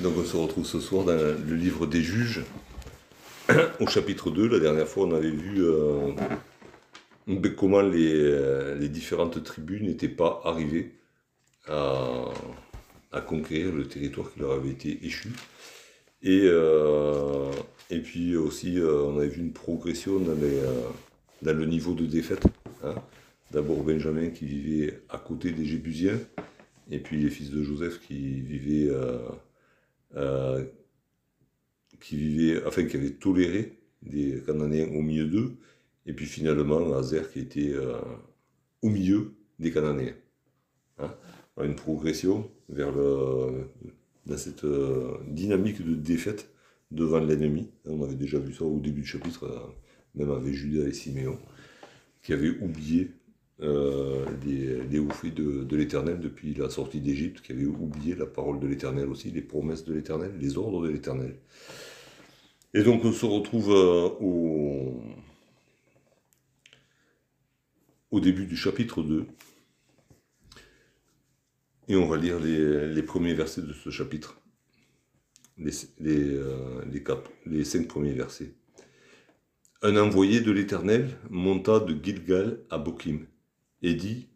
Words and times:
Donc 0.00 0.16
on 0.16 0.24
se 0.24 0.36
retrouve 0.36 0.66
ce 0.66 0.80
soir 0.80 1.04
dans 1.04 1.16
le 1.16 1.54
livre 1.54 1.86
des 1.86 2.02
juges, 2.02 2.42
au 3.80 3.86
chapitre 3.86 4.30
2. 4.30 4.48
La 4.48 4.58
dernière 4.58 4.86
fois, 4.86 5.06
on 5.06 5.14
avait 5.14 5.30
vu 5.30 5.64
euh, 5.64 6.12
ben, 7.26 7.54
comment 7.54 7.80
les, 7.80 8.88
différentes 8.88 9.42
tribus 9.42 9.82
n'étaient 9.82 10.08
pas 10.08 10.42
arrivées 10.44 10.92
à, 11.66 12.30
conquérir 13.26 13.72
le 13.72 13.86
territoire 13.86 14.32
qui 14.32 14.40
leur 14.40 14.52
avait 14.52 14.70
été 14.70 15.04
échu. 15.04 15.30
Et, 16.22 16.42
euh, 16.44 17.50
et 17.88 18.00
puis 18.00 18.36
aussi, 18.36 18.78
euh, 18.78 19.04
on 19.04 19.18
avait 19.18 19.28
vu 19.28 19.40
une 19.40 19.52
progression 19.52 20.18
dans 20.18 21.56
le 21.56 21.64
niveau 21.66 21.94
de 21.94 22.06
défaite. 22.06 22.44
hein. 22.84 22.94
D'abord 23.50 23.82
Benjamin 23.82 24.28
qui 24.28 24.46
vivait 24.46 25.00
à 25.08 25.18
côté 25.18 25.50
des 25.50 25.64
Jébusiens, 25.64 26.18
et 26.90 26.98
puis 26.98 27.18
les 27.20 27.30
fils 27.30 27.50
de 27.50 27.62
Joseph 27.62 28.00
qui 28.00 28.40
vivaient, 28.40 28.90
euh, 28.90 29.28
euh, 30.16 30.64
qui 32.00 32.16
vivaient, 32.16 32.64
enfin 32.66 32.84
qui 32.84 32.96
avaient 32.96 33.12
toléré 33.12 33.78
des 34.02 34.42
Cananéens 34.44 34.88
au 34.94 35.02
milieu 35.02 35.26
d'eux, 35.26 35.56
et 36.06 36.12
puis 36.12 36.26
finalement 36.26 36.94
Azer 36.94 37.30
qui 37.30 37.40
était 37.40 37.72
euh, 37.72 38.00
au 38.82 38.88
milieu 38.88 39.34
des 39.58 39.70
Cananéens. 39.70 40.16
Hein. 40.98 41.14
Une 41.62 41.76
progression 41.76 42.50
vers 42.70 42.94
dans 42.94 44.38
cette 44.38 44.64
dynamique 45.28 45.84
de 45.84 45.94
défaite 45.94 46.50
devant 46.90 47.20
l'ennemi. 47.20 47.68
On 47.84 48.02
avait 48.02 48.14
déjà 48.14 48.38
vu 48.38 48.54
ça 48.54 48.64
au 48.64 48.80
début 48.80 49.02
du 49.02 49.06
chapitre, 49.06 49.74
même 50.14 50.30
avec 50.30 50.54
Judas 50.54 50.86
et 50.86 50.94
Siméon, 50.94 51.38
qui 52.22 52.32
avaient 52.32 52.56
oublié 52.62 53.10
euh, 53.62 54.24
les, 54.44 54.98
hauts 54.98 55.10
faits 55.10 55.34
de, 55.34 55.76
l'Éternel 55.76 56.18
depuis 56.18 56.54
la 56.54 56.70
sortie 56.70 57.00
d'Égypte, 57.00 57.42
qui 57.42 57.52
avaient 57.52 57.66
oublié 57.66 58.14
la 58.14 58.26
parole 58.26 58.58
de 58.58 58.66
l'Éternel 58.66 59.08
aussi, 59.08 59.30
les 59.30 59.42
promesses 59.42 59.84
de 59.84 59.92
l'Éternel, 59.92 60.32
les 60.40 60.56
ordres 60.56 60.82
de 60.82 60.88
l'Éternel. 60.88 61.36
Et 62.72 62.82
donc 62.82 63.04
on 63.04 63.12
se 63.12 63.26
retrouve 63.26 63.70
euh, 63.72 64.08
au, 68.10 68.20
début 68.20 68.46
du 68.46 68.56
chapitre 68.56 69.02
2. 69.02 69.26
Et 71.88 71.96
on 71.96 72.06
va 72.06 72.16
lire 72.16 72.38
les, 72.38 73.02
premiers 73.02 73.34
versets 73.34 73.62
de 73.62 73.72
ce 73.72 73.90
chapitre. 73.90 74.40
Euh, 76.00 76.82
les 77.46 77.64
cinq 77.64 77.88
premiers 77.88 78.12
versets. 78.12 78.54
Un 79.82 79.96
envoyé 79.96 80.40
de 80.40 80.50
l'Éternel 80.50 81.18
monta 81.28 81.80
de 81.80 81.94
Gilgal 82.02 82.60
à 82.70 82.78
Bokim 82.78 83.26
et 83.82 83.94
dit 83.94 84.28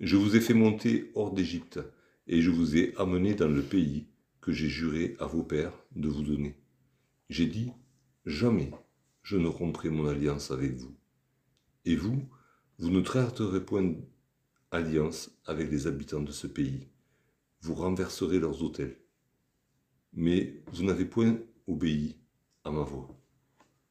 Je 0.00 0.16
vous 0.16 0.36
ai 0.36 0.40
fait 0.40 0.54
monter 0.54 1.10
hors 1.14 1.32
d'Égypte, 1.32 1.80
et 2.26 2.40
je 2.40 2.50
vous 2.50 2.76
ai 2.76 2.94
amené 2.96 3.34
dans 3.34 3.48
le 3.48 3.62
pays 3.62 4.06
que 4.40 4.52
j'ai 4.52 4.68
juré 4.68 5.16
à 5.18 5.26
vos 5.26 5.42
pères 5.42 5.78
de 5.94 6.08
vous 6.08 6.22
donner. 6.22 6.56
J'ai 7.30 7.46
dit 7.46 7.72
Jamais 8.26 8.70
je 9.22 9.36
ne 9.36 9.48
romprai 9.48 9.88
mon 9.88 10.06
alliance 10.06 10.50
avec 10.50 10.74
vous. 10.74 10.94
Et 11.84 11.96
vous, 11.96 12.28
vous 12.78 12.90
ne 12.90 13.00
traiterez 13.00 13.64
point 13.64 13.94
alliance 14.70 15.30
avec 15.46 15.70
les 15.70 15.86
habitants 15.86 16.22
de 16.22 16.32
ce 16.32 16.46
pays. 16.46 16.88
Vous 17.60 17.74
renverserez 17.74 18.40
leurs 18.40 18.62
autels. 18.62 18.96
Mais 20.12 20.62
vous 20.72 20.84
n'avez 20.84 21.04
point 21.04 21.38
obéi 21.66 22.16
à 22.64 22.70
ma 22.70 22.82
voix. 22.82 23.08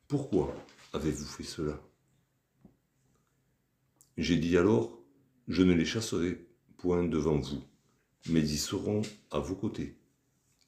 Pourquoi 0.07 0.53
avez-vous 0.93 1.25
fait 1.25 1.43
cela? 1.43 1.81
J'ai 4.17 4.37
dit 4.37 4.57
alors, 4.57 4.99
je 5.47 5.63
ne 5.63 5.73
les 5.73 5.85
chasserai 5.85 6.45
point 6.77 7.03
devant 7.03 7.39
vous, 7.39 7.63
mais 8.29 8.41
ils 8.41 8.57
seront 8.57 9.01
à 9.31 9.39
vos 9.39 9.55
côtés, 9.55 9.95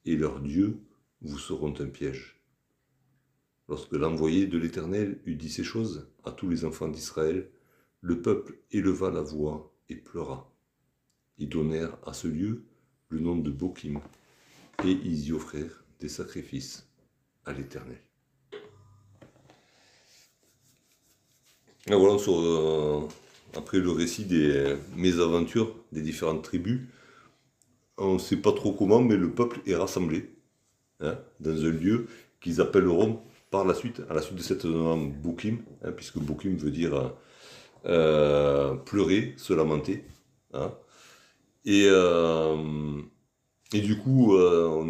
et 0.05 0.15
leurs 0.15 0.39
dieux 0.39 0.79
vous 1.21 1.37
seront 1.37 1.73
un 1.79 1.87
piège. 1.87 2.39
Lorsque 3.67 3.93
l'envoyé 3.93 4.47
de 4.47 4.57
l'Éternel 4.57 5.21
eut 5.25 5.35
dit 5.35 5.49
ces 5.49 5.63
choses 5.63 6.09
à 6.23 6.31
tous 6.31 6.49
les 6.49 6.65
enfants 6.65 6.87
d'Israël, 6.87 7.49
le 8.01 8.21
peuple 8.21 8.59
éleva 8.71 9.09
la 9.11 9.21
voix 9.21 9.73
et 9.89 9.95
pleura. 9.95 10.53
Ils 11.37 11.49
donnèrent 11.49 11.97
à 12.05 12.13
ce 12.13 12.27
lieu 12.27 12.65
le 13.09 13.19
nom 13.19 13.35
de 13.35 13.51
Bokim, 13.51 13.99
et 14.85 14.91
ils 14.91 15.27
y 15.27 15.31
offrirent 15.31 15.83
des 15.99 16.09
sacrifices 16.09 16.87
à 17.45 17.53
l'Éternel. 17.53 18.01
Après 23.55 23.79
le 23.79 23.91
récit 23.91 24.25
des 24.25 24.75
mésaventures 24.95 25.75
des 25.91 26.01
différentes 26.01 26.43
tribus, 26.43 26.81
on 27.97 28.15
ne 28.15 28.19
sait 28.19 28.37
pas 28.37 28.51
trop 28.51 28.73
comment, 28.73 29.01
mais 29.01 29.15
le 29.17 29.31
peuple 29.31 29.59
est 29.67 29.75
rassemblé 29.75 30.29
hein, 31.01 31.17
dans 31.39 31.65
un 31.65 31.69
lieu 31.71 32.07
qu'ils 32.41 32.61
appelleront 32.61 33.21
par 33.51 33.65
la 33.65 33.73
suite, 33.75 34.01
à 34.09 34.13
la 34.13 34.21
suite 34.21 34.37
de 34.37 34.41
cette 34.41 34.65
nom 34.65 34.97
Bokim, 35.07 35.59
hein, 35.83 35.91
puisque 35.91 36.17
Bokim 36.17 36.55
veut 36.57 36.71
dire 36.71 36.93
euh, 36.95 37.09
euh, 37.85 38.73
pleurer, 38.75 39.33
se 39.37 39.53
lamenter. 39.53 40.03
hein. 40.53 40.71
Et, 41.65 41.85
euh, 41.87 43.01
du 43.73 43.97
coup, 43.97 44.35
euh, 44.35 44.83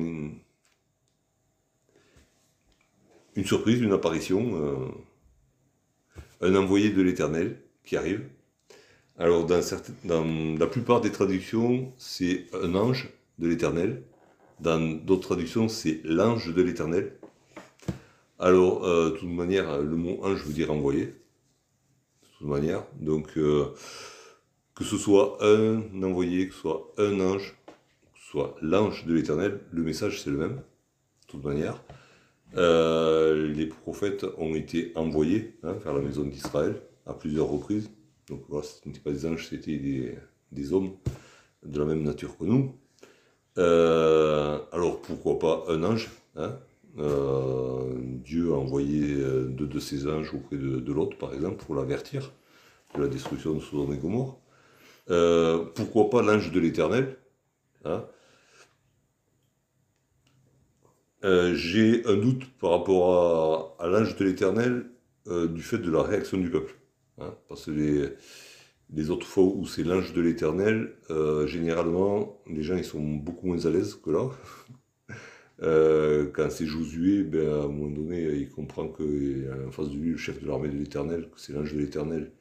une 3.35 3.45
surprise, 3.45 3.81
une 3.81 3.93
apparition, 3.93 4.55
euh, 4.55 4.87
un 6.41 6.55
envoyé 6.55 6.89
de 6.91 7.01
l'Éternel 7.01 7.61
qui 7.83 7.95
arrive. 7.97 8.27
Alors, 9.19 9.45
dans, 9.45 10.57
la 10.57 10.67
plupart 10.67 10.99
des 11.01 11.11
traductions, 11.11 11.93
c'est 11.97 12.47
un 12.53 12.73
ange 12.73 13.09
de 13.37 13.47
l'Éternel. 13.47 14.03
Dans 14.59 14.79
d'autres 14.79 15.27
traductions, 15.27 15.67
c'est 15.69 16.01
l'ange 16.03 16.53
de 16.53 16.61
l'Éternel. 16.61 17.13
Alors, 18.39 18.83
euh, 18.85 19.11
de 19.11 19.17
toute 19.17 19.29
manière, 19.29 19.79
le 19.81 19.95
mot 19.95 20.19
ange 20.23 20.43
veut 20.45 20.53
dire 20.53 20.71
envoyé. 20.71 21.05
De 21.05 22.37
toute 22.37 22.47
manière. 22.47 22.83
Donc, 22.99 23.37
euh, 23.37 23.73
que 24.73 24.83
ce 24.83 24.97
soit 24.97 25.37
un 25.41 25.83
envoyé, 26.01 26.47
que 26.47 26.53
ce 26.55 26.61
soit 26.61 26.91
un 26.97 27.19
ange, 27.19 27.55
que 27.67 28.19
ce 28.19 28.31
soit 28.31 28.55
l'ange 28.61 29.05
de 29.05 29.13
l'Éternel, 29.13 29.59
le 29.71 29.83
message 29.83 30.23
c'est 30.23 30.31
le 30.31 30.37
même. 30.37 30.55
De 30.55 31.27
toute 31.27 31.43
manière. 31.43 31.83
Euh, 32.55 33.47
les 33.47 33.67
prophètes 33.67 34.25
ont 34.37 34.55
été 34.55 34.91
envoyés 34.95 35.55
hein, 35.63 35.73
vers 35.83 35.93
la 35.93 36.01
maison 36.01 36.23
d'Israël 36.23 36.81
à 37.05 37.13
plusieurs 37.13 37.47
reprises. 37.47 37.89
Donc 38.29 38.43
voilà, 38.47 38.65
ce 38.65 38.87
n'étaient 38.87 39.01
pas 39.01 39.11
des 39.11 39.25
anges, 39.25 39.47
c'était 39.49 39.77
des, 40.51 40.73
hommes 40.73 40.93
de 41.63 41.79
la 41.79 41.85
même 41.85 42.03
nature 42.03 42.37
que 42.37 42.45
nous. 42.45 42.75
Euh, 43.57 44.59
alors 44.71 45.01
pourquoi 45.01 45.37
pas 45.37 45.65
un 45.67 45.83
ange 45.83 46.09
hein? 46.35 46.57
Euh, 46.97 47.93
Dieu 48.23 48.51
a 48.53 48.55
envoyé 48.55 49.13
euh, 49.13 49.45
deux 49.45 49.67
de 49.67 49.79
ses 49.79 50.07
anges 50.07 50.33
auprès 50.33 50.57
de, 50.57 50.93
l'autre, 50.93 51.17
par 51.17 51.33
exemple, 51.33 51.63
pour 51.63 51.75
l'avertir 51.75 52.31
de 52.95 53.01
la 53.01 53.07
destruction 53.07 53.53
de 53.53 53.59
Sodome 53.59 53.93
et 53.93 53.97
Gomorre. 53.97 54.39
Pourquoi 55.75 56.09
pas 56.09 56.21
l'ange 56.21 56.51
de 56.51 56.59
l'Éternel 56.59 57.17
hein? 57.83 58.05
J'ai 61.23 62.05
un 62.05 62.17
doute 62.17 62.45
par 62.59 62.71
rapport 62.71 63.75
à, 63.79 63.87
l'ange 63.87 64.15
de 64.15 64.25
l'Éternel 64.25 64.85
du 65.25 65.61
fait 65.61 65.79
de 65.79 65.91
la 65.91 66.03
réaction 66.03 66.37
du 66.37 66.49
peuple. 66.49 66.75
Hein, 67.19 67.35
parce 67.47 67.65
que 67.65 67.71
les, 67.71 68.09
les 68.93 69.09
autres 69.09 69.27
fois 69.27 69.43
où 69.45 69.65
c'est 69.65 69.83
l'ange 69.83 70.13
de 70.13 70.21
l'Éternel, 70.21 70.95
euh, 71.11 71.47
généralement, 71.47 72.41
les 72.47 72.63
gens 72.63 72.75
ils 72.77 72.83
sont 72.85 73.01
beaucoup 73.01 73.47
moins 73.47 73.65
à 73.65 73.69
l'aise 73.69 73.95
que 73.95 74.11
là. 74.11 74.29
Euh, 75.61 76.29
quand 76.33 76.49
c'est 76.49 76.65
Josué, 76.65 77.23
ben, 77.23 77.47
à 77.47 77.63
un 77.63 77.67
moment 77.67 77.89
donné, 77.89 78.23
il 78.35 78.49
comprend 78.49 78.85
a 78.87 79.67
en 79.67 79.71
face 79.71 79.89
de 79.89 79.95
lui 79.95 80.11
le 80.11 80.17
chef 80.17 80.41
de 80.41 80.47
l'armée 80.47 80.67
de 80.69 80.77
l'Éternel, 80.77 81.29
que 81.29 81.39
c'est 81.39 81.53
l'ange 81.53 81.73
de 81.73 81.79
l'Éternel, 81.79 82.31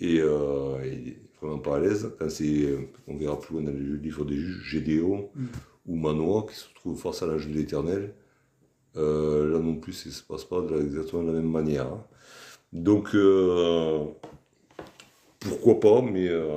et 0.00 0.20
euh, 0.20 0.78
il 0.84 1.08
est 1.10 1.22
vraiment 1.40 1.58
pas 1.60 1.76
à 1.76 1.80
l'aise. 1.80 2.12
Quand 2.18 2.30
c'est, 2.30 2.76
on 3.08 3.16
verra 3.16 3.38
plus 3.40 3.54
loin 3.54 3.64
dans 3.64 3.72
le 3.72 3.96
livre 3.96 4.24
des 4.24 4.36
juges, 4.36 4.62
Gédéon 4.70 5.30
ou 5.86 5.96
Manoah 5.96 6.46
qui 6.48 6.56
se 6.56 6.66
trouve 6.74 7.00
face 7.00 7.22
à 7.22 7.26
l'ange 7.26 7.48
de 7.48 7.54
l'Éternel, 7.54 8.14
là 8.94 9.58
non 9.60 9.76
plus, 9.76 9.92
ça 9.92 10.08
ne 10.08 10.14
se 10.14 10.22
passe 10.24 10.44
pas 10.44 10.62
exactement 10.80 11.22
de 11.24 11.28
la 11.28 11.34
même 11.34 11.50
manière. 11.50 11.86
hein. 11.86 12.06
Donc, 12.72 13.14
euh, 13.14 14.04
pourquoi 15.40 15.80
pas, 15.80 16.02
mais 16.02 16.28
euh, 16.28 16.48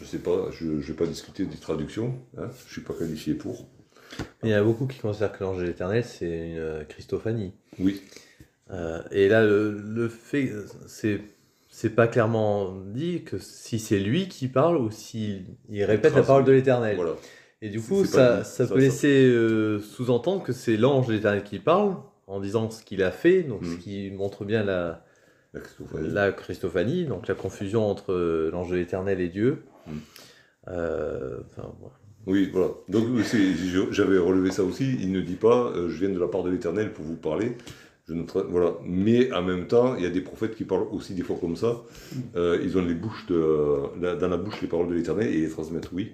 je 0.00 0.04
sais 0.04 0.18
pas, 0.18 0.50
je 0.52 0.66
ne 0.66 0.80
vais 0.80 0.94
pas 0.94 1.06
discuter 1.06 1.44
des 1.46 1.56
traductions, 1.58 2.14
hein, 2.38 2.48
je 2.58 2.64
ne 2.64 2.70
suis 2.72 2.80
pas 2.82 2.94
qualifié 2.94 3.34
pour. 3.34 3.66
Il 4.42 4.50
y 4.50 4.54
en 4.54 4.58
a 4.58 4.62
beaucoup 4.62 4.86
qui 4.86 4.98
considèrent 4.98 5.32
que 5.32 5.42
l'ange 5.42 5.58
de 5.58 5.64
l'éternel, 5.64 6.04
c'est 6.04 6.26
une 6.26 6.58
euh, 6.58 6.84
Christophanie. 6.84 7.52
Oui, 7.78 8.02
Euh, 8.70 9.02
et 9.10 9.28
là, 9.28 9.44
le, 9.44 9.72
le 9.72 10.08
fait, 10.08 10.50
c'est, 10.86 11.20
c'est 11.68 11.90
pas 11.90 12.06
clairement 12.08 12.74
dit 12.86 13.22
que 13.22 13.36
si 13.38 13.78
c'est 13.78 13.98
lui 13.98 14.28
qui 14.28 14.48
parle 14.48 14.78
ou 14.78 14.90
s'il 14.90 15.44
il 15.68 15.84
répète 15.84 16.14
la 16.14 16.22
parole 16.22 16.44
de 16.44 16.52
l'éternel. 16.52 16.96
voilà. 16.96 17.16
Et 17.60 17.68
du 17.68 17.80
coup, 17.80 18.04
ça, 18.06 18.44
ça 18.44 18.66
Ça, 18.66 18.72
peut 18.74 18.80
ça. 18.80 18.86
laisser 18.86 19.26
euh, 19.26 19.78
sous-entendre 19.80 20.42
que 20.42 20.52
c'est 20.52 20.76
l'ange 20.78 21.06
de 21.08 21.12
l'éternel 21.14 21.44
qui 21.44 21.58
parle 21.58 21.96
en 22.32 22.40
disant 22.40 22.70
ce 22.70 22.82
qu'il 22.84 23.02
a 23.02 23.10
fait, 23.10 23.42
donc 23.42 23.64
ce 23.64 23.74
Mm. 23.74 23.78
qui 23.78 24.10
montre 24.10 24.44
bien 24.44 24.62
la, 24.64 25.04
La 25.52 25.60
Christophanie. 25.60 26.08
la 26.10 26.32
Christophanie, 26.32 27.04
donc 27.06 27.28
la 27.28 27.34
confusion 27.34 27.88
entre 27.88 28.12
euh, 28.12 28.50
l'ange 28.50 28.70
de 28.70 28.76
l'éternel 28.76 29.20
et 29.20 29.28
Dieu. 29.28 29.62
Mm. 29.86 29.90
Euh, 30.68 31.38
enfin, 31.50 31.72
voilà. 31.80 31.94
Oui, 32.26 32.50
voilà. 32.52 32.68
Donc 32.88 33.04
j'avais 33.90 34.18
relevé 34.18 34.50
ça 34.52 34.62
aussi. 34.62 34.96
Il 35.00 35.10
ne 35.12 35.20
dit 35.20 35.34
pas 35.34 35.72
euh, 35.74 35.88
je 35.88 35.98
viens 36.04 36.14
de 36.14 36.20
la 36.20 36.28
part 36.28 36.42
de 36.44 36.50
l'Éternel 36.50 36.92
pour 36.92 37.04
vous 37.04 37.16
parler. 37.16 37.56
Je 38.08 38.14
ne 38.14 38.22
tra- 38.24 38.46
voilà. 38.48 38.74
Mais 38.84 39.32
en 39.32 39.42
même 39.42 39.66
temps, 39.66 39.96
il 39.96 40.04
y 40.04 40.06
a 40.06 40.10
des 40.10 40.20
prophètes 40.20 40.54
qui 40.54 40.64
parlent 40.64 40.86
aussi 40.92 41.14
des 41.14 41.22
fois 41.22 41.36
comme 41.40 41.56
ça. 41.56 41.82
Euh, 42.36 42.58
ils 42.62 42.78
ont 42.78 42.82
les 42.84 42.94
bouches 42.94 43.26
de, 43.26 43.76
la- 44.00 44.14
dans 44.14 44.28
la 44.28 44.36
bouche 44.36 44.60
les 44.62 44.68
paroles 44.68 44.88
de 44.88 44.94
l'Éternel 44.94 45.28
et 45.34 45.40
les 45.40 45.48
transmettent. 45.48 45.90
Oui. 45.92 46.12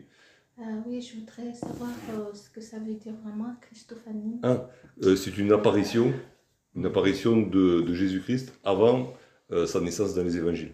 Euh, 0.61 0.65
oui, 0.87 1.01
je 1.01 1.17
voudrais 1.19 1.55
savoir 1.55 1.91
euh, 2.11 2.35
ce 2.35 2.51
que 2.51 2.61
ça 2.61 2.79
veut 2.79 2.95
dire 2.95 3.15
vraiment, 3.23 3.55
Christophanie. 3.61 4.41
Ah. 4.43 4.69
Euh, 5.03 5.15
c'est 5.15 5.37
une 5.39 5.53
apparition, 5.53 6.13
une 6.75 6.87
apparition 6.87 7.41
de, 7.43 7.83
de 7.83 7.95
Jésus-Christ 7.95 8.53
avant 8.65 9.15
sa 9.67 9.81
naissance 9.81 10.15
dans 10.15 10.23
les 10.23 10.37
évangiles. 10.37 10.73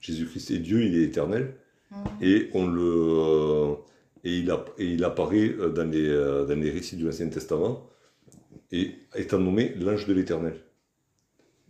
Jésus-Christ 0.00 0.50
est 0.50 0.58
Dieu, 0.58 0.82
il 0.82 0.96
est 0.96 1.04
éternel. 1.04 1.54
Hum. 1.92 2.04
et 2.22 2.48
on 2.54 2.66
le 2.66 3.76
et 4.24 4.38
il, 4.38 4.50
app- 4.50 4.70
et 4.78 4.86
il 4.94 5.04
apparaît 5.04 5.50
dans 5.74 5.84
les, 5.90 6.08
dans 6.48 6.58
les 6.58 6.70
récits 6.70 6.96
de 6.96 7.04
l'Ancien 7.06 7.28
Testament 7.28 7.86
et 8.70 8.94
étant 9.14 9.38
nommé 9.38 9.74
l'ange 9.76 10.06
de 10.06 10.12
l'Éternel. 10.14 10.54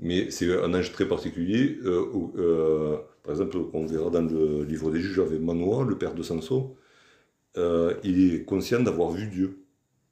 Mais 0.03 0.31
c'est 0.31 0.53
un 0.61 0.75
ange 0.75 0.93
très 0.93 1.07
particulier. 1.09 1.79
euh, 1.85 2.05
où, 2.13 2.33
euh, 2.37 2.99
par 3.23 3.33
exemple, 3.33 3.57
on 3.73 3.87
verra 3.87 4.11
dans 4.11 4.23
le 4.23 4.65
livre 4.65 4.91
des 4.91 5.01
juges 5.01 5.21
avec 5.21 5.41
Manoah, 5.41 5.85
le 5.85 5.97
père 5.97 6.15
de 6.15 6.23
Samson, 6.23 6.75
euh, 7.57 7.95
il 8.05 8.35
est 8.35 8.45
conscient 8.45 8.81
d'avoir 8.83 9.11
vu 9.11 9.27
Dieu. 9.29 9.65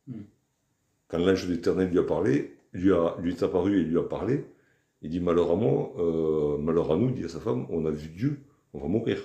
Mm. 0.06 0.14
Quand 1.08 1.19
l'ange 1.19 1.46
de 1.46 1.52
l'Éternel 1.52 1.90
lui 1.90 1.98
a 1.98 2.04
parlé, 2.04 2.56
lui, 2.72 2.92
a, 2.92 3.16
lui 3.20 3.32
est 3.32 3.42
apparu 3.42 3.81
et 3.81 3.84
lui 3.84 3.98
a 3.98 4.02
parlé, 4.02 4.44
il 5.02 5.10
dit 5.10 5.20
malheur 5.20 5.50
à 5.50 5.56
moi, 5.56 5.92
euh, 5.98 6.58
malheur 6.58 6.92
à 6.92 6.96
nous, 6.96 7.08
il 7.08 7.14
dit 7.14 7.25
à 7.25 7.28
sa 7.28 7.40
femme, 7.40 7.66
on 7.70 7.87
a 7.87 7.90
vu 7.90 8.08
Dieu, 8.08 8.40
on 8.75 8.81
va 8.81 8.88
mourir. 8.88 9.19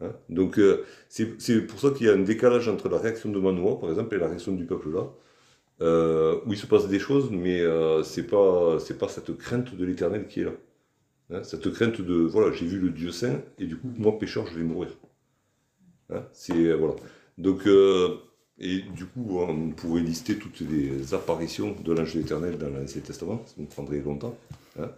Hein? 0.00 0.12
Donc 0.28 0.58
euh, 0.58 0.84
c'est 1.08 1.26
pour 1.66 1.80
ça 1.80 1.90
qu'il 1.90 2.06
y 2.06 2.10
a 2.10 2.14
un 2.14 2.18
décalage 2.22 2.68
entre 2.68 2.88
la 2.88 2.98
réaction 2.98 3.30
de 3.30 3.38
Manoah, 3.38 3.78
par 3.80 3.90
exemple, 3.90 4.14
et 4.14 4.18
la 4.18 4.28
réaction 4.28 4.52
du 4.52 4.64
peuple 4.64 4.90
là, 4.92 5.10
euh, 5.80 6.40
où 6.46 6.52
il 6.52 6.58
se 6.58 6.66
passe 6.66 6.88
des 6.88 6.98
choses, 6.98 7.30
mais 7.30 7.60
euh, 7.60 8.02
c'est 8.02 8.26
pas 8.26 8.78
c'est 8.80 8.98
pas 8.98 9.08
cette 9.08 9.36
crainte 9.36 9.74
de 9.74 9.84
l'Éternel 9.84 10.26
qui 10.26 10.40
est 10.40 10.44
là. 10.44 10.52
Hein, 11.30 11.42
cette 11.42 11.70
crainte 11.72 12.00
de 12.00 12.14
voilà, 12.14 12.52
j'ai 12.52 12.66
vu 12.66 12.78
le 12.78 12.90
Dieu 12.90 13.10
saint 13.10 13.40
et 13.58 13.66
du 13.66 13.76
coup 13.76 13.90
moi 13.96 14.18
pécheur 14.18 14.46
je 14.46 14.56
vais 14.58 14.64
mourir. 14.64 14.90
Hein, 16.10 16.22
c'est 16.32 16.54
euh, 16.54 16.76
voilà. 16.76 16.94
Donc 17.36 17.66
euh, 17.66 18.16
et 18.58 18.82
du 18.82 19.06
coup 19.06 19.38
on 19.40 19.70
pourrait 19.70 20.02
lister 20.02 20.36
toutes 20.36 20.60
les 20.60 21.14
apparitions 21.14 21.74
de 21.84 21.92
l'ange 21.92 22.14
de 22.14 22.20
l'Éternel 22.20 22.58
dans 22.58 22.70
l'Ancien 22.70 23.00
Testament, 23.00 23.42
ça 23.44 23.54
nous 23.58 23.66
prendrait 23.66 24.00
longtemps. 24.00 24.36
Hein. 24.78 24.90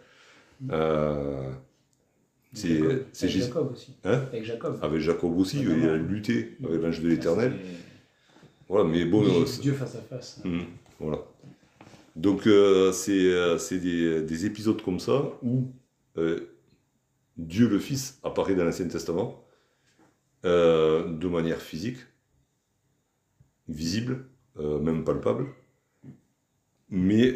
Euh, 0.71 1.51
c'est 2.53 3.29
Jacob. 3.29 3.73
aussi. 3.73 3.95
Hein 4.05 4.23
Avec 4.33 4.45
Jacob. 4.45 4.79
avec 4.83 5.01
Jacob 5.01 5.39
aussi, 5.39 5.61
il 5.61 5.89
a 5.89 5.97
lutté 5.97 6.57
avec 6.65 6.83
l'ange 6.83 7.01
de 7.01 7.09
l'Éternel. 7.09 7.53
Voilà, 8.69 8.85
mais 8.85 9.05
bon, 9.05 9.25
euh, 9.25 9.45
Dieu 9.61 9.73
face 9.73 9.95
à 9.97 10.03
face. 10.03 10.41
Mhm, 10.45 10.67
voilà. 11.01 11.23
Donc 12.17 12.47
euh, 12.47 12.93
c'est 12.93 13.13
euh, 13.13 13.59
c'est 13.59 13.79
des, 13.79 14.23
des 14.23 14.47
épisodes 14.47 14.83
comme 14.83 14.99
ça 14.99 15.33
où 15.43 15.73
euh, 16.17 16.41
Dieu 17.37 17.69
le 17.69 17.79
Fils 17.79 18.19
apparaît 18.23 18.55
dans 18.55 18.65
l'Ancien 18.65 18.89
Testament 18.89 19.45
euh, 20.45 21.09
de 21.09 21.29
manière 21.29 21.61
physique, 21.61 21.99
visible, 23.69 24.27
même 24.57 25.05
palpable, 25.05 25.47
mais 26.91 27.29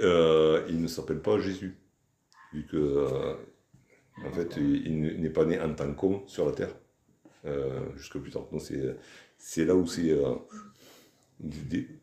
il 0.68 0.82
ne 0.82 0.88
s'appelle 0.88 1.20
pas 1.20 1.38
Jésus, 1.38 1.78
vu 2.52 2.66
que 2.66 3.36
en 4.26 4.32
fait 4.32 4.56
il 4.56 5.20
n'est 5.20 5.30
pas 5.30 5.44
né 5.44 5.60
en 5.60 5.72
tant 5.74 5.92
qu'homme 5.94 6.22
sur 6.26 6.46
la 6.46 6.52
terre 6.52 6.74
euh, 7.44 7.80
jusque 7.96 8.18
plus 8.18 8.30
tard. 8.32 8.46
Donc 8.50 8.60
c'est 9.38 9.64
là 9.64 9.74
où 9.74 9.86
c'est 9.86 10.10
euh, 10.10 10.34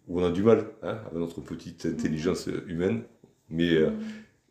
où 0.07 0.19
on 0.19 0.23
a 0.25 0.31
du 0.31 0.43
mal 0.43 0.65
hein, 0.83 0.99
avec 1.05 1.13
notre 1.13 1.41
petite 1.41 1.85
intelligence 1.85 2.47
humaine, 2.67 3.03
mais 3.49 3.73
euh, 3.73 3.91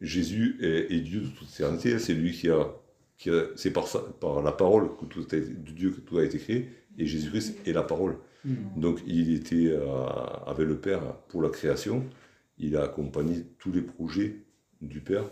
Jésus 0.00 0.56
est, 0.60 0.92
est 0.94 1.00
Dieu 1.00 1.20
de 1.20 1.26
toute 1.28 1.48
éternité, 1.52 1.98
c'est 1.98 2.14
lui 2.14 2.32
qui 2.32 2.48
a, 2.50 2.66
qui 3.16 3.30
a 3.30 3.44
c'est 3.56 3.72
par, 3.72 3.86
ça- 3.86 4.02
par 4.20 4.42
la 4.42 4.52
parole 4.52 4.96
que 4.96 5.04
tout 5.04 5.26
a 5.32 5.36
de 5.36 5.72
Dieu 5.72 5.90
que 5.90 6.00
tout 6.00 6.18
a 6.18 6.24
été 6.24 6.38
créé, 6.38 6.68
et 6.96 7.06
Jésus-Christ 7.06 7.56
est 7.66 7.72
la 7.72 7.82
parole. 7.82 8.16
Mhm. 8.44 8.56
Donc 8.76 9.00
il 9.06 9.34
était 9.34 9.66
euh, 9.68 9.86
avec 10.46 10.66
le 10.66 10.78
Père 10.78 11.02
pour 11.28 11.42
la 11.42 11.48
création, 11.50 12.04
il 12.58 12.76
a 12.76 12.84
accompagné 12.84 13.44
tous 13.58 13.72
les 13.72 13.82
projets 13.82 14.36
du 14.80 15.00
Père 15.00 15.24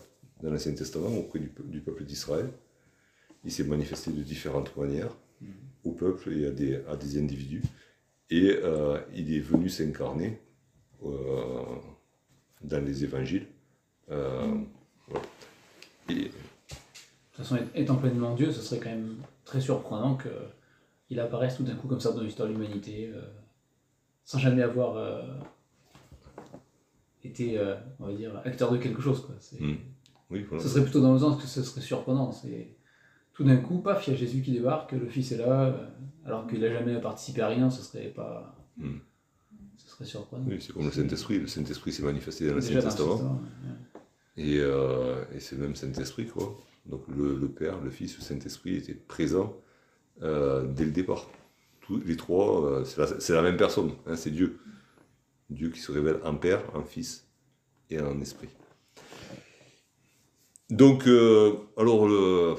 dans 0.42 0.50
l'Ancien 0.50 0.74
Testament 0.74 1.16
auprès 1.16 1.38
du, 1.38 1.48
peu- 1.48 1.64
du 1.64 1.80
peuple 1.80 2.04
d'Israël. 2.04 2.48
Il 3.44 3.50
s'est 3.52 3.64
manifesté 3.64 4.10
de 4.10 4.22
différentes 4.22 4.76
manières 4.76 5.16
au 5.84 5.92
peuple 5.92 6.32
et 6.32 6.46
à 6.46 6.50
des, 6.50 6.80
à 6.88 6.96
des 6.96 7.16
individus. 7.18 7.62
Et 8.30 8.50
euh, 8.62 8.98
il 9.14 9.32
est 9.34 9.40
venu 9.40 9.68
s'incarner 9.68 10.40
euh, 11.04 11.62
dans 12.62 12.84
les 12.84 13.04
évangiles. 13.04 13.46
Euh, 14.10 14.54
voilà. 15.08 15.24
Et, 16.08 16.14
De 16.14 16.28
toute 16.28 17.44
façon, 17.44 17.58
étant 17.74 17.96
pleinement 17.96 18.34
Dieu, 18.34 18.50
ce 18.50 18.60
serait 18.62 18.80
quand 18.80 18.90
même 18.90 19.16
très 19.44 19.60
surprenant 19.60 20.16
qu'il 21.08 21.20
apparaisse 21.20 21.56
tout 21.56 21.62
d'un 21.64 21.74
coup 21.76 21.86
comme 21.86 22.00
ça 22.00 22.12
dans 22.12 22.22
l'histoire 22.22 22.48
de 22.48 22.54
l'humanité, 22.54 23.12
sans 24.24 24.38
jamais 24.38 24.62
avoir 24.62 24.96
été, 27.24 27.60
on 28.00 28.06
va 28.06 28.12
dire, 28.12 28.40
acteur 28.44 28.72
de 28.72 28.78
quelque 28.78 29.02
chose. 29.02 29.20
Quoi. 29.24 29.34
C'est- 29.38 29.60
Mm. 29.60 29.76
oui, 30.30 30.42
voilà. 30.48 30.62
Ce 30.62 30.68
serait 30.70 30.82
plutôt 30.82 31.00
dans 31.00 31.12
le 31.12 31.18
sens 31.18 31.40
que 31.40 31.46
ce 31.46 31.62
serait 31.62 31.80
surprenant. 31.80 32.32
C'est 32.32 32.75
tout 33.36 33.44
d'un 33.44 33.58
coup, 33.58 33.80
paf, 33.80 34.06
il 34.06 34.12
y 34.12 34.14
a 34.14 34.16
Jésus 34.16 34.40
qui 34.40 34.52
débarque, 34.52 34.92
le 34.92 35.06
Fils 35.08 35.30
est 35.32 35.36
là, 35.36 35.64
euh, 35.66 35.86
alors 36.24 36.46
qu'il 36.46 36.60
n'a 36.60 36.70
jamais 36.70 36.98
participé 37.00 37.42
à 37.42 37.48
rien, 37.48 37.68
ce 37.68 37.82
serait 37.82 38.08
pas. 38.08 38.56
Mm. 38.78 38.96
Ce 39.76 39.90
serait 39.90 40.04
surprenant. 40.06 40.44
Oui, 40.48 40.56
c'est 40.58 40.72
comme 40.72 40.86
le 40.86 40.90
Saint-Esprit. 40.90 41.38
Le 41.40 41.46
Saint-Esprit 41.46 41.92
s'est 41.92 42.02
manifesté 42.02 42.48
dans 42.48 42.54
l'Ancien 42.54 42.78
dans 42.78 42.86
Testament. 42.86 43.16
Ouais. 43.16 44.42
Et, 44.42 44.58
euh, 44.58 45.22
et 45.34 45.40
c'est 45.40 45.56
le 45.56 45.62
même 45.62 45.76
Saint-Esprit, 45.76 46.26
quoi. 46.26 46.56
Donc 46.86 47.02
le, 47.08 47.36
le 47.36 47.48
Père, 47.48 47.78
le 47.80 47.90
Fils, 47.90 48.16
le 48.16 48.22
Saint-Esprit 48.22 48.76
étaient 48.76 48.94
présents 48.94 49.54
euh, 50.22 50.66
dès 50.66 50.86
le 50.86 50.90
départ. 50.92 51.28
Tous 51.82 52.00
les 52.06 52.16
trois, 52.16 52.64
euh, 52.64 52.84
c'est 52.84 53.34
la, 53.34 53.42
même 53.42 53.58
personne, 53.58 53.92
hein, 54.06 54.16
c'est 54.16 54.30
Dieu. 54.30 54.60
Dieu 55.50 55.68
qui 55.68 55.80
se 55.80 55.92
révèle 55.92 56.20
en 56.24 56.34
Père, 56.36 56.62
en 56.74 56.84
Fils 56.84 57.26
et 57.90 58.00
en 58.00 58.18
Esprit. 58.20 58.48
Donc, 60.70 61.06
alors, 61.76 62.08
le- 62.08 62.56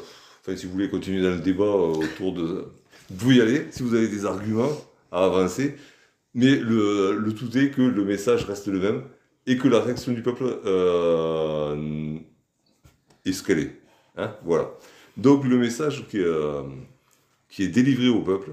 si 0.55 0.65
vous 0.65 0.71
voulez 0.71 0.89
continuer 0.89 1.21
dans 1.21 1.31
le 1.31 1.41
débat 1.41 1.65
euh, 1.65 1.93
autour 1.93 2.33
de... 2.33 2.65
Vous 3.09 3.31
y 3.31 3.41
aller, 3.41 3.67
si 3.71 3.83
vous 3.83 3.95
avez 3.95 4.07
des 4.07 4.25
arguments 4.25 4.71
à 5.11 5.25
avancer. 5.25 5.75
Mais 6.33 6.55
le, 6.55 7.17
le 7.17 7.33
tout 7.33 7.57
est 7.57 7.71
que 7.71 7.81
le 7.81 8.03
message 8.03 8.45
reste 8.45 8.67
le 8.67 8.79
même 8.79 9.03
et 9.45 9.57
que 9.57 9.67
la 9.67 9.79
réaction 9.79 10.11
du 10.11 10.21
peuple 10.21 10.43
euh, 10.65 12.17
est 13.25 13.31
ce 13.31 13.43
qu'elle 13.43 13.59
est. 13.59 13.81
Hein, 14.17 14.35
voilà. 14.43 14.69
Donc 15.15 15.45
le 15.45 15.57
message 15.57 16.05
qui 16.09 16.17
est, 16.17 16.25
euh, 16.25 16.63
qui 17.49 17.63
est 17.63 17.69
délivré 17.69 18.09
au 18.09 18.21
peuple, 18.21 18.51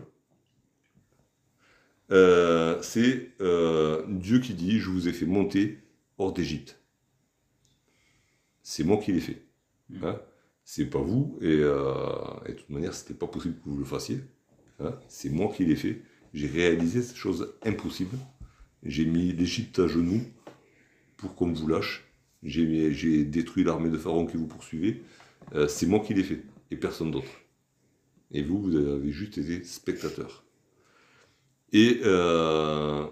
c'est 2.81 3.33
Dieu 4.09 4.39
qui 4.39 4.55
dit, 4.55 4.79
je 4.79 4.89
vous 4.89 5.09
ai 5.09 5.13
fait 5.13 5.27
monter 5.27 5.81
hors 6.17 6.33
d'Égypte. 6.33 6.79
C'est 8.63 8.85
moi 8.85 8.99
qui 8.99 9.13
l'ai 9.13 9.21
fait. 9.21 9.43
Hein. 10.03 10.17
C'est 10.65 10.87
pas 10.87 11.01
vous, 11.01 11.39
et, 11.43 11.47
euh, 11.47 11.95
et 12.47 12.53
de 12.53 12.57
toute 12.57 12.71
manière, 12.71 12.95
c'était 12.95 13.15
pas 13.15 13.27
possible 13.27 13.57
que 13.63 13.69
vous 13.69 13.77
le 13.77 13.85
fassiez. 13.85 14.21
Hein. 14.81 14.95
C'est 15.09 15.31
moi 15.31 15.53
qui 15.55 15.65
l'ai 15.65 15.77
fait. 15.77 16.03
J'ai 16.33 16.47
réalisé 16.47 17.03
cette 17.03 17.17
chose 17.17 17.55
impossible. 17.65 18.17
J'ai 18.83 19.05
mis 19.05 19.33
l'Égypte 19.33 19.79
à 19.79 19.87
genoux 19.87 20.23
pour 21.17 21.35
qu'on 21.35 21.53
vous 21.53 21.69
lâche. 21.69 22.05
J'ai 22.43 23.25
détruit 23.25 23.65
l'armée 23.65 23.91
de 23.91 23.99
Pharaon 23.99 24.27
qui 24.27 24.37
vous 24.37 24.47
poursuivait. 24.47 25.03
Euh, 25.55 25.69
c'est 25.69 25.87
moi 25.87 26.01
qui 26.01 26.15
l'ai 26.15 26.23
fait, 26.23 26.43
et 26.71 26.77
personne 26.77 27.11
d'autre. 27.11 27.31
Et 28.31 28.43
vous, 28.43 28.61
vous 28.63 28.77
avez 28.77 29.13
juste 29.13 29.39
été 29.39 29.63
spectateur. 29.65 30.45
Euh, 31.75 33.07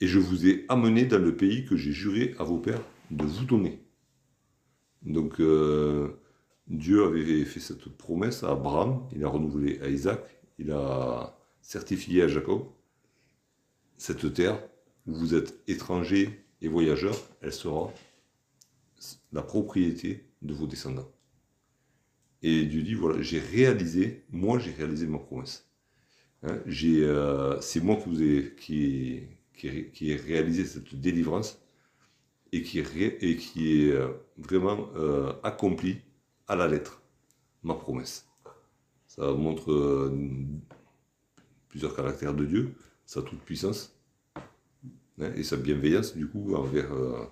et 0.00 0.06
je 0.06 0.18
vous 0.18 0.46
ai 0.46 0.64
amené 0.68 1.04
dans 1.04 1.18
le 1.18 1.36
pays 1.36 1.64
que 1.64 1.76
j'ai 1.76 1.92
juré 1.92 2.34
à 2.38 2.44
vos 2.44 2.58
pères 2.58 2.82
de 3.10 3.24
vous 3.24 3.44
donner. 3.44 3.80
Donc 5.02 5.40
euh, 5.40 6.20
Dieu 6.66 7.04
avait 7.04 7.44
fait 7.44 7.60
cette 7.60 7.88
promesse 7.88 8.42
à 8.42 8.50
Abraham, 8.50 9.06
il 9.14 9.24
a 9.24 9.28
renouvelé 9.28 9.80
à 9.80 9.88
Isaac, 9.88 10.20
il 10.58 10.70
a 10.72 11.36
certifié 11.60 12.22
à 12.22 12.28
Jacob 12.28 12.66
cette 13.96 14.32
terre 14.32 14.60
où 15.06 15.14
vous 15.14 15.34
êtes 15.34 15.58
étrangers 15.66 16.44
et 16.60 16.68
voyageurs, 16.68 17.16
elle 17.40 17.52
sera 17.52 17.92
la 19.32 19.42
propriété 19.42 20.24
de 20.42 20.54
vos 20.54 20.66
descendants. 20.66 21.10
Et 22.42 22.64
Dieu 22.64 22.82
dit, 22.82 22.94
voilà, 22.94 23.20
j'ai 23.20 23.40
réalisé, 23.40 24.24
moi 24.30 24.58
j'ai 24.58 24.70
réalisé 24.70 25.06
ma 25.06 25.18
promesse. 25.18 25.68
Hein, 26.42 26.60
euh, 26.66 27.60
c'est 27.60 27.80
moi 27.80 27.96
qui, 27.96 28.08
vous 28.08 28.22
ai, 28.22 28.54
qui, 28.56 29.22
qui, 29.56 29.90
qui 29.90 30.10
ai 30.12 30.16
réalisé 30.16 30.64
cette 30.64 30.94
délivrance 30.94 31.60
et 32.52 32.62
qui, 32.62 32.78
est 32.80 33.92
euh, 33.92 34.12
vraiment 34.36 34.88
euh, 34.96 35.32
accompli 35.42 35.98
à 36.46 36.56
la 36.56 36.66
lettre, 36.66 37.02
ma 37.62 37.74
promesse. 37.74 38.26
Ça 39.06 39.32
montre 39.32 39.72
euh, 39.72 40.16
plusieurs 41.68 41.94
caractères 41.94 42.34
de 42.34 42.44
Dieu, 42.44 42.74
sa 43.04 43.22
toute-puissance 43.22 43.98
hein, 45.20 45.32
et 45.34 45.42
sa 45.42 45.56
bienveillance, 45.56 46.16
du 46.16 46.26
coup, 46.28 46.54
envers, 46.54 46.92
euh, 46.92 47.24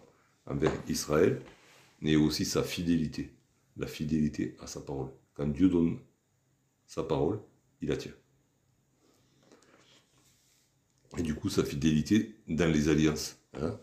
envers 0.46 0.72
Israël, 0.88 1.40
mais 2.00 2.16
aussi 2.16 2.44
sa 2.44 2.62
fidélité, 2.62 3.32
la 3.76 3.86
fidélité 3.86 4.56
à 4.60 4.66
sa 4.66 4.80
parole. 4.80 5.10
Quand 5.34 5.46
Dieu 5.46 5.68
donne 5.68 5.98
sa 6.86 7.02
parole, 7.02 7.40
il 7.80 7.88
la 7.88 7.96
tient. 7.96 8.12
Et 11.16 11.22
du 11.22 11.34
coup, 11.34 11.48
sa 11.48 11.64
fidélité 11.64 12.36
dans 12.48 12.70
les 12.70 12.88
alliances. 12.88 13.38
hein. 13.54 13.78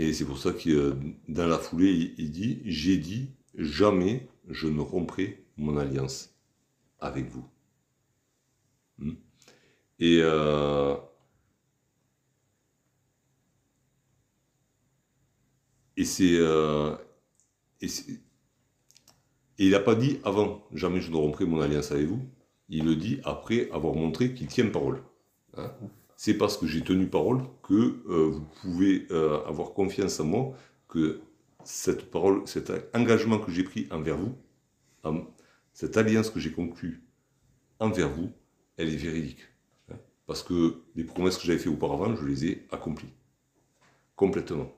Et 0.00 0.14
c'est 0.14 0.24
pour 0.24 0.38
ça 0.38 0.52
que 0.52 0.70
euh, 0.70 0.94
dans 1.28 1.46
la 1.46 1.58
foulée, 1.58 2.14
il, 2.16 2.30
dit 2.30 2.62
J'ai 2.64 2.96
dit, 2.96 3.32
jamais 3.54 4.28
je 4.48 4.66
ne 4.66 4.80
romprai 4.80 5.44
mon 5.58 5.76
alliance 5.76 6.34
avec 7.00 7.28
vous. 7.28 7.44
Hmm. 8.98 9.14
Et, 10.00 10.18
euh, 10.22 10.96
euh, 15.98 16.96
et 17.80 17.88
c'est- 17.88 18.20
et 19.58 19.66
il 19.66 19.70
n'a 19.70 19.80
pas 19.80 19.94
dit 19.94 20.18
avant, 20.24 20.66
jamais 20.72 21.00
je 21.00 21.10
ne 21.10 21.16
romprai 21.16 21.44
mon 21.44 21.60
alliance 21.60 21.92
avec 21.92 22.06
vous. 22.06 22.22
Il 22.68 22.84
le 22.84 22.96
dit 22.96 23.20
après 23.24 23.70
avoir 23.70 23.94
montré 23.94 24.34
qu'il 24.34 24.46
tient 24.46 24.68
parole. 24.70 25.02
Hein. 25.56 25.72
C'est 26.22 26.34
parce 26.34 26.58
que 26.58 26.66
j'ai 26.66 26.82
tenu 26.82 27.06
parole 27.06 27.40
que 27.62 28.02
euh, 28.10 28.26
vous 28.28 28.44
pouvez 28.60 29.06
euh, 29.10 29.42
avoir 29.46 29.72
confiance 29.72 30.20
en 30.20 30.24
moi, 30.26 30.54
que 30.86 31.22
cette 31.64 32.10
parole, 32.10 32.46
cet 32.46 32.70
engagement 32.94 33.38
que 33.38 33.50
j'ai 33.50 33.64
pris 33.64 33.88
envers 33.90 34.18
vous, 34.18 34.34
cette 35.72 35.96
alliance 35.96 36.28
que 36.28 36.38
j'ai 36.38 36.52
conclue 36.52 37.02
envers 37.78 38.10
vous, 38.10 38.30
elle 38.76 38.90
est 38.90 38.96
véridique. 38.96 39.40
hein. 39.90 39.96
Parce 40.26 40.42
que 40.42 40.82
les 40.94 41.04
promesses 41.04 41.38
que 41.38 41.44
j'avais 41.46 41.58
faites 41.58 41.72
auparavant, 41.72 42.14
je 42.14 42.26
les 42.26 42.44
ai 42.46 42.66
accomplies. 42.70 43.14
Complètement. 44.14 44.70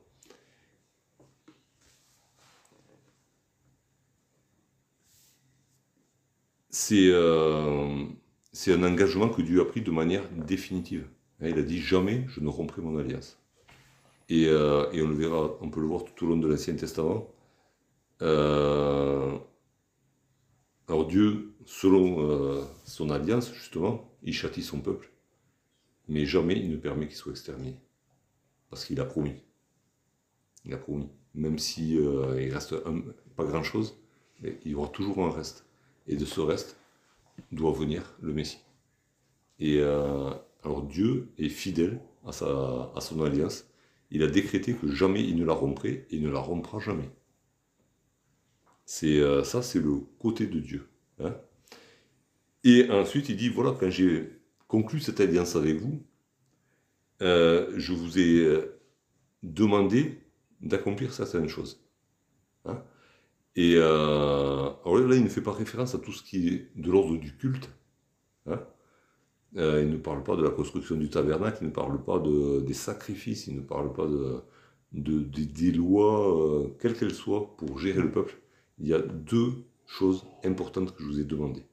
C'est 6.70 7.08
euh, 7.12 8.04
c'est 8.52 8.72
un 8.74 8.82
engagement 8.82 9.28
que 9.28 9.42
Dieu 9.42 9.60
a 9.60 9.64
pris 9.64 9.80
de 9.82 9.90
manière 9.92 10.28
définitive. 10.30 11.06
Hein, 11.42 11.48
Il 11.48 11.58
a 11.58 11.62
dit 11.62 11.80
jamais 11.80 12.24
je 12.28 12.40
ne 12.40 12.48
romprai 12.48 12.80
mon 12.82 12.96
alliance. 12.98 13.38
Et, 14.28 14.46
euh, 14.46 14.90
et 14.92 15.02
on 15.02 15.08
le 15.08 15.14
verra, 15.14 15.56
on 15.60 15.68
peut 15.68 15.80
le 15.80 15.86
voir 15.86 16.04
tout 16.04 16.24
au 16.24 16.28
long 16.28 16.36
de 16.36 16.48
l'Ancien 16.48 16.74
Testament. 16.74 17.28
Euh, 18.22 19.36
alors 20.88 21.06
Dieu, 21.06 21.54
selon 21.66 22.30
euh, 22.30 22.62
son 22.84 23.10
alliance, 23.10 23.52
justement, 23.52 24.08
il 24.22 24.32
châtie 24.32 24.62
son 24.62 24.80
peuple, 24.80 25.10
mais 26.08 26.24
jamais 26.24 26.56
il 26.56 26.70
ne 26.70 26.76
permet 26.76 27.08
qu'il 27.08 27.16
soit 27.16 27.32
exterminé. 27.32 27.76
Parce 28.70 28.84
qu'il 28.84 29.00
a 29.00 29.04
promis. 29.04 29.34
Il 30.64 30.72
a 30.72 30.78
promis. 30.78 31.08
Même 31.34 31.58
si 31.58 31.94
il 31.94 32.52
reste 32.52 32.74
pas 33.36 33.44
grand-chose, 33.44 33.98
il 34.42 34.70
y 34.70 34.74
aura 34.74 34.88
toujours 34.88 35.24
un 35.24 35.30
reste. 35.30 35.66
Et 36.06 36.16
de 36.16 36.24
ce 36.24 36.40
reste 36.40 36.78
doit 37.50 37.72
venir 37.72 38.14
le 38.20 38.32
Messie. 38.32 38.60
Et 39.58 39.82
alors 40.62 40.82
Dieu 40.82 41.32
est 41.38 41.48
fidèle 41.48 42.00
à, 42.26 42.32
son 43.00 43.22
alliance. 43.22 43.66
Il 44.10 44.22
a 44.22 44.26
décrété 44.26 44.74
que 44.74 44.88
jamais 44.92 45.22
il 45.24 45.36
ne 45.36 45.44
la 45.44 45.54
romprait 45.54 46.06
et 46.10 46.20
ne 46.20 46.30
la 46.30 46.40
rompra 46.40 46.78
jamais. 46.78 47.10
C'est 48.84 49.18
euh, 49.20 49.42
ça, 49.44 49.62
c'est 49.62 49.80
le 49.80 50.00
côté 50.18 50.46
de 50.46 50.60
Dieu. 50.60 50.88
hein. 51.20 51.34
Et 52.64 52.88
ensuite, 52.90 53.28
il 53.28 53.36
dit 53.36 53.48
voilà, 53.48 53.72
quand 53.78 53.90
j'ai 53.90 54.40
conclu 54.68 55.00
cette 55.00 55.20
alliance 55.20 55.56
avec 55.56 55.76
vous, 55.78 56.02
euh, 57.22 57.72
je 57.76 57.92
vous 57.92 58.18
ai 58.18 58.40
euh, 58.40 58.80
demandé 59.42 60.20
d'accomplir 60.60 61.12
certaines 61.12 61.48
choses. 61.48 61.84
hein. 62.66 62.82
Et 63.56 63.74
là, 63.76 64.76
il 64.84 65.24
ne 65.24 65.28
fait 65.28 65.42
pas 65.42 65.52
référence 65.52 65.94
à 65.94 65.98
tout 65.98 66.12
ce 66.12 66.22
qui 66.22 66.48
est 66.48 66.70
de 66.76 66.90
l'ordre 66.90 67.16
du 67.18 67.36
culte. 67.36 67.70
hein. 68.46 68.60
Euh, 69.56 69.82
il 69.82 69.90
ne 69.90 69.96
parle 69.98 70.22
pas 70.24 70.36
de 70.36 70.42
la 70.42 70.50
construction 70.50 70.96
du 70.96 71.10
tabernacle, 71.10 71.58
il 71.62 71.68
ne 71.68 71.72
parle 71.72 72.02
pas 72.02 72.18
de, 72.18 72.60
des 72.60 72.74
sacrifices, 72.74 73.46
il 73.48 73.56
ne 73.56 73.60
parle 73.62 73.92
pas 73.92 74.06
de, 74.06 74.40
de- 74.92 75.20
des- 75.22 75.46
des 75.46 75.72
lois, 75.72 76.62
euh, 76.64 76.68
quelles 76.80 76.96
qu'elles 76.96 77.14
soient, 77.14 77.54
pour 77.58 77.78
gérer 77.78 78.00
le 78.02 78.10
peuple. 78.10 78.36
Il 78.78 78.88
y 78.88 78.94
a 78.94 79.00
deux 79.00 79.52
choses 79.86 80.24
importantes 80.44 80.94
que 80.96 81.02
je 81.02 81.08
vous 81.08 81.20
ai 81.20 81.24
demandées. 81.24 81.66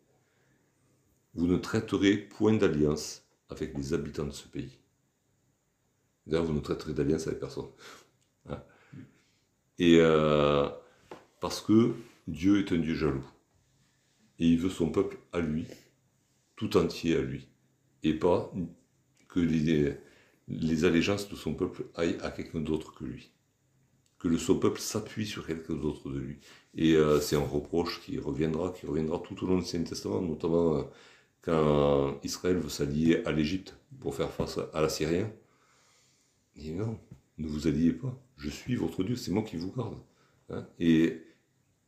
Vous 1.34 1.48
ne 1.48 1.58
traiterez 1.58 2.18
point 2.18 2.54
d'alliance 2.54 3.24
avec 3.50 3.76
les 3.76 3.94
habitants 3.96 4.28
de 4.28 4.32
ce 4.32 4.48
pays. 4.48 4.78
D'ailleurs, 6.28 6.46
vous 6.46 6.54
ne 6.54 6.62
traiterez 6.62 6.94
d'alliance 6.94 7.28
avec 7.28 7.40
personne. 7.42 7.68
Hein. 8.50 8.62
Et 9.80 9.98
euh, 10.00 10.70
parce 11.42 11.62
que 11.62 11.94
Dieu 12.28 12.60
est 12.60 12.72
un 12.74 12.80
Dieu 12.80 12.96
jaloux. 12.96 13.26
Et 14.40 14.48
il 14.48 14.58
veut 14.58 14.72
son 14.72 14.90
peuple 14.92 15.20
à 15.34 15.40
lui, 15.40 15.68
tout 16.56 16.78
entier 16.78 17.18
à 17.18 17.22
lui. 17.22 17.49
Et 18.04 18.14
pas 18.14 18.52
que 19.28 19.40
les, 19.40 20.86
allégeances 20.86 21.30
de 21.30 21.36
son 21.36 21.54
peuple 21.54 21.86
aillent 21.96 22.18
à 22.22 22.32
quelqu'un 22.32 22.62
d'autre 22.62 22.94
que 22.94 23.06
lui. 23.06 23.32
Que 24.18 24.28
le, 24.28 24.38
son 24.38 24.60
peuple 24.60 24.80
s'appuie 24.80 25.26
sur 25.26 25.46
quelqu'un 25.48 25.76
d'autre 25.76 26.10
de 26.10 26.20
lui. 26.20 26.40
Et 26.76 26.94
euh, 26.94 27.20
c'est 27.20 27.36
un 27.36 27.46
reproche 27.46 28.02
qui 28.02 28.18
reviendra, 28.20 28.72
qui 28.72 28.86
reviendra 28.86 29.20
tout 29.20 29.44
au 29.44 29.48
long 29.48 29.58
du 29.58 29.64
Ancien 29.64 29.84
Testament, 29.84 30.22
notamment 30.22 30.78
euh, 30.78 30.84
quand 31.42 32.20
Israël 32.24 32.58
veut 32.58 32.70
s'allier 32.70 33.24
à 33.26 33.32
l'Égypte 33.32 33.78
pour 34.00 34.16
faire 34.16 34.32
face 34.32 34.60
à 34.74 34.82
l'Assyrien. 34.82 35.32
Il 36.56 36.64
dit 36.64 36.74
non, 36.74 37.00
ne 37.38 37.48
vous 37.48 37.68
alliez 37.68 37.94
pas. 37.94 38.14
Je 38.38 38.50
suis 38.50 38.76
votre 38.76 39.04
Dieu, 39.04 39.16
c'est 39.16 39.32
moi 39.32 39.44
qui 39.44 39.56
vous 39.56 39.72
garde. 39.72 39.98
Hein? 40.50 40.68
Et, 40.80 41.22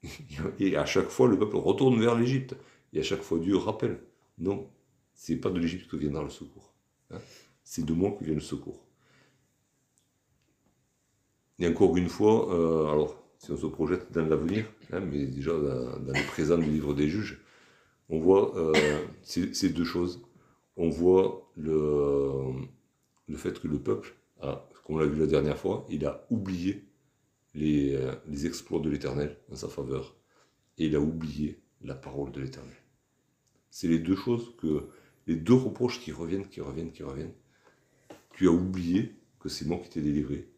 et 0.60 0.78
à 0.78 0.86
chaque 0.86 1.10
fois, 1.10 1.28
le 1.28 1.38
peuple 1.38 1.58
retourne 1.58 2.00
vers 2.00 2.16
l'Égypte. 2.16 2.56
Et 2.94 3.00
à 3.00 3.04
chaque 3.04 3.22
fois, 3.22 3.40
Dieu 3.40 3.58
rappelle 3.58 4.00
non, 4.38 4.70
c'est 5.22 5.36
pas 5.36 5.52
de 5.52 5.60
l'Égypte 5.60 5.88
que 5.88 5.98
viendra 5.98 6.24
le 6.24 6.32
secours. 6.32 6.74
hein. 7.12 7.20
C'est 7.64 7.86
de 7.86 7.94
moi 7.94 8.10
que 8.18 8.24
vient 8.24 8.34
le 8.34 8.40
secours. 8.40 8.84
Et 11.60 11.68
encore 11.68 11.96
une 11.96 12.10
fois, 12.10 12.52
euh, 12.52 12.92
alors, 12.92 13.24
si 13.38 13.52
on 13.52 13.58
se 13.58 13.68
projette 13.68 14.12
dans 14.12 14.26
l'avenir, 14.26 14.66
hein, 14.92 15.00
mais 15.00 15.28
déjà 15.28 15.52
dans, 15.52 16.12
le 16.12 16.26
présent 16.26 16.58
du 16.58 16.72
livre 16.72 16.96
des 16.96 17.08
juges, 17.08 17.40
on 18.10 18.18
voit 18.20 18.58
euh, 18.58 19.06
ces, 19.22 19.70
deux 19.70 19.84
choses. 19.84 20.24
On 20.76 20.90
voit 20.90 21.52
le, 21.56 22.56
fait 23.36 23.60
que 23.60 23.68
le 23.68 23.78
peuple, 23.78 24.16
comme 24.40 24.96
on 24.96 24.98
l'a 24.98 25.06
vu 25.06 25.20
la 25.20 25.28
dernière 25.28 25.60
fois, 25.60 25.86
il 25.88 26.04
a 26.08 26.26
oublié 26.32 26.84
les 27.54 28.48
exploits 28.48 28.80
de 28.80 28.90
l'Éternel 28.90 29.38
en 29.52 29.56
sa 29.56 29.68
faveur, 29.68 30.16
et 30.80 30.88
il 30.88 30.96
a 30.96 31.00
oublié 31.00 31.62
la 31.84 31.94
parole 31.94 32.32
de 32.32 32.42
l'Éternel. 32.42 32.74
C'est 33.70 33.88
les 33.88 34.00
deux 34.00 34.16
choses 34.16 34.56
que, 34.58 34.90
les 35.28 35.36
deux 35.36 35.54
reproches 35.54 36.00
qui 36.00 36.12
reviennent, 36.12 36.48
qui 36.48 36.62
reviennent, 36.62 36.92
qui 36.92 37.04
reviennent. 37.04 37.34
Tu 38.34 38.48
as 38.48 38.52
oublié 38.52 39.16
que 39.40 39.50
c'est 39.50 39.66
moi 39.66 39.78
qui 39.80 39.90
t'ai 39.90 40.02
délivré. 40.02 40.50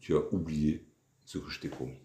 Tu 0.00 0.14
as 0.14 0.32
oublié 0.32 0.86
ce 1.24 1.38
que 1.38 1.50
je 1.50 1.60
t'ai 1.60 1.68
promis. 1.68 1.98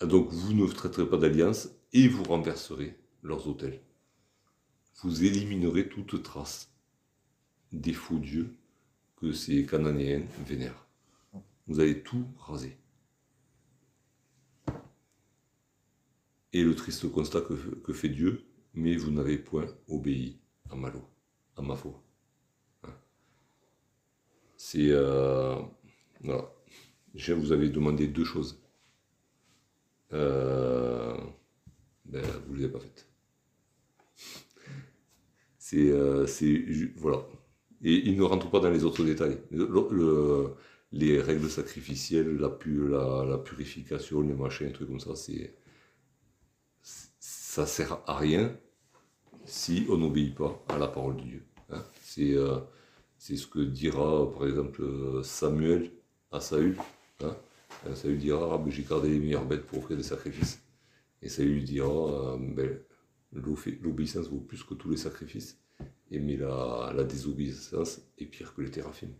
Ah, 0.00 0.06
Donc 0.06 0.30
vous 0.30 0.52
ne 0.52 0.66
traiterez 0.66 1.08
pas 1.08 1.16
d'alliance 1.16 1.68
et 1.92 2.08
vous 2.08 2.24
renverserez 2.24 2.98
leurs 3.22 3.46
autels. 3.48 3.80
Vous 5.02 5.24
éliminerez 5.24 5.88
toute 5.88 6.22
trace 6.22 6.72
des 7.72 7.92
faux 7.92 8.18
dieux 8.18 8.54
que 9.16 9.32
ces 9.32 9.64
Cananéens 9.66 10.22
vénèrent. 10.46 10.86
Vous 11.66 11.80
allez 11.80 12.02
tout 12.02 12.26
raser. 12.38 12.76
Et 16.52 16.62
le 16.64 16.74
triste 16.74 17.10
constat 17.10 17.40
que, 17.40 17.54
que 17.54 17.92
fait 17.92 18.10
Dieu, 18.10 18.44
mais 18.74 18.96
vous 18.96 19.10
n'avez 19.10 19.38
point 19.38 19.66
obéi 19.88 20.40
à 20.70 20.76
ma 20.76 20.90
loi, 20.90 21.08
à 21.56 21.62
ma 21.62 21.76
foi. 21.76 22.02
Hein. 22.84 22.94
C'est... 24.56 24.88
euh, 24.90 25.56
voilà. 26.20 26.50
Déjà, 27.14 27.34
vous 27.34 27.52
avez 27.52 27.68
demandé 27.68 28.06
deux 28.08 28.24
choses. 28.24 28.62
Euh, 30.12 31.16
ben, 32.04 32.22
vous 32.46 32.52
ne 32.54 32.58
les 32.58 32.64
avez 32.64 32.72
pas 32.72 32.80
faites. 32.80 33.08
C'est... 35.58 35.90
euh, 35.90 36.26
voilà. 36.96 37.26
Et 37.82 37.94
il 38.08 38.16
ne 38.16 38.22
rentre 38.22 38.50
pas 38.50 38.60
dans 38.60 38.70
les 38.70 38.84
autres 38.84 39.04
détails. 39.04 39.38
Le- 39.50 39.68
le- 39.90 40.54
les 40.92 41.20
règles 41.20 41.48
sacrificielles, 41.50 42.36
la 42.36 42.48
purification, 43.38 44.20
les 44.22 44.34
machins, 44.34 44.66
les 44.66 44.72
trucs 44.72 44.88
comme 44.88 45.00
ça, 45.00 45.16
c'est 45.16 45.54
ça 47.52 47.66
sert 47.66 48.00
à 48.06 48.16
rien 48.16 48.58
si 49.44 49.84
on 49.90 49.98
n'obéit 49.98 50.34
pas 50.34 50.64
à 50.70 50.78
la 50.78 50.88
parole 50.88 51.16
de 51.16 51.22
Dieu. 51.22 51.42
hein. 51.68 51.84
C'est 52.00 52.34
euh, 52.34 52.60
c'est 53.18 53.36
ce 53.36 53.46
que 53.46 53.58
dira 53.58 54.32
par 54.32 54.46
exemple 54.46 54.82
Samuel 55.22 55.90
à 56.30 56.40
Saül. 56.40 56.78
hein. 57.22 57.36
Euh, 57.86 57.94
Saül 57.94 58.16
dira 58.16 58.54
ah, 58.54 58.70
J'ai 58.70 58.84
gardé 58.84 59.10
les 59.10 59.18
meilleures 59.18 59.44
bêtes 59.44 59.66
pour 59.66 59.80
offrir 59.80 59.98
des 59.98 60.02
sacrifices. 60.02 60.62
Et 61.20 61.28
lui 61.44 61.62
dira, 61.62 62.38
euh, 62.38 62.78
l'obéissance 63.82 64.28
vaut 64.28 64.40
plus 64.40 64.64
que 64.64 64.72
tous 64.72 64.88
les 64.90 64.96
sacrifices, 64.96 65.58
et 66.10 66.20
mais 66.20 66.38
la, 66.38 67.04
désobéissance 67.04 68.00
est 68.16 68.26
pire 68.26 68.54
que 68.54 68.62
les 68.62 68.70
théraphimes. 68.70 69.14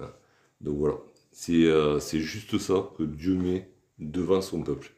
Hein. 0.00 0.12
Donc 0.60 0.78
voilà, 0.78 0.96
c'est 1.30 1.64
c'est 2.00 2.20
juste 2.20 2.58
ça 2.58 2.90
que 2.98 3.04
Dieu 3.04 3.36
met 3.36 3.70
devant 3.98 4.42
son 4.42 4.64
peuple. 4.64 4.92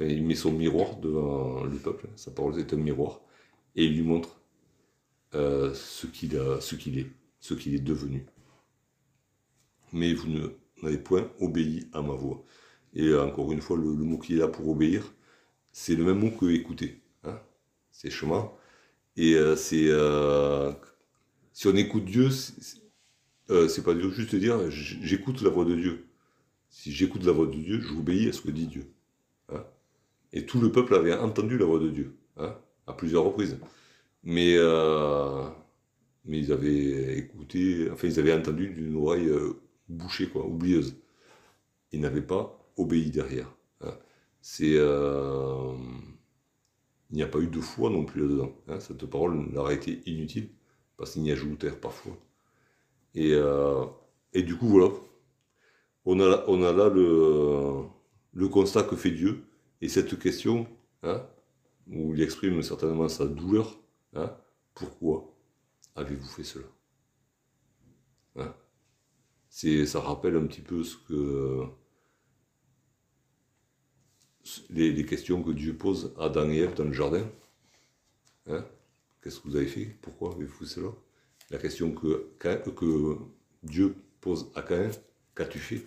Il 0.00 0.24
met 0.24 0.34
son 0.34 0.52
miroir 0.52 0.96
devant 0.96 1.64
le 1.64 1.76
peuple, 1.78 2.08
sa 2.16 2.30
parole 2.30 2.58
est 2.58 2.72
un 2.72 2.76
miroir, 2.76 3.20
et 3.76 3.84
il 3.84 3.94
lui 3.96 4.02
montre 4.02 4.40
euh, 5.34 5.74
ce 5.74 6.06
qu'il 6.06 6.34
est, 6.34 6.60
ce 7.40 7.54
qu'il 7.54 7.74
est 7.74 7.80
devenu. 7.80 8.26
Mais 9.92 10.14
vous 10.14 10.28
n'avez 10.82 10.98
point 10.98 11.30
obéi 11.40 11.88
à 11.92 12.02
ma 12.02 12.14
voix. 12.14 12.44
Et 12.94 13.14
encore 13.14 13.52
une 13.52 13.60
fois, 13.60 13.76
le, 13.76 13.84
mot 13.84 14.18
qui 14.18 14.34
est 14.34 14.38
là 14.38 14.48
pour 14.48 14.68
obéir, 14.68 15.12
c'est 15.72 15.94
le 15.96 16.04
même 16.04 16.18
mot 16.20 16.30
que 16.30 16.46
écouter. 16.46 17.00
hein. 17.24 17.40
C'est 17.90 18.10
chemin. 18.10 18.50
Et 19.16 19.34
euh, 19.34 19.56
c'est. 19.56 19.88
euh, 19.88 20.72
si 21.52 21.66
on 21.68 21.76
écoute 21.76 22.04
Dieu, 22.04 22.30
c'est 22.30 23.84
pas 23.84 23.98
juste 23.98 24.34
dire 24.36 24.70
j'écoute 24.70 25.42
la 25.42 25.50
voix 25.50 25.64
de 25.64 25.74
Dieu. 25.74 26.06
Si 26.70 26.92
j'écoute 26.92 27.24
la 27.24 27.32
voix 27.32 27.46
de 27.46 27.52
Dieu, 27.56 27.80
j'obéis 27.80 28.28
à 28.28 28.32
ce 28.32 28.42
que 28.42 28.50
dit 28.50 28.66
Dieu. 28.66 28.92
Et 30.32 30.46
tout 30.46 30.60
le 30.60 30.70
peuple 30.72 30.94
avait 30.94 31.14
entendu 31.14 31.58
la 31.58 31.64
voix 31.66 31.78
de 31.78 31.90
Dieu, 31.90 32.16
hein, 32.36 32.56
à 32.86 32.92
plusieurs 32.92 33.24
reprises. 33.24 33.58
Mais, 34.24 34.54
euh, 34.58 35.48
mais 36.24 36.38
ils 36.40 36.52
avaient 36.52 37.18
écouté, 37.18 37.88
enfin 37.92 38.08
ils 38.08 38.20
avaient 38.20 38.34
entendu 38.34 38.70
d'une 38.70 38.96
oreille 38.96 39.28
euh, 39.28 39.54
bouchée, 39.88 40.28
quoi, 40.30 40.46
oublieuse. 40.46 40.96
Ils 41.92 42.00
n'avaient 42.00 42.22
pas 42.22 42.58
obéi 42.76 43.10
derrière. 43.10 43.54
hein. 43.82 43.94
C'est, 44.42 44.74
euh, 44.76 45.74
il 47.10 47.16
n'y 47.16 47.22
a 47.22 47.26
pas 47.26 47.38
eu 47.40 47.48
de 47.48 47.60
foi 47.60 47.90
non 47.90 48.04
plus 48.06 48.22
là-dedans. 48.22 48.52
hein. 48.68 48.80
Cette 48.80 49.04
parole 49.06 49.50
leur 49.52 49.66
a 49.66 49.74
été 49.74 50.00
inutile 50.06 50.48
parce 50.96 51.12
qu'ils 51.12 51.22
n'y 51.22 51.32
ajoutèrent 51.32 51.78
parfois. 51.80 52.16
Et, 53.14 53.32
euh, 53.34 53.84
et 54.32 54.42
du 54.42 54.56
coup, 54.56 54.68
voilà. 54.68 54.88
On 56.04 56.20
a, 56.20 56.44
on 56.48 56.62
a 56.62 56.72
là 56.72 56.88
le, 56.88 57.82
le 58.32 58.48
constat 58.48 58.82
que 58.82 58.96
fait 58.96 59.10
Dieu 59.10 59.44
et 59.80 59.88
cette 59.88 60.18
question, 60.18 60.66
hein, 61.02 61.24
où 61.88 62.14
il 62.14 62.22
exprime 62.22 62.62
certainement 62.62 63.08
sa 63.08 63.26
douleur. 63.26 63.78
hein, 64.14 64.36
pourquoi 64.74 65.34
avez-vous 65.96 66.28
fait 66.28 66.44
cela 66.44 66.66
Hein? 68.36 68.54
Ça 69.50 70.00
rappelle 70.00 70.36
un 70.36 70.46
petit 70.46 70.60
peu 70.60 70.84
ce 70.84 70.96
que 70.96 71.66
les, 74.70 75.04
questions 75.04 75.42
que 75.42 75.50
Dieu 75.50 75.76
pose 75.76 76.14
à 76.18 76.26
Adam 76.26 76.48
et 76.50 76.58
Ève 76.58 76.74
dans 76.74 76.84
le 76.84 76.92
jardin. 76.92 77.28
Qu'est-ce 79.22 79.40
que 79.40 79.48
vous 79.48 79.56
avez 79.56 79.66
fait? 79.66 79.86
Pourquoi 80.00 80.32
avez-vous 80.34 80.64
fait 80.64 80.74
cela? 80.74 80.90
La 81.50 81.58
question 81.58 81.92
que 81.92 83.18
Dieu 83.62 83.96
pose 84.20 84.50
à 84.54 84.62
Caïn, 84.62 84.90
qu'as-tu 85.34 85.58
fait? 85.58 85.82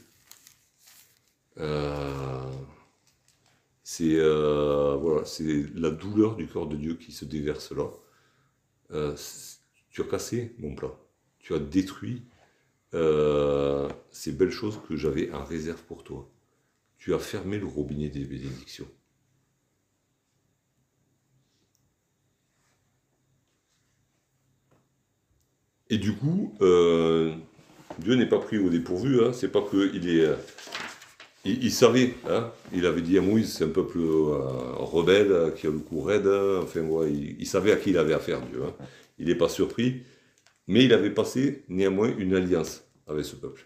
Euh, 1.58 2.52
C'est 3.94 4.16
euh, 4.16 4.96
voilà, 4.96 5.24
la 5.76 5.90
douleur 5.90 6.38
du 6.38 6.48
corps 6.48 6.70
de 6.70 6.78
Dieu 6.78 6.94
qui 6.94 7.12
se 7.12 7.26
déverse 7.26 7.74
là. 7.74 7.90
Euh, 8.92 9.18
tu 9.90 10.00
as 10.00 10.06
cassé 10.06 10.56
mon 10.60 10.76
plat. 10.76 10.98
Tu 11.40 11.54
as 11.54 11.60
détruit 11.60 12.24
euh, 12.94 13.90
ces 14.10 14.32
belles 14.32 14.52
choses 14.52 14.80
que 14.88 14.96
j'avais 14.96 15.30
en 15.34 15.44
réserve 15.44 15.84
pour 15.84 16.06
toi. 16.06 16.32
Tu 16.98 17.14
as 17.14 17.20
fermé 17.20 17.60
le 17.60 17.66
robinet 17.66 18.08
des 18.08 18.24
bénédictions. 18.24 18.88
Et 25.90 25.98
du 25.98 26.16
coup, 26.16 26.56
Dieu 28.00 28.16
n'est 28.16 28.30
pas 28.30 28.40
pris 28.40 28.58
au 28.58 28.70
dépourvu. 28.70 29.22
Hein. 29.22 29.34
C'est 29.34 29.52
pas 29.52 29.62
qu'il 29.70 30.08
est. 30.08 30.34
il, 31.46 31.72
savait. 31.72 32.14
Hein. 32.30 32.52
Il 32.74 32.86
avait 32.86 33.02
dit 33.02 33.18
à 33.18 33.22
Moïse, 33.22 33.54
c'est 33.54 33.64
un 33.66 33.70
peuple 33.70 34.00
euh, 34.00 34.38
rebelle 34.78 35.54
qui 35.56 35.68
a 35.68 35.72
le 35.72 35.80
cou 35.80 36.02
raide. 36.02 36.28
hein. 36.28 36.60
Enfin, 36.62 36.82
ouais, 36.82 37.12
il, 37.12 37.46
savait 37.48 37.72
à 37.72 37.78
qui 37.78 37.90
il 37.92 37.98
avait 37.98 38.14
affaire, 38.14 38.42
Dieu. 38.48 38.64
hein. 38.64 38.74
Il 39.18 39.28
n'est 39.28 39.36
pas 39.36 39.50
surpris. 39.50 40.04
Mais 40.68 40.86
il 40.86 40.94
avait 40.94 41.10
passé 41.14 41.64
néanmoins 41.68 42.16
une 42.18 42.36
alliance 42.36 42.84
avec 43.08 43.26
ce 43.26 43.36
peuple. 43.36 43.66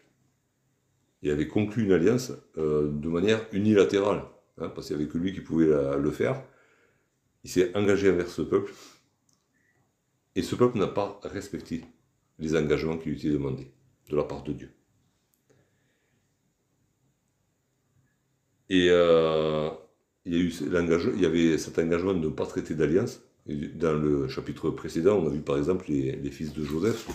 Il 1.21 1.31
avait 1.31 1.47
conclu 1.47 1.83
une 1.83 1.91
alliance 1.91 2.31
euh, 2.57 2.87
de 2.89 3.09
manière 3.09 3.45
unilatérale, 3.51 4.23
parce 4.57 4.87
qu'il 4.87 4.95
n'y 4.95 5.03
avait 5.03 5.11
que 5.11 5.17
lui 5.17 5.33
qui 5.33 5.41
pouvait 5.41 5.67
le 5.97 6.11
faire. 6.11 6.41
Il 7.43 7.49
s'est 7.49 7.75
engagé 7.75 8.09
envers 8.11 8.27
ce 8.29 8.41
peuple, 8.41 8.73
et 10.35 10.41
ce 10.41 10.55
peuple 10.55 10.77
n'a 10.77 10.87
pas 10.87 11.19
respecté 11.23 11.83
les 12.39 12.55
engagements 12.55 12.97
qui 12.97 13.09
lui 13.09 13.17
étaient 13.17 13.29
demandés 13.29 13.71
de 14.09 14.15
la 14.15 14.23
part 14.23 14.43
de 14.43 14.53
Dieu. 14.53 14.74
Et 18.69 18.87
euh, 18.89 19.69
il, 20.25 20.33
y 20.33 20.37
a 20.37 20.39
eu 20.39 21.25
avait 21.25 21.57
cet 21.57 21.77
engagement 21.79 22.13
de 22.13 22.19
ne 22.19 22.29
pas 22.29 22.45
traiter 22.45 22.75
d'alliance. 22.75 23.21
Dans 23.47 23.93
le 23.93 24.27
chapitre 24.27 24.71
précédent, 24.71 25.17
on 25.19 25.27
a 25.27 25.29
vu 25.29 25.41
par 25.41 25.57
exemple 25.57 25.85
les, 25.89 26.31
fils 26.31 26.53
de 26.53 26.63
Joseph, 26.63 27.07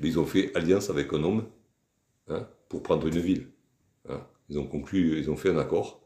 ils 0.00 0.18
ont 0.18 0.24
fait 0.24 0.54
alliance 0.56 0.88
avec 0.88 1.12
un 1.12 1.22
homme 1.22 1.44
hein, 2.28 2.48
pour 2.68 2.82
prendre 2.82 3.06
une 3.06 3.18
ville. 3.18 3.46
hein. 4.08 4.26
Ils 4.48 4.58
ont 4.58 4.66
conclu, 4.66 5.18
ils 5.18 5.30
ont 5.30 5.36
fait 5.36 5.50
un 5.50 5.58
accord. 5.58 6.00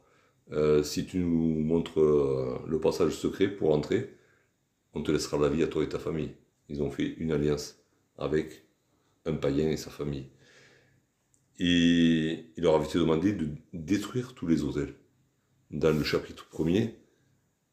Euh, 0.53 0.83
si 0.83 1.07
tu 1.07 1.19
nous 1.19 1.61
montres 1.61 2.01
euh, 2.01 2.59
le 2.67 2.81
passage 2.81 3.13
secret 3.13 3.49
pour 3.49 3.73
entrer, 3.73 4.17
on 4.95 5.03
te 5.03 5.13
laissera 5.13 5.39
la 5.39 5.49
vie 5.49 5.63
à 5.63 5.69
toi 5.69 5.85
et 5.85 5.89
ta 5.89 5.99
famille. 5.99 6.33
Ils 6.69 6.83
ont 6.83 6.91
fait 6.91 7.15
une 7.19 7.33
alliance 7.33 7.79
avec 8.19 8.65
un 9.27 9.35
païen 9.35 9.69
et 9.71 9.77
sa 9.77 9.91
famille. 9.91 10.27
Et 11.61 12.47
il 12.57 12.65
leur 12.65 12.75
avait 12.75 12.87
été 12.87 12.99
demandé 12.99 13.33
de 13.33 13.51
détruire 13.73 14.35
tous 14.35 14.49
les 14.49 14.65
hôtels. 14.65 14.97
Dans 15.71 15.97
le 15.97 16.05
chapitre 16.05 16.49
premier, 16.49 16.97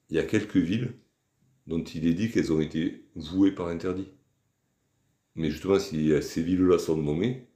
il 0.09 0.17
y 0.17 0.19
a 0.19 0.23
quelques 0.25 0.57
villes 0.57 0.93
dont 1.67 1.83
il 1.83 2.07
est 2.07 2.13
dit 2.15 2.31
qu'elles 2.31 2.53
ont 2.53 2.61
été 2.61 3.05
vouées 3.15 3.51
par 3.53 3.67
interdit. 3.69 4.09
Mais 5.35 5.49
justement, 5.51 5.79
si 5.79 6.11
ces 6.21 6.41
villes-là 6.43 6.79
sont 6.79 6.97
nommées, 6.97 7.47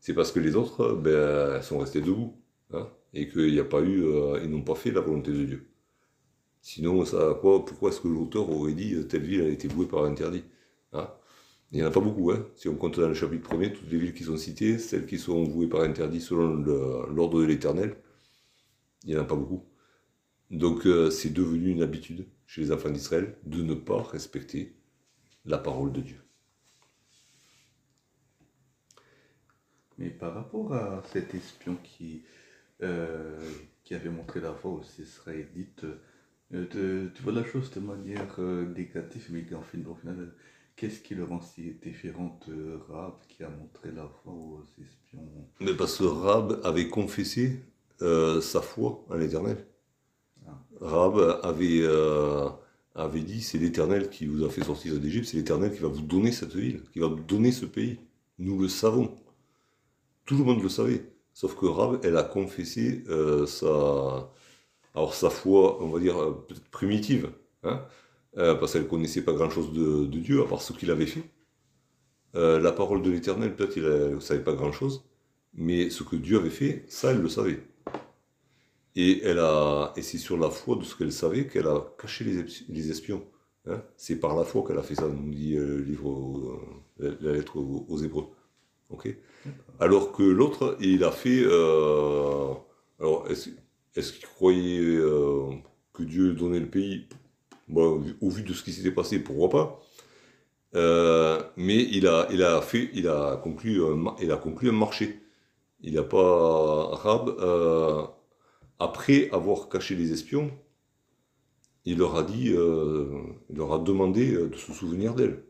c'est 0.00 0.14
parce 0.14 0.32
que 0.32 0.40
les 0.40 0.56
autres, 0.56 0.94
ben, 0.94 1.62
sont 1.62 1.78
restées 1.80 2.00
debout. 2.02 2.36
hein, 2.72 2.88
et 3.14 3.28
qu'il 3.28 3.52
n'y 3.52 3.60
a 3.60 3.64
pas 3.64 3.82
eu, 3.82 4.04
euh, 4.04 4.40
ils 4.42 4.50
n'ont 4.50 4.62
pas 4.62 4.74
fait 4.76 4.92
la 4.92 5.00
volonté 5.02 5.32
de 5.32 5.44
Dieu. 5.44 5.68
Sinon, 6.62 7.04
ça, 7.04 7.36
quoi, 7.40 7.64
pourquoi 7.64 7.90
est-ce 7.90 8.00
que 8.00 8.08
l'auteur 8.08 8.50
aurait 8.50 8.74
dit 8.74 8.94
euh, 8.94 9.04
telle 9.04 9.22
ville 9.24 9.42
a 9.42 9.48
été 9.48 9.68
vouée 9.68 9.86
par 9.88 10.04
interdit 10.04 10.44
hein? 10.92 11.10
Il 11.72 11.78
n'y 11.78 11.84
en 11.84 11.88
a 11.88 11.90
pas 11.90 11.98
beaucoup. 12.00 12.30
Hein. 12.30 12.46
Si 12.54 12.68
on 12.68 12.76
compte 12.76 13.00
dans 13.00 13.08
le 13.08 13.14
chapitre 13.14 13.42
premier, 13.48 13.72
toutes 13.72 13.90
les 13.90 13.98
villes 13.98 14.14
qui 14.14 14.22
sont 14.22 14.36
citées, 14.36 14.78
celles 14.78 15.06
qui 15.06 15.18
sont 15.18 15.42
vouées 15.42 15.68
par 15.68 15.80
interdit 15.82 16.20
selon 16.20 16.54
l'ordre 16.54 17.40
de 17.40 17.44
l'Éternel, 17.46 17.96
il 19.04 19.10
n'y 19.10 19.16
en 19.16 19.22
a 19.22 19.24
pas 19.24 19.36
beaucoup. 19.36 19.62
Donc 20.50 20.86
euh, 20.86 21.10
c'est 21.10 21.30
devenu 21.32 21.70
une 21.70 21.82
habitude 21.82 22.26
chez 22.46 22.62
les 22.62 22.72
enfants 22.72 22.90
d'Israël 22.90 23.36
de 23.44 23.62
ne 23.62 23.74
pas 23.74 24.02
respecter 24.02 24.76
la 25.46 25.58
parole 25.58 25.92
de 25.92 26.00
Dieu. 26.02 26.20
Mais 29.98 30.10
par 30.10 30.34
rapport 30.34 30.72
à 30.74 31.02
cet 31.12 31.34
espion 31.34 31.76
qui, 31.84 32.22
euh, 32.82 33.38
qui 33.84 33.94
avait 33.94 34.10
montré 34.10 34.40
la 34.40 34.52
voie 34.52 34.72
aux 34.72 34.84
Israélites, 35.00 35.86
euh, 36.54 37.08
tu 37.14 37.22
vois 37.22 37.32
la 37.32 37.44
chose 37.44 37.70
de 37.72 37.80
manière 37.80 38.38
négative, 38.40 39.28
mais 39.30 39.44
en 39.54 39.62
fin- 39.62 39.84
au 39.86 39.94
final, 39.94 40.32
qu'est-ce 40.76 41.00
qui 41.00 41.14
le 41.14 41.24
rend 41.24 41.40
si 41.40 41.74
différent 41.82 42.38
de 42.46 42.78
Rahab 42.88 43.14
qui 43.28 43.42
a 43.42 43.50
montré 43.50 43.90
la 43.92 44.04
voie 44.04 44.32
aux 44.32 44.64
espions? 44.80 45.20
Mais 45.60 45.74
parce 45.74 45.98
que 45.98 46.04
Rahab 46.04 46.60
avait 46.64 46.88
confessé 46.88 47.60
euh, 48.02 48.40
sa 48.40 48.62
foi 48.62 49.04
en 49.08 49.16
l'Éternel. 49.16 49.66
Ah. 50.46 50.58
Rahab 50.80 51.40
avait, 51.42 51.80
euh, 51.82 52.48
avait 52.94 53.20
dit 53.20 53.42
c'est 53.42 53.58
l'Éternel 53.58 54.10
qui 54.10 54.26
vous 54.26 54.44
a 54.44 54.50
fait 54.50 54.64
sortir 54.64 54.98
d'Égypte, 54.98 55.26
c'est 55.26 55.36
l'Éternel 55.36 55.72
qui 55.72 55.80
va 55.80 55.88
vous 55.88 56.02
donner 56.02 56.32
cette 56.32 56.54
ville, 56.54 56.82
qui 56.92 56.98
va 57.00 57.08
vous 57.08 57.20
donner 57.20 57.52
ce 57.52 57.66
pays. 57.66 57.98
Nous 58.38 58.58
le 58.58 58.68
savons. 58.68 59.14
Tout 60.24 60.38
le 60.38 60.44
monde 60.44 60.62
le 60.62 60.68
savait. 60.68 61.04
Sauf 61.34 61.56
que 61.56 61.66
Rahab, 61.66 62.00
elle 62.04 62.16
a 62.16 62.22
confessé 62.22 63.04
euh, 63.08 63.46
sa, 63.46 64.30
alors 64.94 65.14
sa 65.14 65.30
foi, 65.30 65.82
on 65.82 65.88
va 65.88 66.00
dire, 66.00 66.18
euh, 66.18 66.44
peut-être 66.46 66.68
primitive, 66.70 67.30
hein, 67.62 67.84
euh, 68.38 68.54
parce 68.54 68.72
qu'elle 68.72 68.86
connaissait 68.86 69.22
pas 69.22 69.32
grand-chose 69.32 69.72
de, 69.72 70.06
de 70.06 70.18
Dieu, 70.18 70.42
à 70.42 70.46
part 70.46 70.62
ce 70.62 70.72
qu'il 70.72 70.90
avait 70.90 71.06
fait. 71.06 71.24
Euh, 72.36 72.60
la 72.60 72.72
parole 72.72 73.02
de 73.02 73.10
l'Éternel, 73.10 73.54
peut-être 73.56 73.76
il 73.76 73.82
ne 73.84 74.20
savait 74.20 74.42
pas 74.44 74.52
grand-chose, 74.52 75.04
mais 75.54 75.90
ce 75.90 76.02
que 76.04 76.16
Dieu 76.16 76.38
avait 76.38 76.50
fait, 76.50 76.84
ça, 76.88 77.10
elle 77.10 77.20
le 77.20 77.28
savait. 77.28 77.60
Et, 78.96 79.22
elle 79.24 79.38
a, 79.38 79.92
et 79.96 80.02
c'est 80.02 80.18
sur 80.18 80.36
la 80.36 80.50
foi 80.50 80.76
de 80.76 80.84
ce 80.84 80.96
qu'elle 80.96 81.12
savait 81.12 81.46
qu'elle 81.46 81.66
a 81.68 81.94
caché 81.98 82.24
les, 82.68 82.90
espions. 82.90 83.24
hein. 83.66 83.82
C'est 83.96 84.16
par 84.16 84.36
la 84.36 84.44
foi 84.44 84.64
qu'elle 84.66 84.78
a 84.78 84.82
fait 84.82 84.96
ça, 84.96 85.08
nous 85.08 85.30
dit 85.32 85.56
euh, 85.56 85.76
le 85.78 85.82
livre, 85.82 86.60
la, 86.98 87.32
lettre 87.32 87.56
aux, 87.58 87.98
Hébreux. 87.98 88.28
Ok 88.90 89.14
Alors 89.78 90.12
que 90.12 90.22
l'autre, 90.22 90.76
il 90.80 91.04
a 91.04 91.12
fait. 91.12 91.42
euh, 91.44 92.52
alors, 92.98 93.26
est-ce 93.30 94.12
qu'il 94.12 94.26
croyait 94.26 94.80
euh, 94.96 95.50
que 95.92 96.02
Dieu 96.02 96.34
donnait 96.34 96.60
le 96.60 96.68
pays, 96.68 97.08
au 97.76 98.30
vu 98.30 98.42
de 98.42 98.52
ce 98.52 98.62
qui 98.64 98.72
s'était 98.72 98.92
passé, 98.92 99.18
pourquoi 99.20 99.48
pas 99.50 99.80
Euh, 100.76 101.42
mais 101.56 101.82
il 101.90 102.06
a, 102.06 102.28
il 102.30 102.42
a 102.42 102.60
fait, 102.62 102.90
il 102.94 103.08
a 103.08 103.36
conclu, 103.42 103.82
un, 103.84 104.14
il 104.20 104.30
a 104.32 104.36
conclu 104.36 104.68
un 104.70 104.72
marché. 104.72 105.20
Il 105.82 105.94
n'a 105.94 106.04
pas 106.04 106.88
Rab, 106.96 107.28
euh, 107.40 108.04
après 108.80 109.30
avoir 109.32 109.68
caché 109.70 109.96
les 109.96 110.12
espions, 110.12 110.50
il 111.84 111.98
leur 111.98 112.16
a 112.16 112.22
dit, 112.22 112.48
euh, 112.54 113.22
il 113.50 113.56
leur 113.56 113.72
a 113.74 113.78
demandé 113.78 114.32
de 114.32 114.56
se 114.56 114.72
souvenir 114.72 115.14
d'elle. 115.14 115.44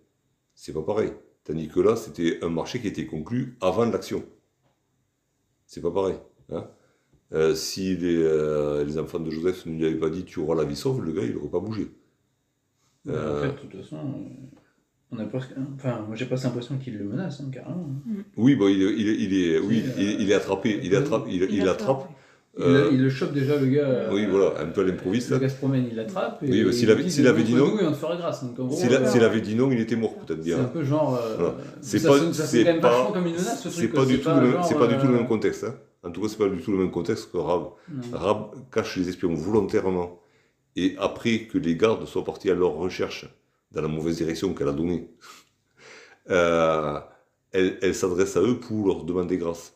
C'est 0.54 0.72
pas 0.74 0.82
pareil. 0.82 1.12
Tandis 1.44 1.68
que 1.68 1.80
là, 1.80 1.96
c'était 1.96 2.44
un 2.44 2.50
marché 2.50 2.80
qui 2.80 2.88
était 2.88 3.06
conclu 3.06 3.56
avant 3.60 3.86
l'action. 3.86 4.24
C'est 5.66 5.80
pas 5.80 5.90
pareil. 5.90 6.16
hein. 6.52 6.68
Si 7.54 7.96
les, 7.96 8.84
les 8.84 8.98
enfants 8.98 9.20
de 9.20 9.30
Joseph 9.30 9.66
ne 9.66 9.78
lui 9.78 9.86
avaient 9.86 9.98
pas 9.98 10.10
dit 10.10 10.24
tu 10.24 10.40
auras 10.40 10.54
la 10.56 10.64
vie 10.64 10.76
sauve, 10.76 11.02
le 11.04 11.12
gars 11.12 11.22
il 11.24 11.34
n'aurait 11.34 11.50
pas 11.50 11.60
bougé. 11.60 11.90
En 13.08 13.12
Euh, 13.12 13.42
fait, 13.42 13.48
de 13.48 13.52
toute 13.70 13.82
façon, 13.82 13.96
on 15.10 15.18
a 15.18 15.24
presque. 15.24 15.50
Enfin, 15.76 16.04
moi 16.06 16.14
j'ai 16.16 16.26
pas 16.26 16.36
l'impression 16.36 16.76
qu'il 16.76 16.98
le 16.98 17.04
menace, 17.04 17.40
hein, 17.40 17.50
carrément. 17.52 17.88
hein. 17.88 18.22
Oui, 18.36 18.56
bon, 18.56 18.68
il, 18.68 18.82
est- 18.82 18.94
il, 18.94 19.08
il 19.22 19.34
est, 19.54 19.58
oui, 19.58 19.82
il, 19.98 20.04
euh, 20.06 20.16
il 20.20 20.30
est 20.30 20.34
attrapé, 20.34 20.80
il, 20.82 20.94
attrape, 20.94 21.24
il, 21.28 21.42
il 21.50 21.68
attrape. 21.68 22.08
Il, 22.58 22.64
euh, 22.64 22.90
il 22.92 23.00
le 23.00 23.08
chope 23.08 23.32
déjà, 23.32 23.56
le 23.56 23.66
gars. 23.66 23.82
euh, 23.88 24.10
oui, 24.12 24.26
voilà, 24.26 24.60
un 24.60 24.66
peu 24.66 24.80
à 24.82 24.84
l'improviste. 24.84 25.30
Le 25.30 25.38
gars 25.38 25.48
se 25.48 25.56
promène, 25.56 25.86
il 25.88 25.96
l'attrape. 25.96 26.40
Oui, 26.42 26.64
bah, 26.64 26.72
s'il 26.72 26.84
il 26.88 26.90
avait- 26.90 27.04
dit, 27.04 27.26
avait 27.26 27.42
dit 27.44 27.54
non- 27.54 27.72
en 27.88 27.94
S'il 28.74 29.22
avait 29.24 29.40
dit 29.40 29.54
non, 29.54 29.70
il 29.70 29.80
était 29.80 29.96
mort 29.96 30.16
peut-être 30.16 30.42
C'est 30.44 30.52
un 30.52 30.56
bien. 30.58 30.64
peu 30.64 30.82
genre. 30.84 31.14
euh, 31.16 31.36
Voilà. 31.36 31.54
C'est 31.80 32.02
pas- 32.06 32.32
c'est 32.32 32.58
fait 32.58 32.64
quand 32.64 32.72
même 32.72 32.80
pas- 32.80 32.90
vachement 32.90 33.12
comme 33.12 33.26
une 33.26 33.32
menace 33.32 33.62
ce 33.62 33.70
C'est 33.70 33.76
truc. 33.88 33.94
pas, 33.94 34.04
du 34.04 34.18
tout, 34.18 34.28
le 34.28 34.34
même- 34.42 34.52
genre, 34.52 34.64
c'est 34.64 34.74
pas 34.74 34.86
du 34.88 34.98
tout 34.98 35.06
le 35.06 35.12
même 35.14 35.26
contexte. 35.28 35.64
hein. 35.64 35.74
En 36.02 36.10
tout 36.10 36.20
cas, 36.22 36.28
c'est 36.28 36.38
pas 36.38 36.48
du 36.48 36.60
tout 36.60 36.72
le 36.72 36.78
même 36.78 36.90
contexte 36.90 37.30
que 37.30 37.36
Rab. 37.38 37.62
non. 37.88 38.00
Rab 38.18 38.46
cache 38.72 38.96
les 38.96 39.08
espions 39.08 39.32
volontairement. 39.32 40.18
Et 40.76 40.96
après 40.98 41.46
que 41.46 41.58
les 41.58 41.76
gardes 41.76 42.06
soient 42.06 42.24
partis 42.24 42.50
à 42.50 42.54
leur 42.54 42.74
recherche 42.74 43.26
dans 43.72 43.82
la 43.82 43.88
mauvaise 43.88 44.16
direction 44.16 44.54
qu'elle 44.54 44.68
a 44.68 44.72
donnée, 44.72 45.08
euh, 46.30 47.00
elle, 47.52 47.94
s'adresse 47.94 48.36
à 48.36 48.40
eux 48.42 48.58
pour 48.60 48.86
leur 48.86 49.04
demander 49.04 49.36
grâce. 49.38 49.74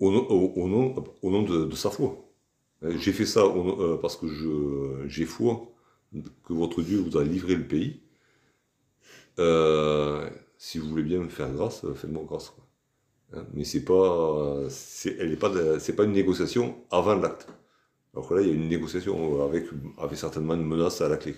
Au, 0.00 0.10
nom- 0.10 1.42
de, 1.44 1.74
sa 1.74 1.90
foi. 1.90 2.28
Euh, 2.82 2.96
J'ai 2.98 3.12
fait 3.12 3.26
ça 3.26 3.42
euh, 3.44 3.96
parce 3.98 4.16
que 4.16 4.26
j'ai 5.08 5.24
foi 5.26 5.72
que 6.44 6.52
votre 6.52 6.82
Dieu 6.82 6.98
vous 6.98 7.16
a 7.16 7.24
livré 7.24 7.54
le 7.54 7.66
pays. 7.68 8.02
Si 10.58 10.78
vous 10.78 10.88
voulez 10.88 11.02
bien 11.02 11.18
me 11.20 11.28
faire 11.28 11.50
grâce, 11.52 11.82
faites-moi 11.94 12.24
grâce. 12.26 12.52
Hein, 13.34 13.46
mais 13.54 13.64
c'est 13.64 13.84
pas, 13.84 14.66
pas 15.96 16.04
une 16.04 16.12
négociation 16.12 16.76
avant 16.90 17.16
l'acte. 17.16 17.48
Alors 18.14 18.28
que 18.28 18.34
là, 18.34 18.42
il 18.42 18.48
y 18.48 18.50
a 18.50 18.54
une 18.54 18.68
négociation 18.68 19.40
euh, 19.40 19.44
avec, 19.46 19.64
avec 19.98 20.18
certainement 20.18 20.54
une 20.54 20.66
menace 20.66 21.00
à 21.00 21.08
la 21.08 21.16
clé. 21.16 21.34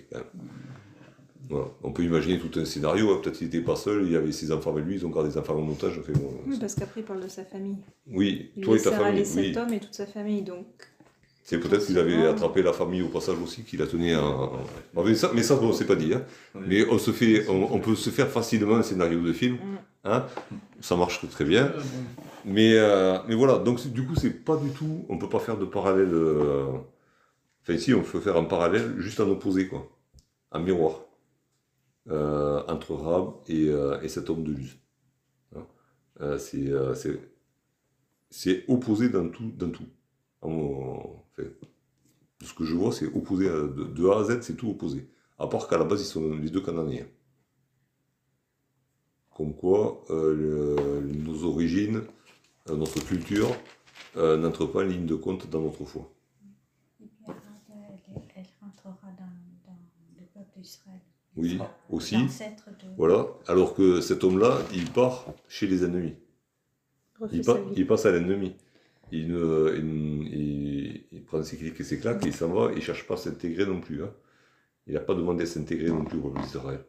Voilà. 1.49 1.67
On 1.83 1.91
peut 1.91 2.03
imaginer 2.03 2.39
tout 2.39 2.59
un 2.59 2.65
scénario. 2.65 3.11
hein. 3.13 3.19
Peut-être 3.21 3.37
qu'il 3.37 3.47
n'était 3.47 3.61
pas 3.61 3.75
seul, 3.75 4.03
il 4.05 4.11
y 4.11 4.15
avait 4.15 4.31
ses 4.31 4.51
enfants 4.51 4.71
avec 4.71 4.83
lui, 4.85 4.95
ils 4.95 5.05
ont 5.05 5.09
gardé 5.09 5.29
des 5.29 5.37
enfants 5.37 5.53
en 5.55 5.61
bon, 5.61 5.77
Oui, 6.47 6.57
parce 6.59 6.73
qu'après, 6.75 7.01
il 7.01 7.03
parle 7.03 7.21
de 7.23 7.27
sa 7.27 7.45
famille. 7.45 7.77
oui, 8.07 8.51
Il 8.57 8.63
toi 8.63 8.75
et 8.75 8.81
ta 8.81 8.91
famille. 8.91 9.19
les 9.19 9.25
sept 9.25 9.45
Oui. 9.45 9.57
hommes 9.57 9.73
et 9.73 9.79
toute 9.79 9.93
sa 9.93 10.05
famille, 10.07 10.41
donc. 10.41 10.65
C'est 11.43 11.59
peut-être 11.59 11.85
qu'il 11.85 11.99
avait 11.99 12.25
attrapé 12.25 12.63
la 12.63 12.73
famille 12.73 13.03
au 13.03 13.09
passage 13.09 13.37
aussi, 13.43 13.61
qu'il 13.61 13.79
a 13.83 13.85
tenu 13.85 14.15
en. 14.15 14.45
en- 14.95 15.03
Mais 15.03 15.13
ça, 15.13 15.31
mais 15.35 15.43
ça 15.43 15.55
bon, 15.55 15.71
c'est 15.71 15.85
pas 15.85 15.95
dit. 15.95 16.11
hein. 16.15 16.23
Oui. 16.55 16.61
Mais 16.67 16.85
on, 16.89 16.97
se 16.97 17.11
fait, 17.11 17.47
on, 17.47 17.71
on 17.71 17.79
peut 17.79 17.93
se 17.95 18.09
faire 18.09 18.27
facilement 18.27 18.77
un 18.77 18.81
scénario 18.81 19.21
de 19.21 19.31
film. 19.31 19.55
Mm. 19.57 19.77
Hein. 20.05 20.25
Ça 20.81 20.95
marche 20.95 21.21
très 21.29 21.45
bien. 21.45 21.71
Mais, 22.45 22.73
euh, 22.75 23.17
mais 23.27 23.33
voilà, 23.35 23.57
donc 23.57 23.85
du 23.87 24.05
coup, 24.05 24.15
c'est 24.15 24.29
pas 24.29 24.55
du 24.57 24.69
tout. 24.69 25.05
On 25.09 25.17
peut 25.17 25.29
pas 25.29 25.39
faire 25.39 25.57
de 25.57 25.65
parallèle. 25.65 26.13
euh, 26.13 26.71
Enfin, 27.63 27.73
ici, 27.73 27.93
on 27.95 28.03
peut 28.03 28.19
faire 28.19 28.37
un 28.37 28.43
parallèle 28.43 28.99
juste 28.99 29.19
en 29.19 29.27
opposé, 29.29 29.67
quoi. 29.67 29.89
Un 30.51 30.59
miroir. 30.59 31.01
Euh, 32.07 32.63
entre 32.67 32.93
Rab 32.93 33.33
et, 33.47 33.69
et 34.03 34.09
cet 34.09 34.29
homme 34.29 34.43
de 34.43 34.51
Luz. 34.51 34.77
Hein. 35.55 36.37
C'est, 38.29 38.65
opposé 38.67 39.09
dans 39.09 39.27
tout. 39.29 39.51
Tout. 39.57 39.87
Enfin, 40.41 41.43
de 42.39 42.45
ce 42.45 42.53
que 42.53 42.63
je 42.63 42.75
vois, 42.75 42.91
c'est 42.91 43.07
opposé. 43.07 43.45
de, 43.49 44.09
A 44.09 44.19
à 44.19 44.23
Z, 44.25 44.41
c'est 44.41 44.55
tout 44.55 44.69
opposé. 44.69 45.09
À 45.39 45.47
part 45.47 45.67
qu'à 45.67 45.79
la 45.79 45.85
base, 45.85 46.01
ils 46.01 46.05
sont 46.05 46.35
les 46.35 46.51
deux 46.51 46.61
Cananéens. 46.61 47.07
Comme 49.35 49.55
quoi, 49.55 50.03
nos 50.09 51.43
origines, 51.45 52.03
notre 52.73 52.99
culture, 53.05 53.55
euh, 54.17 54.37
n'entre 54.37 54.65
pas 54.65 54.79
en 54.79 54.83
ligne 54.83 55.05
de 55.05 55.15
compte 55.15 55.49
dans 55.49 55.61
notre 55.61 55.85
foi. 55.85 56.11
Et 57.01 57.05
puis 57.05 57.25
après, 57.27 57.41
elle, 58.15 58.21
elle 58.35 58.45
rentrera 58.61 59.07
dans, 59.17 59.71
dans 59.71 59.77
le 60.17 60.25
peuple 60.33 60.59
d'Israël. 60.59 60.99
Oui, 61.37 61.59
aussi. 61.89 62.15
L'ancêtre 62.17 62.69
de. 62.69 62.87
Voilà. 62.97 63.27
Alors 63.47 63.75
que 63.75 63.99
cet 64.01 64.23
homme-là, 64.23 64.57
il 64.73 64.89
part 64.91 65.25
chez 65.49 65.67
les 65.67 65.83
ennemis. 65.83 66.15
Il, 67.31 67.41
pa- 67.43 67.57
passe 67.87 68.05
à 68.05 68.11
l'ennemi. 68.11 68.55
Il, 69.11 69.27
ne, 69.29 69.75
il, 69.77 70.33
il- 70.33 71.05
il 71.11 71.23
prend 71.23 71.43
ses 71.43 71.57
clics 71.57 71.79
et 71.79 71.83
ses 71.83 71.99
claques, 71.99 72.23
il 72.25 72.33
s'en 72.33 72.49
va, 72.49 72.71
il 72.73 72.81
cherche 72.81 73.05
pas 73.05 73.13
à 73.15 73.17
s'intégrer 73.17 73.65
non 73.65 73.79
plus. 73.79 74.03
hein. 74.03 74.11
Il 74.87 74.93
n'a 74.93 74.99
pas 75.01 75.13
demandé 75.15 75.43
à 75.43 75.47
s'intégrer 75.47 75.89
non 75.89 76.03
plus 76.05 76.17
au 76.19 76.29
peuple 76.29 76.41
d'Israël. 76.41 76.85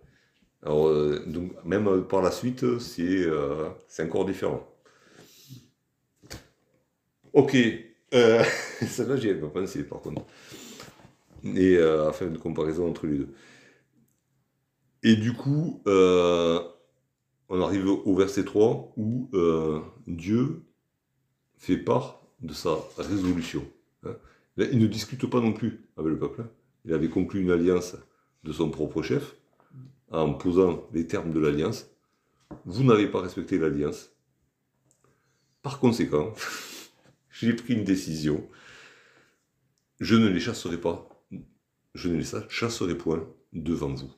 Alors, 0.63 0.89
euh, 0.89 1.25
donc, 1.27 1.53
même 1.65 1.87
euh, 1.89 2.03
par 2.03 2.23
la 2.23 2.31
suite, 2.31 2.79
c'est 2.79 3.25
euh, 3.27 3.69
c'est 3.89 4.05
encore 4.05 4.25
différent. 4.27 4.67
Ok. 7.37 7.55
Euh, 8.15 8.43
Celle-là, 8.89 9.17
j'y 9.17 9.29
avais 9.29 9.41
pas 9.41 9.49
pensé, 9.51 9.85
par 9.85 10.01
contre. 10.01 10.23
Et 11.45 11.77
euh, 11.77 12.09
afin 12.09 12.27
de 12.27 12.39
comparaison 12.39 12.89
entre 12.89 13.07
les 13.07 13.19
deux. 13.19 13.29
Et 15.03 15.17
du 15.17 15.33
coup, 15.33 15.83
euh, 15.87 16.61
on 17.49 17.61
arrive 17.63 17.89
au 17.89 18.17
verset 18.17 18.45
3 18.45 18.93
où 18.97 19.31
euh, 19.35 19.81
Dieu 20.07 20.65
fait 21.57 21.79
part 21.79 22.23
de 22.43 22.55
sa 22.55 22.77
résolution. 22.99 23.65
hein. 24.05 24.17
Là, 24.57 24.67
il 24.73 24.79
ne 24.79 24.87
discute 24.87 25.27
pas 25.29 25.41
non 25.41 25.53
plus 25.53 25.89
avec 25.97 26.11
le 26.11 26.19
peuple. 26.19 26.43
hein. 26.43 26.51
Il 26.85 26.95
avait 26.95 27.09
conclu 27.11 27.43
une 27.43 27.51
alliance 27.51 27.97
de 28.45 28.53
son 28.53 28.71
propre 28.71 29.03
chef 29.03 29.37
en 30.11 30.35
posant 30.35 30.89
les 30.93 31.07
termes 31.07 31.33
de 31.33 31.41
l'alliance. 31.41 31.87
Vous 32.67 32.85
n'avez 32.85 33.09
pas 33.09 33.23
respecté 33.23 33.59
l'alliance. 33.59 34.11
Par 35.63 35.79
conséquent, 35.81 36.33
j'ai 37.41 37.53
pris 37.55 37.75
une 37.75 37.85
décision. 37.85 38.49
Je 40.01 40.17
ne 40.17 40.29
les 40.29 40.41
chasserai 40.41 40.81
pas. 40.81 41.09
Je 41.95 42.09
ne 42.09 42.17
les 42.17 42.25
chasserai 42.49 42.97
point 42.97 43.27
devant 43.53 43.95
vous. 43.95 44.13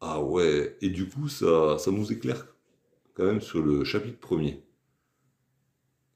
Ah 0.00 0.22
ouais, 0.22 0.76
et 0.80 0.88
du 0.88 1.08
coup, 1.08 1.28
ça, 1.28 1.78
ça 1.78 1.90
nous 1.90 2.10
éclaire 2.12 2.46
quand 3.14 3.24
même 3.24 3.40
sur 3.40 3.62
le 3.62 3.84
chapitre 3.84 4.18
premier. 4.18 4.62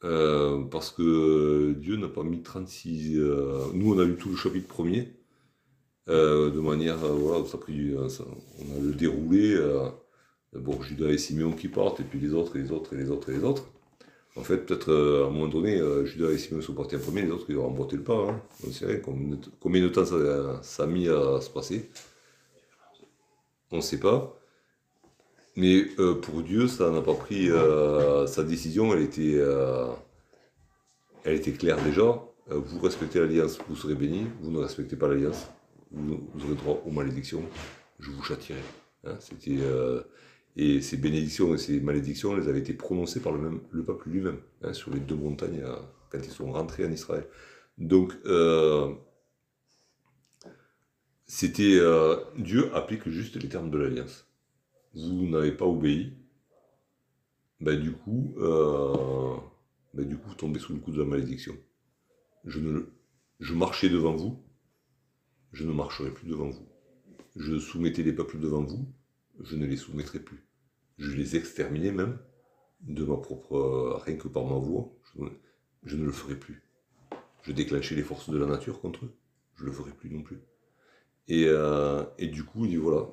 Euh, 0.04 0.62
parce 0.64 0.90
que 0.90 1.72
Dieu 1.74 1.96
n'a 1.96 2.08
pas 2.08 2.22
mis 2.22 2.42
36... 2.42 3.18
euh, 3.18 3.66
nous, 3.74 3.94
on 3.94 3.98
a 3.98 4.04
lu 4.04 4.16
tout 4.16 4.30
le 4.30 4.36
chapitre 4.36 4.68
premier, 4.68 5.14
euh, 6.08 6.50
de 6.50 6.60
manière... 6.60 6.98
voilà, 6.98 7.46
ça 7.46 7.56
a 7.56 7.60
pris, 7.60 7.94
on 7.96 8.06
a 8.06 8.80
le 8.82 8.92
déroulé. 8.92 9.58
bon, 10.54 10.80
Judas 10.82 11.08
et 11.08 11.18
Simeon 11.18 11.52
qui 11.52 11.68
partent, 11.68 12.00
et 12.00 12.04
puis 12.04 12.20
les 12.20 12.32
autres, 12.34 12.56
et 12.56 12.62
les 12.62 12.72
autres, 12.72 12.94
et 12.94 12.98
les 12.98 13.10
autres, 13.10 13.30
et 13.30 13.34
les 13.34 13.44
autres. 13.44 13.73
En 14.36 14.42
fait, 14.42 14.58
peut-être 14.58 14.90
euh, 14.90 15.24
à 15.24 15.26
un 15.28 15.30
moment 15.30 15.46
donné, 15.46 15.78
euh, 15.78 16.04
Judas 16.04 16.30
et 16.30 16.38
Simeon 16.38 16.60
sont 16.60 16.74
partis 16.74 16.96
en 16.96 16.98
premier, 16.98 17.22
les 17.22 17.30
autres, 17.30 17.46
ils 17.48 17.56
ont 17.56 17.68
remporté 17.68 17.96
le 17.96 18.02
pas. 18.02 18.30
Hein. 18.30 18.42
On 18.66 18.72
sait 18.72 18.86
rien, 18.86 18.98
combien 19.60 19.82
de, 19.82 19.88
temps 19.88 20.04
ça, 20.04 20.60
ça 20.62 20.82
a 20.82 20.86
mis 20.86 21.08
à 21.08 21.40
se 21.40 21.50
passer. 21.50 21.88
On 23.70 23.76
ne 23.76 23.80
sait 23.80 24.00
pas. 24.00 24.36
Mais 25.56 25.86
euh, 26.00 26.14
pour 26.14 26.42
Dieu, 26.42 26.66
ça 26.66 26.90
n'a 26.90 27.00
pas 27.00 27.14
pris 27.14 27.48
sa 28.26 28.42
décision, 28.42 28.92
elle 28.92 29.02
était, 29.02 29.38
elle 31.24 31.34
était 31.34 31.52
claire 31.52 31.82
déjà. 31.84 32.20
Vous 32.48 32.80
respectez 32.80 33.20
l'alliance, 33.20 33.58
vous 33.68 33.76
serez 33.76 33.94
bénis. 33.94 34.26
Vous 34.42 34.50
ne 34.50 34.58
respectez 34.58 34.96
pas 34.96 35.06
l'alliance, 35.06 35.46
vous, 35.92 36.20
aurez 36.44 36.56
droit 36.56 36.82
aux 36.84 36.90
malédictions. 36.90 37.42
Je 38.00 38.10
vous 38.10 38.22
châtierai. 38.24 38.60
Hein, 39.04 39.14
c'était, 39.20 39.58
et 40.56 40.80
ces 40.80 40.96
bénédictions 40.96 41.54
et 41.54 41.58
ces 41.58 41.80
malédictions, 41.80 42.36
elles 42.36 42.48
avaient 42.48 42.60
été 42.60 42.74
prononcées 42.74 43.20
par 43.20 43.32
le, 43.32 43.40
même, 43.40 43.60
le 43.72 43.84
peuple 43.84 44.08
lui-même, 44.08 44.38
hein, 44.62 44.72
sur 44.72 44.92
les 44.92 45.00
deux 45.00 45.16
montagnes, 45.16 45.62
euh, 45.62 45.76
quand 46.10 46.18
ils 46.18 46.30
sont 46.30 46.52
rentrés 46.52 46.86
en 46.86 46.92
Israël. 46.92 47.26
Donc, 47.76 48.14
euh, 48.24 48.94
c'était 51.26 51.76
euh, 51.78 52.16
Dieu 52.38 52.72
applique 52.74 53.08
juste 53.08 53.40
les 53.42 53.48
termes 53.48 53.70
de 53.70 53.78
l'alliance. 53.78 54.28
Vous 54.94 55.26
n'avez 55.26 55.50
pas 55.52 55.66
obéi, 55.66 56.12
ben 57.60 57.80
du 57.80 57.92
coup, 57.92 58.34
ben 58.38 60.04
du 60.04 60.16
coup, 60.16 60.28
vous 60.28 60.34
tombez 60.34 60.60
sous 60.60 60.72
le 60.72 60.78
coup 60.78 60.92
de 60.92 60.98
la 60.98 61.04
malédiction. 61.04 61.56
Je 62.44 62.60
je 63.40 63.54
marchais 63.54 63.88
devant 63.88 64.14
vous, 64.14 64.40
je 65.52 65.64
ne 65.64 65.72
marcherai 65.72 66.10
plus 66.10 66.28
devant 66.28 66.48
vous. 66.48 66.68
Je 67.34 67.58
soumettais 67.58 68.04
les 68.04 68.12
peuples 68.12 68.38
devant 68.38 68.62
vous, 68.62 68.86
je 69.42 69.56
ne 69.56 69.66
les 69.66 69.76
soumettrai 69.76 70.20
plus. 70.20 70.43
Je 70.98 71.12
les 71.12 71.36
exterminais 71.36 71.92
même 71.92 72.18
de 72.80 73.04
ma 73.04 73.16
propre, 73.16 73.56
euh, 73.56 73.96
rien 74.04 74.16
que 74.16 74.28
par 74.28 74.44
ma 74.44 74.56
voix, 74.56 74.92
je, 75.14 75.22
ne- 75.22 75.96
ne 75.96 76.04
le 76.04 76.12
ferai 76.12 76.36
plus. 76.36 76.62
je 77.42 77.52
déclenchais 77.52 77.94
les 77.94 78.02
forces 78.02 78.30
de 78.30 78.38
la 78.38 78.46
nature 78.46 78.80
contre 78.80 79.04
eux. 79.06 79.14
Je 79.56 79.64
le 79.64 79.72
ferai 79.72 79.92
plus 79.92 80.10
non 80.10 80.22
plus. 80.22 80.40
Et, 81.28 81.46
euh, 81.48 82.04
du 82.18 82.44
coup, 82.44 82.64
il 82.66 82.70
dit 82.72 82.76
voilà, 82.76 83.08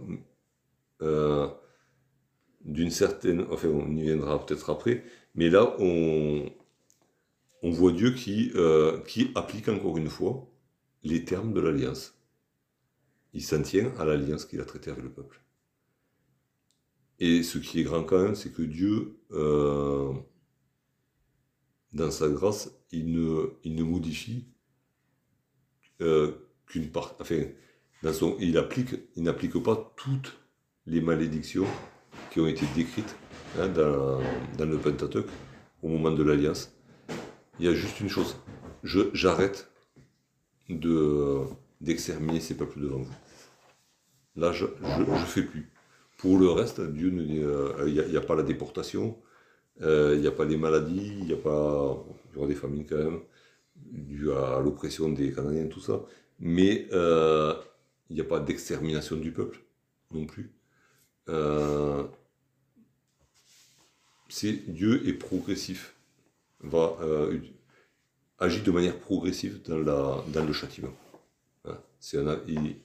euh, 1.02 1.48
d'une 2.62 2.92
certaine, 2.92 3.46
enfin, 3.52 3.70
on 3.70 3.96
y 3.96 4.04
viendra 4.04 4.44
peut-être 4.46 4.70
après, 4.70 5.04
mais 5.36 5.50
là, 5.50 5.76
on, 5.80 6.50
voit 7.64 7.92
Dieu 7.92 8.12
qui, 8.12 8.52
qui 9.08 9.32
applique 9.36 9.70
encore 9.70 9.98
une 9.98 10.10
fois 10.10 10.48
les 11.04 11.24
termes 11.26 11.54
de 11.54 11.62
l'alliance. 11.62 12.16
Il 13.34 13.44
s'en 13.44 13.62
tient 13.62 13.92
à 13.98 14.06
l'alliance 14.06 14.46
qu'il 14.46 14.62
a 14.62 14.66
traitée 14.66 14.92
avec 14.92 15.04
le 15.04 15.12
peuple. 15.12 15.42
Et 17.22 17.44
ce 17.44 17.60
qui 17.60 17.80
est 17.80 17.84
grand 17.84 18.04
quand 18.04 18.20
même, 18.20 18.34
c'est 18.34 18.52
que 18.52 18.64
Dieu, 18.64 19.20
euh, 19.30 20.12
dans 21.94 22.10
sa 22.10 22.28
grâce, 22.28 22.72
il 22.92 23.12
ne, 23.12 23.84
modifie 23.84 24.48
euh, 26.02 26.32
qu'une 26.66 26.90
part. 26.90 27.16
Enfin, 27.20 27.44
il 28.40 28.58
applique, 28.58 28.96
il 29.16 29.22
n'applique 29.22 29.62
pas 29.62 29.94
toutes 29.96 30.36
les 30.88 31.00
malédictions 31.00 31.68
qui 32.32 32.40
ont 32.40 32.48
été 32.48 32.66
décrites 32.76 33.16
hein, 33.60 33.68
dans, 33.68 34.20
le 34.66 34.78
Pentateuque 34.80 35.30
au 35.84 35.90
moment 35.90 36.10
de 36.10 36.24
l'alliance. 36.24 36.76
Il 37.60 37.66
y 37.66 37.68
a 37.68 37.74
juste 37.76 38.00
une 38.00 38.10
chose. 38.10 38.36
J'arrête 38.84 39.72
de, 40.70 41.42
d'exterminer 41.82 42.40
ces 42.40 42.58
peuples 42.58 42.82
devant 42.82 43.02
vous. 43.02 43.16
Là, 44.36 44.52
je 44.54 44.66
ne 44.66 45.26
fais 45.28 45.44
plus. 45.44 45.72
Pour 46.22 46.38
le 46.38 46.52
reste, 46.52 46.80
Dieu 46.82 47.12
euh, 47.12 47.86
il 47.88 47.94
n'y 47.94 48.18
a, 48.18 48.22
pas 48.22 48.36
la 48.36 48.44
déportation, 48.44 49.18
euh, 49.82 50.14
il 50.14 50.22
n'y 50.22 50.28
a 50.28 50.32
pas 50.32 50.46
les 50.46 50.56
maladies, 50.56 51.16
il 51.18 51.26
n'y 51.26 51.34
a 51.34 51.38
pas, 51.38 51.98
y 52.36 52.38
aura 52.38 52.48
des 52.48 52.54
famines 52.54 52.86
quand 52.86 52.98
même, 52.98 53.22
dû 53.76 54.32
à 54.32 54.60
l'oppression 54.64 55.10
des 55.10 55.34
Canadiens, 55.34 55.66
tout 55.66 55.80
ça. 55.80 56.00
Mais 56.40 56.88
euh, 56.92 57.56
il 58.12 58.16
n'y 58.16 58.22
a 58.22 58.26
pas 58.26 58.40
d'extermination 58.40 59.16
du 59.16 59.32
peuple 59.32 59.62
non 60.12 60.28
plus. 60.28 60.52
C'est 64.30 64.72
Dieu 64.72 65.08
est 65.08 65.14
progressif, 65.14 65.96
va 66.60 66.98
agit 68.38 68.62
de 68.62 68.72
manière 68.72 69.00
progressive 69.00 69.62
dans, 69.64 69.80
la, 69.80 70.24
dans 70.28 70.46
le 70.46 70.54
châtiment. 70.54 70.94
Hein, 71.66 71.80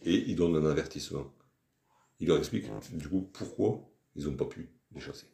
et 0.05 0.31
il 0.31 0.37
donne 0.37 0.57
un 0.57 0.71
avertissement. 0.71 1.31
Il 2.21 2.29
leur 2.29 2.39
explique 2.39 2.67
du 2.93 3.09
coup 3.09 3.29
pourquoi 3.33 3.89
ils 4.15 4.25
n'ont 4.25 4.37
pas 4.37 4.47
pu 4.47 4.71
les 4.93 5.01
chasser. 5.01 5.27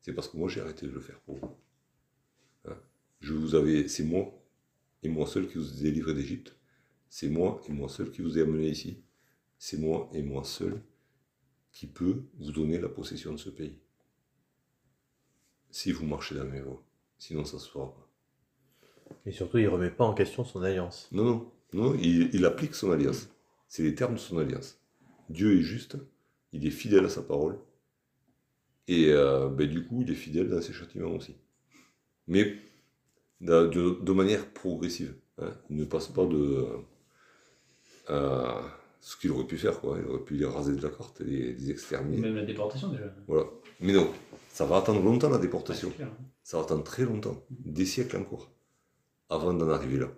C'est 0.00 0.12
parce 0.12 0.28
que 0.28 0.36
moi 0.36 0.48
j'ai 0.48 0.60
arrêté 0.60 0.86
de 0.86 0.92
le 0.92 1.00
faire 1.00 1.18
pour 1.20 1.36
vous. 1.36 1.56
Hein, 2.66 2.76
je 3.20 3.32
vous 3.32 3.54
avais, 3.54 3.88
c'est 3.88 4.04
moi 4.04 4.32
et 5.02 5.08
moi 5.08 5.26
seul 5.26 5.48
qui 5.48 5.58
vous 5.58 5.80
ai 5.80 5.82
délivré 5.82 6.14
d'Égypte. 6.14 6.56
C'est 7.08 7.28
moi 7.28 7.60
et 7.68 7.72
moi 7.72 7.88
seul 7.88 8.10
qui 8.10 8.22
vous 8.22 8.38
ai 8.38 8.42
amené 8.42 8.68
ici. 8.68 9.02
C'est 9.58 9.78
moi 9.78 10.08
et 10.12 10.22
moi 10.22 10.44
seul 10.44 10.82
qui 11.72 11.86
peut 11.86 12.22
vous 12.38 12.52
donner 12.52 12.78
la 12.78 12.88
possession 12.88 13.32
de 13.32 13.38
ce 13.38 13.50
pays. 13.50 13.78
Si 15.70 15.90
vous 15.90 16.06
marchez 16.06 16.34
dans 16.34 16.44
mes 16.44 16.60
voies. 16.60 16.84
Sinon, 17.18 17.44
ça 17.44 17.58
se 17.58 17.68
fera 17.68 17.92
pas. 17.92 18.08
Et 19.26 19.32
surtout, 19.32 19.58
il 19.58 19.68
remet 19.68 19.90
pas 19.90 20.04
en 20.04 20.14
question 20.14 20.44
son 20.44 20.62
alliance. 20.62 21.08
Non, 21.10 21.24
non, 21.24 21.52
non, 21.72 21.94
il, 21.94 22.34
il 22.34 22.44
applique 22.44 22.74
son 22.74 22.90
alliance. 22.92 23.28
C'est 23.68 23.82
les 23.82 23.94
termes 23.94 24.14
de 24.14 24.20
son 24.20 24.38
alliance. 24.38 24.78
Dieu 25.30 25.58
est 25.58 25.62
juste, 25.62 25.96
il 26.52 26.66
est 26.66 26.70
fidèle 26.70 27.04
à 27.04 27.08
sa 27.08 27.22
parole, 27.22 27.58
et 28.88 29.06
euh, 29.12 29.48
ben, 29.48 29.68
du 29.68 29.86
coup, 29.86 30.02
il 30.02 30.10
est 30.10 30.14
fidèle 30.14 30.48
dans 30.48 30.60
ses 30.60 30.72
châtiments 30.72 31.10
aussi. 31.14 31.36
Mais 32.26 32.56
de, 33.40 33.66
de- 33.66 33.98
de 34.02 34.12
manière 34.12 34.46
progressive. 34.52 35.14
hein. 35.38 35.52
Il 35.70 35.76
ne 35.76 35.84
passe 35.84 36.08
pas 36.08 36.26
de 36.26 36.66
euh, 38.10 38.60
ce 39.00 39.16
qu'il 39.16 39.30
aurait 39.32 39.46
pu 39.46 39.56
faire, 39.58 39.80
quoi. 39.80 39.98
Il 39.98 40.06
aurait 40.08 40.24
pu 40.24 40.34
les 40.36 40.46
raser 40.46 40.74
de 40.76 40.82
la 40.82 40.90
carte 40.90 41.20
et 41.20 41.24
les, 41.24 41.52
les 41.54 41.70
exterminer. 41.70 42.18
Même 42.20 42.36
la 42.36 42.44
déportation 42.44 42.88
déjà. 42.90 43.04
Voilà. 43.26 43.46
Mais 43.80 43.92
non, 43.92 44.10
ça 44.50 44.64
va 44.66 44.76
attendre 44.78 45.02
longtemps 45.02 45.30
la 45.30 45.38
déportation. 45.38 45.90
clair, 45.90 46.08
hein. 46.08 46.24
Ça 46.42 46.58
va 46.58 46.64
attendre 46.64 46.84
très 46.84 47.04
longtemps, 47.04 47.42
des 47.50 47.86
siècles 47.86 48.16
encore, 48.18 48.52
avant 49.30 49.54
d'en 49.54 49.70
arriver 49.70 49.98
là. 49.98 50.10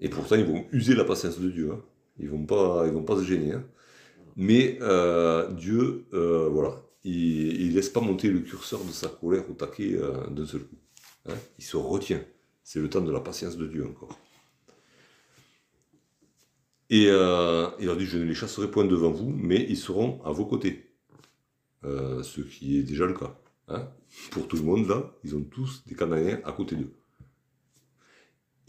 Et 0.00 0.08
pourtant, 0.10 0.36
ils 0.36 0.44
vont 0.44 0.66
user 0.70 0.94
la 0.94 1.04
patience 1.04 1.40
de 1.40 1.48
Dieu. 1.50 1.72
hein. 1.72 1.82
Ils 2.18 2.28
vont 2.28 2.44
pas, 2.44 2.84
ils 2.86 2.92
vont 2.92 3.04
pas 3.04 3.16
se 3.16 3.24
gêner. 3.24 3.52
hein. 3.52 3.64
Mais 4.38 4.78
euh, 4.82 5.52
Dieu, 5.52 6.06
euh, 6.14 6.48
voilà, 6.48 6.82
il, 7.04 7.60
il 7.62 7.74
laisse 7.74 7.90
pas 7.90 8.00
monter 8.00 8.30
le 8.30 8.40
curseur 8.40 8.82
de 8.84 8.92
sa 8.92 9.08
colère 9.08 9.48
au 9.50 9.54
taquet 9.54 9.94
euh, 9.96 10.26
d'un 10.28 10.46
seul 10.46 10.62
coup. 10.62 10.78
hein. 11.28 11.34
Il 11.58 11.64
se 11.64 11.76
retient. 11.76 12.22
C'est 12.64 12.80
le 12.80 12.88
temps 12.90 13.02
de 13.02 13.12
la 13.12 13.20
patience 13.20 13.56
de 13.58 13.66
Dieu 13.66 13.86
encore. 13.86 14.18
Et 16.90 17.04
il 17.04 17.86
leur 17.86 17.96
dit, 17.96 18.06
je 18.06 18.18
ne 18.18 18.24
les 18.24 18.34
chasserai 18.34 18.70
point 18.70 18.84
devant 18.84 19.10
vous, 19.10 19.28
mais 19.30 19.66
ils 19.68 19.76
seront 19.76 20.22
à 20.24 20.32
vos 20.32 20.46
côtés. 20.46 20.90
Ce 21.84 22.40
qui 22.40 22.78
est 22.78 22.82
déjà 22.82 23.06
le 23.06 23.14
cas. 23.14 23.38
hein. 23.68 23.88
Pour 24.30 24.48
tout 24.48 24.56
le 24.56 24.62
monde, 24.62 24.88
là, 24.88 25.14
ils 25.24 25.36
ont 25.36 25.42
tous 25.44 25.84
des 25.86 25.94
Cananéens 25.94 26.40
à 26.44 26.52
côté 26.52 26.76
d'eux. 26.76 26.94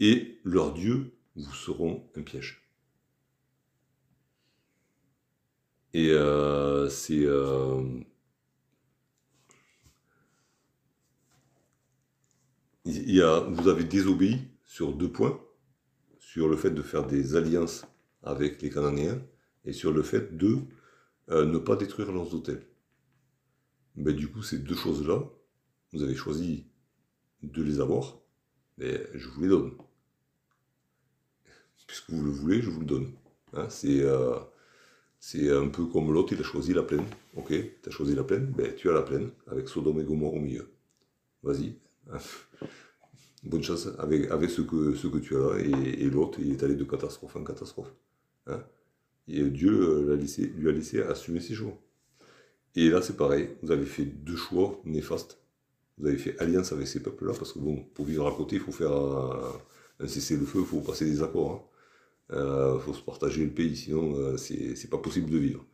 Et 0.00 0.40
leurs 0.44 0.72
dieux 0.74 1.14
vous 1.36 1.52
seront 1.54 2.10
un 2.16 2.22
piège. 2.22 2.59
Et 5.92 6.10
euh, 6.10 6.88
c'est... 6.88 7.24
euh, 7.24 7.82
il 12.84 13.14
y 13.14 13.20
a, 13.22 13.40
vous 13.40 13.68
avez 13.68 13.84
désobéi 13.84 14.38
sur 14.64 14.92
deux 14.94 15.10
points, 15.10 15.40
sur 16.18 16.48
le 16.48 16.56
fait 16.56 16.70
de 16.70 16.82
faire 16.82 17.06
des 17.06 17.36
alliances 17.36 17.84
avec 18.22 18.62
les 18.62 18.70
Cananéens 18.70 19.20
et 19.64 19.72
sur 19.72 19.92
le 19.92 20.02
fait 20.02 20.36
de 20.36 20.58
euh, 21.30 21.44
ne 21.44 21.58
pas 21.58 21.76
détruire 21.76 22.12
leurs 22.12 22.34
hôtels. 22.34 22.66
Ben, 23.96 24.14
du 24.14 24.30
coup, 24.30 24.42
ces 24.42 24.58
deux 24.58 24.76
choses-là, 24.76 25.22
vous 25.92 26.02
avez 26.02 26.14
choisi 26.14 26.66
de 27.42 27.62
les 27.62 27.80
avoir, 27.80 28.20
mais 28.78 29.06
je 29.14 29.28
vous 29.28 29.42
les 29.42 29.48
donne. 29.48 29.72
Puisque 31.86 32.10
vous 32.10 32.22
le 32.22 32.30
voulez, 32.30 32.62
je 32.62 32.70
vous 32.70 32.80
le 32.80 32.86
donne. 32.86 33.12
Hein, 33.52 33.68
c'est, 33.68 34.04
c'est 35.20 35.50
un 35.52 35.68
peu 35.68 35.86
comme 35.86 36.12
l'autre, 36.12 36.32
il 36.34 36.40
a 36.40 36.44
choisi 36.44 36.74
la 36.74 36.84
plaine. 36.84 37.04
Ok, 37.36 37.48
tu 37.50 37.88
as 37.88 37.92
choisi 37.92 38.14
la 38.16 38.24
plaine, 38.24 38.46
ben, 38.56 38.74
tu 38.76 38.90
as 38.90 38.94
la 38.94 39.02
plaine, 39.02 39.30
avec 39.48 39.68
Sodome 39.68 40.00
et 40.00 40.04
Gomorre 40.04 40.34
au 40.34 40.40
milieu. 40.40 40.68
Vas-y. 41.42 41.76
hein. 42.12 42.18
Bonne 43.44 43.62
chance 43.62 43.88
avec, 43.98 44.30
avec 44.30 44.50
ce, 44.50 44.62
que, 44.62 44.94
ce 44.94 45.06
que 45.08 45.18
tu 45.18 45.36
as 45.36 45.40
là. 45.40 45.58
Et, 45.58 46.10
l'autre, 46.10 46.38
il 46.40 46.52
est 46.52 46.62
allé 46.62 46.74
de 46.74 46.84
catastrophe 46.84 47.36
en 47.36 47.44
catastrophe. 47.44 47.92
hein. 48.46 48.62
Et 49.28 49.42
Dieu 49.44 49.72
euh, 49.72 50.08
l'a 50.10 50.16
laissé, 50.16 50.46
lui 50.46 50.68
a 50.68 50.72
laissé 50.72 51.02
assumer 51.02 51.40
ses 51.40 51.54
choix. 51.54 51.78
Et 52.76 52.88
là, 52.90 53.02
c'est 53.02 53.16
pareil, 53.16 53.50
vous 53.62 53.70
avez 53.72 53.86
fait 53.86 54.04
deux 54.04 54.36
choix 54.36 54.80
néfastes. 54.84 55.38
Vous 55.98 56.06
avez 56.08 56.18
fait 56.18 56.38
alliance 56.40 56.72
avec 56.72 56.88
ces 56.88 57.02
peuples-là, 57.02 57.34
parce 57.34 57.52
que 57.52 57.58
bon, 57.60 57.84
pour 57.94 58.06
vivre 58.06 58.26
à 58.28 58.32
côté, 58.36 58.56
il 58.56 58.62
faut 58.62 58.72
faire 58.72 58.92
un, 58.92 59.52
un 60.00 60.08
cessez-le-feu, 60.08 60.60
il 60.60 60.66
faut 60.66 60.80
passer 60.80 61.06
des 61.06 61.22
accords. 61.22 61.69
Il 62.32 62.80
faut 62.80 62.94
se 62.94 63.02
partager 63.02 63.44
le 63.44 63.50
pays, 63.50 63.76
sinon 63.76 64.14
euh, 64.16 64.36
c'est 64.36 64.90
pas 64.90 64.98
possible 64.98 65.30
de 65.30 65.38
vivre. 65.38 65.64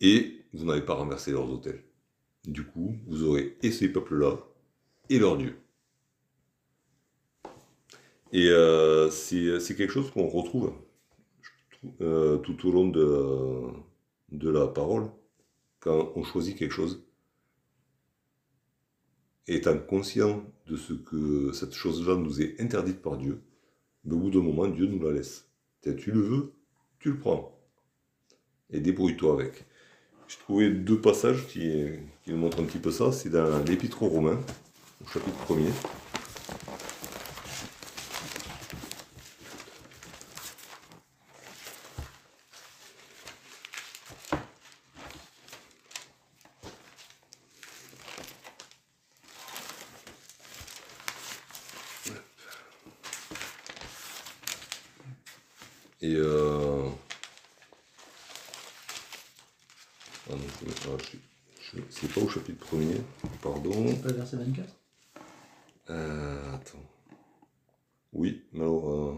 Et 0.00 0.44
vous 0.52 0.64
n'avez 0.64 0.82
pas 0.82 0.94
renversé 0.94 1.30
leurs 1.30 1.50
hôtels. 1.50 1.84
Du 2.44 2.64
coup, 2.64 2.96
vous 3.06 3.22
aurez 3.22 3.56
et 3.62 3.70
ces 3.70 3.88
peuples-là, 3.88 4.36
et 5.08 5.18
leurs 5.18 5.36
dieux. 5.36 5.56
Et 8.32 8.48
euh, 8.48 9.10
c'est 9.10 9.76
quelque 9.76 9.92
chose 9.92 10.10
qu'on 10.10 10.26
retrouve 10.26 10.72
euh, 12.00 12.38
tout 12.38 12.66
au 12.66 12.72
long 12.72 12.88
de 12.88 14.50
la 14.50 14.66
parole 14.66 15.08
quand 15.82 16.12
on 16.14 16.22
choisit 16.22 16.56
quelque 16.56 16.72
chose, 16.72 17.04
étant 19.48 19.76
conscient 19.78 20.44
de 20.66 20.76
ce 20.76 20.92
que 20.92 21.52
cette 21.52 21.74
chose-là 21.74 22.14
nous 22.14 22.40
est 22.40 22.60
interdite 22.60 23.02
par 23.02 23.18
Dieu, 23.18 23.42
mais 24.04 24.14
au 24.14 24.18
bout 24.18 24.30
d'un 24.30 24.40
moment, 24.42 24.66
Dieu 24.68 24.86
nous 24.86 25.02
la 25.02 25.12
laisse. 25.12 25.48
Tu 25.82 26.12
le 26.12 26.20
veux, 26.20 26.52
tu 27.00 27.10
le 27.10 27.18
prends. 27.18 27.58
Et 28.70 28.80
débrouille-toi 28.80 29.34
avec. 29.34 29.64
J'ai 30.28 30.38
trouvé 30.38 30.70
deux 30.70 31.00
passages 31.00 31.46
qui, 31.48 31.72
qui 32.24 32.30
nous 32.30 32.38
montrent 32.38 32.60
un 32.60 32.64
petit 32.64 32.78
peu 32.78 32.90
ça. 32.90 33.12
C'est 33.12 33.30
dans 33.30 33.62
l'Épître 33.64 34.02
aux 34.02 34.08
Romains, 34.08 34.40
au 35.04 35.08
chapitre 35.08 35.38
1er. 35.54 35.72
Et 56.00 56.14
euh... 56.16 56.88
ah 60.30 60.34
non, 60.34 60.38
c'est- 60.58 60.88
ah, 60.88 60.96
je- 61.02 61.78
je- 61.78 61.82
c'est 61.90 62.12
pas 62.12 62.20
au 62.20 62.28
chapitre 62.28 62.66
premier, 62.66 63.00
pardon. 63.42 63.94
Pas 63.96 64.12
verset 64.12 64.36
24 64.36 64.74
Euh, 65.90 66.54
attends. 66.54 66.78
Oui, 68.12 68.44
mais 68.52 68.62
alors. 68.62 68.90
euh, 68.90 69.14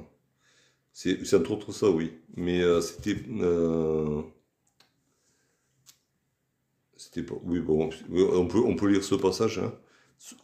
c'est 1.25 1.37
entre 1.37 1.53
autres 1.53 1.73
ça, 1.73 1.91
oui. 1.91 2.13
Mais 2.37 2.63
euh, 2.63 2.81
c'était. 2.81 3.17
euh, 3.41 4.23
c'était 6.97 7.23
pas. 7.23 7.35
Oui, 7.45 7.61
bon, 7.61 7.91
on 8.11 8.47
peut, 8.47 8.59
on 8.65 8.77
peut 8.77 8.89
lire 8.89 9.05
ce 9.05 9.15
passage. 9.15 9.59
hein. 9.59 9.75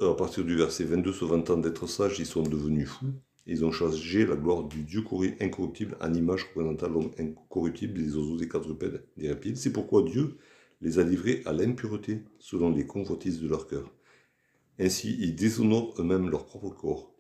À 0.01 0.14
partir 0.14 0.45
du 0.45 0.57
verset 0.57 0.85
22, 0.85 1.12
se 1.12 1.25
vantant 1.25 1.57
d'être 1.57 1.87
sages, 1.87 2.19
ils 2.19 2.27
sont 2.27 2.43
devenus 2.43 2.88
fous. 2.88 3.12
Ils 3.47 3.64
ont 3.64 3.73
changé 3.73 4.27
la 4.27 4.37
gloire 4.37 4.64
du 4.64 4.83
Dieu 4.83 5.03
incorruptible 5.40 5.97
en 6.01 6.12
image 6.14 6.45
représentant 6.45 6.88
l'homme 6.88 7.11
incorruptible, 7.19 7.95
des 7.95 8.16
oiseaux, 8.16 8.37
des 8.37 8.49
quadrupèdes, 8.49 9.05
des 9.16 9.29
reptiles. 9.31 9.57
C'est 9.57 9.73
pourquoi 9.73 10.03
Dieu 10.03 10.37
les 10.83 10.99
a 10.99 11.05
livrés 11.05 11.43
à 11.47 11.53
l'impureté 11.53 12.23
selon 12.38 12.71
les 12.71 12.87
convoitises 12.87 13.40
de 13.40 13.49
leur 13.49 13.66
cœur. 13.66 13.90
Ainsi, 14.81 15.16
ils 15.21 15.35
déshonorent 15.37 15.95
eux-mêmes 16.01 16.29
leur 16.31 16.47
propre 16.47 16.71
corps, 16.71 17.12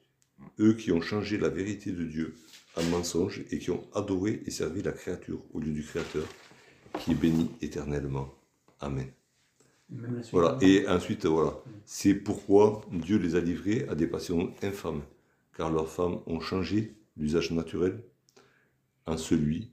eux 0.60 0.74
qui 0.74 0.92
ont 0.92 1.00
changé 1.00 1.38
la 1.38 1.48
vérité 1.50 1.92
de 1.92 2.04
Dieu 2.04 2.34
en 2.80 2.84
mensonge 2.90 3.44
et 3.50 3.58
qui 3.58 3.70
ont 3.70 3.84
adoré 3.94 4.42
et 4.46 4.50
servi 4.50 4.82
la 4.82 4.92
créature 4.92 5.42
au 5.52 5.60
lieu 5.60 5.72
du 5.72 5.82
Créateur, 5.82 6.26
qui 6.98 7.12
est 7.12 7.14
béni 7.14 7.50
éternellement. 7.60 8.34
Amen. 8.80 9.10
Voilà. 10.32 10.56
Et 10.60 10.86
ensuite, 10.88 11.26
voilà. 11.26 11.58
C'est 11.84 12.14
pourquoi 12.14 12.82
Dieu 12.92 13.18
les 13.18 13.34
a 13.34 13.40
livrés 13.40 13.86
à 13.88 13.94
des 13.94 14.06
passions 14.06 14.52
infâmes, 14.62 15.02
car 15.56 15.70
leurs 15.70 15.88
femmes 15.88 16.20
ont 16.26 16.40
changé 16.40 16.94
l'usage 17.16 17.50
naturel 17.50 18.02
en 19.06 19.16
celui 19.16 19.72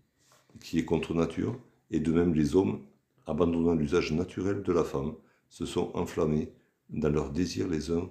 qui 0.59 0.79
est 0.79 0.85
contre 0.85 1.13
nature, 1.13 1.59
et 1.91 1.99
de 1.99 2.11
même 2.11 2.33
les 2.33 2.55
hommes, 2.55 2.83
abandonnant 3.27 3.75
l'usage 3.75 4.11
naturel 4.11 4.63
de 4.63 4.73
la 4.73 4.83
femme, 4.83 5.13
se 5.49 5.65
sont 5.65 5.91
enflammés 5.93 6.51
dans 6.89 7.09
leurs 7.09 7.31
désirs 7.31 7.67
les 7.67 7.91
uns 7.91 8.09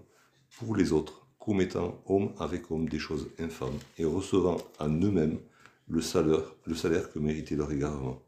pour 0.58 0.76
les 0.76 0.92
autres, 0.92 1.25
commettant 1.46 2.02
homme 2.06 2.32
avec 2.40 2.72
homme 2.72 2.88
des 2.88 2.98
choses 2.98 3.28
infâmes, 3.38 3.78
et 3.98 4.04
recevant 4.04 4.58
en 4.80 4.90
eux-mêmes 4.90 5.38
le 5.88 6.00
salaire, 6.00 6.42
le 6.66 6.74
salaire 6.74 7.12
que 7.12 7.20
méritait 7.20 7.54
leur 7.54 7.70
égarement. 7.70 8.20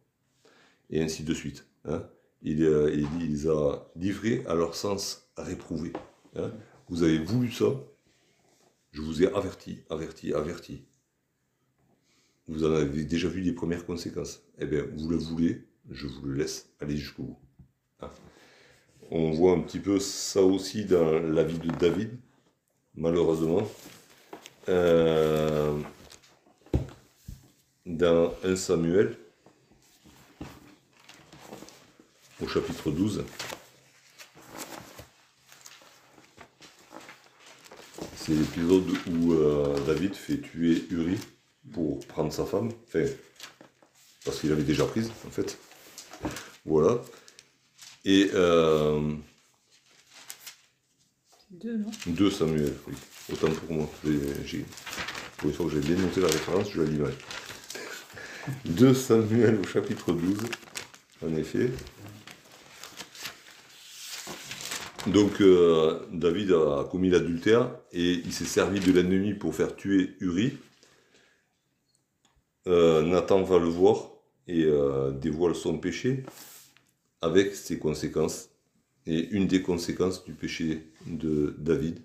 Et 0.90 1.02
ainsi 1.02 1.24
de 1.24 1.35
suite. 1.35 1.66
hein. 1.85 2.02
Il, 2.42 2.62
euh, 2.62 2.94
il 2.94 3.09
il 3.20 3.31
les 3.33 3.48
a 3.48 3.85
livrés 3.96 4.44
à 4.46 4.54
leur 4.54 4.76
sens 4.76 5.28
réprouvé. 5.37 5.92
hein. 6.37 6.52
Vous 6.88 7.02
avez 7.02 7.18
voulu 7.18 7.50
ça, 7.50 7.66
je 8.92 9.02
vous 9.02 9.20
ai 9.24 9.26
averti, 9.35 9.81
averti, 9.90 10.33
averti. 10.33 10.85
Vous 12.46 12.64
en 12.64 12.72
avez 12.72 13.04
déjà 13.04 13.28
vu 13.28 13.40
les 13.40 13.52
premières 13.52 13.85
conséquences? 13.85 14.42
Eh 14.61 14.66
bien, 14.66 14.85
vous 14.96 15.09
le 15.09 15.16
voulez, 15.16 15.66
je 15.90 16.07
vous 16.07 16.24
le 16.26 16.35
laisse 16.37 16.70
aller 16.81 16.96
jusqu'au 16.96 17.24
bout. 17.24 17.38
hein. 18.00 18.11
On 19.11 19.33
voit 19.33 19.54
un 19.54 19.61
petit 19.61 19.81
peu 19.81 19.98
ça 19.98 20.42
aussi 20.42 20.85
dans 20.85 21.18
la 21.18 21.42
vie 21.42 21.59
de 21.59 21.70
David, 21.72 22.11
malheureusement. 22.99 23.67
Euh, 24.69 25.79
dans 27.87 28.35
1 28.45 28.57
Samuel, 28.57 29.17
au 32.43 32.47
chapitre 32.47 32.91
12. 32.91 33.25
C'est 38.17 38.33
l'épisode 38.35 38.91
où 39.11 39.33
euh, 39.33 39.79
David 39.87 40.15
fait 40.15 40.39
tuer 40.39 40.85
Uri 40.91 41.19
pour 41.73 41.99
prendre 42.07 42.31
sa 42.31 42.45
femme, 42.45 42.71
enfin, 42.87 43.07
parce 44.25 44.41
qu'il 44.41 44.53
avait 44.53 44.65
déjà 44.65 44.85
prise, 44.85 45.11
en 45.27 45.31
fait. 45.31 45.57
Voilà. 46.67 47.01
Et 48.05 48.31
euh, 48.35 49.15
Deux, 51.61 51.77
non 51.77 51.90
2 52.07 52.31
Samuel, 52.31 52.73
oui. 52.87 52.94
Autant 53.33 53.51
pour 53.51 53.75
moi. 53.75 53.90
Pour 55.38 55.49
une 55.49 55.55
fois 55.55 55.66
que 55.66 55.73
j'ai 55.73 55.81
bien 55.81 55.97
noté 55.97 56.21
la 56.21 56.29
référence, 56.29 56.71
je 56.71 56.83
la 56.83 56.90
mal. 56.90 57.12
2 58.64 58.94
Samuel 58.94 59.59
au 59.61 59.64
chapitre 59.64 60.12
12, 60.12 60.38
en 61.27 61.37
effet. 61.37 61.71
Donc 65.09 65.40
euh, 65.40 66.07
David 66.12 66.53
a 66.53 66.87
commis 66.88 67.11
l'adultère 67.11 67.71
et 67.92 68.12
il 68.12 68.33
s'est 68.33 68.44
servi 68.44 68.79
de 68.79 68.92
l'ennemi 68.92 69.35
pour 69.35 69.55
faire 69.55 69.75
tuer 69.75 70.16
Uri. 70.21 70.59
Euh, 72.68 73.03
Nathan 73.03 73.42
va 73.42 73.59
le 73.59 73.68
voir 73.68 74.11
et 74.47 74.64
euh, 74.64 75.11
dévoile 75.11 75.55
son 75.55 75.79
péché 75.79 76.25
avec 77.21 77.57
ses 77.57 77.79
conséquences. 77.79 78.51
Et 79.11 79.31
une 79.31 79.47
des 79.47 79.62
conséquences 79.62 80.23
du 80.27 80.35
péché 80.35 80.92
de 81.07 81.57
David, 81.59 82.03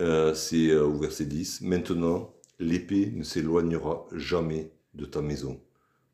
euh, 0.00 0.34
c'est 0.34 0.70
euh, 0.70 0.84
au 0.84 0.98
verset 0.98 1.26
10, 1.26 1.60
Maintenant, 1.60 2.34
l'épée 2.58 3.12
ne 3.12 3.22
s'éloignera 3.22 4.08
jamais 4.10 4.72
de 4.94 5.06
ta 5.06 5.22
maison, 5.22 5.62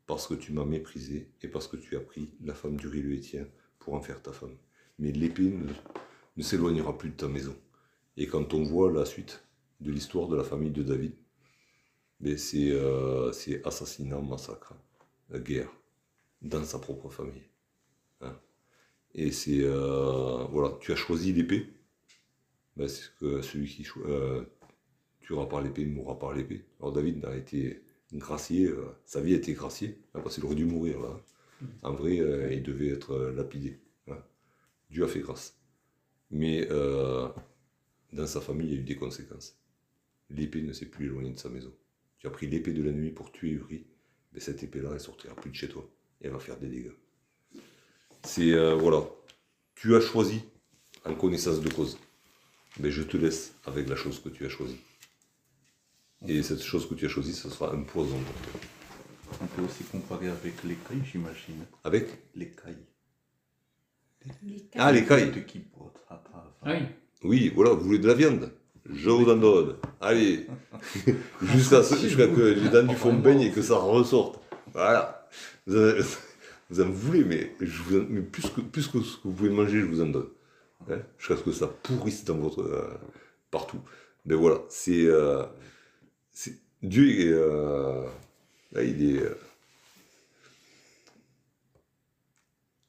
parce 0.07 0.27
que 0.27 0.35
tu 0.35 0.53
m'as 0.53 0.67
méprisé 0.67 1.31
et 1.41 1.49
parce 1.49 1.69
que 1.69 1.79
tu 1.79 1.97
as 1.97 2.01
pris 2.01 2.35
la 2.45 2.53
femme 2.53 2.77
d'Uri 2.77 3.01
le 3.01 3.15
Hétien 3.15 3.49
pour 3.79 3.95
en 3.95 4.03
faire 4.03 4.21
ta 4.21 4.31
femme. 4.31 4.59
Mais 4.99 5.11
l'épée 5.11 5.49
ne, 5.49 5.73
ne 6.37 6.43
s'éloignera 6.43 6.99
plus 6.99 7.09
de 7.09 7.17
ta 7.17 7.29
maison. 7.29 7.57
Et 8.19 8.27
quand 8.27 8.53
on 8.53 8.65
voit 8.65 8.93
la 8.93 9.07
suite 9.07 9.43
de 9.81 9.91
l'histoire 9.91 10.29
de 10.29 10.37
la 10.37 10.45
famille 10.45 10.71
de 10.71 10.83
David, 10.83 11.15
ben 12.21 12.37
c'est 12.37 12.73
euh, 12.73 13.33
c'est 13.33 13.67
assassinat, 13.67 14.21
massacre, 14.21 14.75
guerre, 15.33 15.73
dans 16.43 16.65
sa 16.65 16.79
propre 16.79 17.09
famille. 17.09 17.48
Hein. 19.17 19.21
Et 19.21 19.33
c'est, 19.33 19.61
euh, 19.63 20.45
voilà, 20.51 20.77
tu 20.81 20.93
as 20.93 20.97
choisi 20.97 21.33
l'épée, 21.33 21.67
ben 22.77 22.89
c'est 22.89 23.15
que 23.19 23.43
celui 23.43 23.69
qui 23.69 23.87
euh, 24.07 24.45
tuera 25.21 25.49
par 25.49 25.61
l'épée 25.63 25.85
mourra 25.87 26.19
par 26.19 26.33
l'épée. 26.33 26.65
Alors 26.81 26.93
David 26.93 27.25
a 27.25 27.37
été 27.37 27.83
gracié, 28.13 28.67
euh, 28.67 28.87
sa 29.05 29.21
vie 29.21 29.35
a 29.35 29.39
été 29.39 29.53
graciée, 29.55 29.99
hein, 30.15 30.21
parce 30.23 30.37
qu'il 30.37 30.45
aurait 30.45 30.55
dû 30.55 30.65
mourir 30.65 31.01
là. 31.01 31.21
En 31.83 31.93
vrai, 31.93 32.17
il 32.55 32.63
devait 32.63 32.89
être 32.89 33.19
lapidé. 33.37 33.81
hein. 34.09 34.19
Dieu 34.91 35.05
a 35.05 35.09
fait 35.09 35.21
grâce. 35.21 35.59
Mais 36.31 36.69
dans 36.69 38.27
sa 38.27 38.41
famille, 38.41 38.69
il 38.69 38.75
y 38.75 38.77
a 38.77 38.81
eu 38.81 38.85
des 38.85 38.97
conséquences. 38.97 39.59
L'épée 40.31 40.63
ne 40.63 40.73
s'est 40.73 40.87
plus 40.87 41.07
éloignée 41.07 41.33
de 41.33 41.39
sa 41.39 41.49
maison. 41.49 41.73
Tu 42.19 42.29
as 42.29 42.31
pris 42.31 42.47
l'épée 42.47 42.73
de 42.73 42.83
la 42.83 42.93
nuit 42.93 43.11
pour 43.11 43.33
tuer 43.33 43.51
Uri, 43.53 43.87
mais 44.33 44.41
cette 44.41 44.63
épée-là, 44.63 44.91
elle 44.93 45.01
sortira 45.01 45.35
plus 45.35 45.51
de 45.51 45.57
chez 45.57 45.69
toi. 45.69 45.91
Et 46.21 46.27
elle 46.27 46.33
va 46.33 46.39
faire 46.39 46.59
des 46.59 46.69
dégâts. 46.69 46.93
C'est, 48.25 48.53
euh, 48.53 48.75
voilà. 48.75 49.03
Tu 49.75 49.95
as 49.97 50.01
choisi 50.01 50.43
en 51.05 51.15
connaissance 51.15 51.61
de 51.61 51.71
cause. 51.71 51.99
Mais 52.81 52.91
je 52.91 53.03
te 53.03 53.17
laisse 53.17 53.53
avec 53.67 53.89
la 53.89 53.97
chose 53.97 54.21
que 54.23 54.29
tu 54.29 54.45
as 54.47 54.49
choisie. 54.49 54.79
Et 56.27 56.43
cette 56.43 56.63
chose 56.63 56.89
que 56.89 56.95
tu 56.95 57.07
as 57.07 57.09
choisie, 57.09 57.33
ce 57.33 57.49
sera 57.49 57.73
un 57.73 57.83
poison. 57.83 58.19
On 59.41 59.47
peut 59.47 59.63
aussi 59.63 59.85
comparer 59.85 60.29
avec 60.29 60.63
l'écaille, 60.65 61.03
j'imagine. 61.11 61.65
Avec 61.85 62.09
L'écaille. 62.35 62.77
Ah, 64.77 64.93
qui. 65.47 65.65
Ah 66.11 66.21
oui. 66.67 66.79
Oui, 67.23 67.53
voilà, 67.55 67.71
vous 67.73 67.85
voulez 67.85 67.99
de 67.99 68.09
la 68.09 68.15
viande? 68.15 68.51
Je 68.91 69.11
vous 69.11 69.31
en 69.31 69.37
donne. 69.37 69.77
Allez, 70.01 70.47
jusqu'à 71.43 71.83
ce- 71.83 71.97
jusqu'à 71.99 72.27
que 72.27 72.41
les 72.41 72.69
dents 72.69 72.83
du 72.87 72.97
fond 72.97 73.13
baignent 73.13 73.43
et 73.43 73.53
que 73.53 73.63
ça 73.63 73.77
ressorte. 73.77 74.41
Voilà. 74.73 75.29
Vous 75.67 75.77
vous 76.71 76.81
en 76.81 76.91
voulez, 76.91 77.25
mais, 77.25 77.55
je 77.61 77.83
vous 77.83 77.99
en- 78.01 78.07
mais 78.09 78.21
plus, 78.23 78.49
que, 78.51 78.61
plus 78.61 78.89
que 78.89 79.01
ce 79.03 79.17
que 79.19 79.29
vous 79.29 79.35
pouvez 79.35 79.51
manger, 79.51 79.81
je 79.81 79.87
vous 79.87 80.01
en 80.03 80.07
donne. 80.09 80.29
Hein, 80.91 81.01
jusqu'à 81.19 81.37
ce 81.37 81.43
que 81.43 81.53
ça 81.53 81.67
pourrisse 81.69 82.25
dans 82.25 82.37
votre. 82.39 82.63
euh, 82.63 82.95
partout. 83.51 83.81
Mais 84.27 84.35
voilà, 84.35 84.61
c'est. 84.69 85.07
euh, 85.07 85.45
Dieu 86.83 87.09
est. 87.21 87.33
euh, 87.33 88.07
là, 88.73 88.83
il 88.83 89.17
est. 89.17 89.23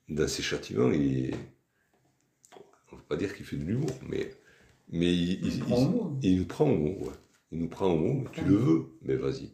dans 0.10 0.28
ses 0.28 0.42
châtiments, 0.44 0.92
il. 0.92 1.34
On 2.92 2.96
ne 2.96 3.02
va 3.02 3.06
pas 3.08 3.16
dire 3.16 3.36
qu'il 3.36 3.46
fait 3.46 3.58
de 3.58 3.64
l'humour, 3.66 3.92
mais. 4.08 4.34
Mais 4.92 5.14
il, 5.14 5.46
Il 5.46 5.54
il- 5.54 5.60
nous 6.40 6.46
prend 6.46 6.70
au 6.72 6.76
mot, 6.78 7.06
ouais. 7.06 7.14
Il 7.52 7.60
nous 7.60 7.68
prend 7.68 7.88
au 7.92 7.98
mot, 7.98 8.14
mais 8.24 8.30
tu 8.32 8.44
le 8.44 8.56
veux, 8.56 8.86
mais 9.04 9.16
vas-y. 9.16 9.52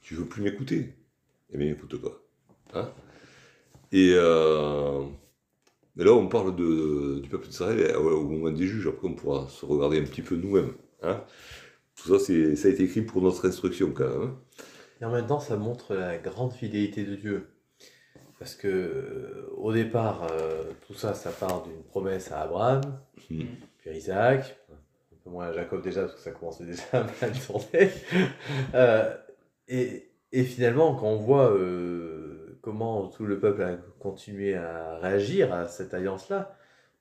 Tu 0.00 0.14
veux 0.14 0.24
plus 0.26 0.42
m'écouter? 0.42 0.94
Eh 1.52 1.58
bien, 1.58 1.70
écoute 1.72 1.96
pas. 2.00 2.20
Hein 2.74 2.92
et, 3.92 4.12
euh, 4.14 5.02
et 5.98 6.04
là, 6.04 6.12
on 6.12 6.28
parle 6.28 6.54
de, 6.56 7.20
du 7.20 7.28
peuple 7.28 7.48
d'Israël 7.48 7.96
au 7.96 8.22
moment 8.24 8.50
des 8.50 8.66
juges. 8.66 8.86
Après, 8.86 9.08
on 9.08 9.14
pourra 9.14 9.48
se 9.48 9.64
regarder 9.66 9.98
un 10.00 10.04
petit 10.04 10.22
peu 10.22 10.36
nous-mêmes. 10.36 10.72
Hein 11.02 11.22
Tout 11.96 12.16
ça, 12.18 12.24
ça 12.24 12.32
a 12.68 12.70
été 12.70 12.84
écrit 12.84 13.02
pour 13.02 13.22
notre 13.22 13.46
instruction, 13.48 13.92
quand 13.92 14.08
même. 14.08 14.22
hein. 14.22 14.38
Et 15.00 15.04
en 15.04 15.10
même 15.12 15.26
temps, 15.26 15.40
ça 15.40 15.56
montre 15.56 15.94
la 15.94 16.18
grande 16.18 16.52
fidélité 16.52 17.04
de 17.04 17.14
Dieu. 17.14 17.48
Parce 18.38 18.54
que 18.54 18.68
euh, 18.68 19.50
au 19.56 19.72
départ, 19.72 20.26
euh, 20.30 20.62
tout 20.86 20.94
ça, 20.94 21.14
ça 21.14 21.30
part 21.30 21.64
d'une 21.64 21.82
promesse 21.82 22.30
à 22.32 22.42
Abraham, 22.42 22.80
Mm. 23.30 23.42
puis 23.78 23.90
à 23.90 23.92
Isaac, 23.94 24.56
un 24.70 25.16
peu 25.24 25.30
moins 25.30 25.46
à 25.48 25.52
Jacob 25.52 25.82
déjà, 25.82 26.02
parce 26.02 26.14
que 26.14 26.20
ça 26.20 26.30
commençait 26.30 26.64
déjà 26.64 26.82
à 26.92 27.02
mal 27.02 27.32
tourner. 27.46 27.90
Euh, 28.74 29.12
et, 29.66 30.08
et 30.32 30.44
finalement, 30.44 30.94
quand 30.94 31.06
on 31.08 31.16
voit 31.16 31.50
euh, 31.52 32.37
comment 32.68 33.06
tout 33.08 33.24
le 33.24 33.38
peuple 33.38 33.62
a 33.62 33.76
continué 33.98 34.54
à 34.54 34.98
réagir 35.00 35.52
à 35.54 35.66
cette 35.66 35.94
alliance-là, 35.94 36.54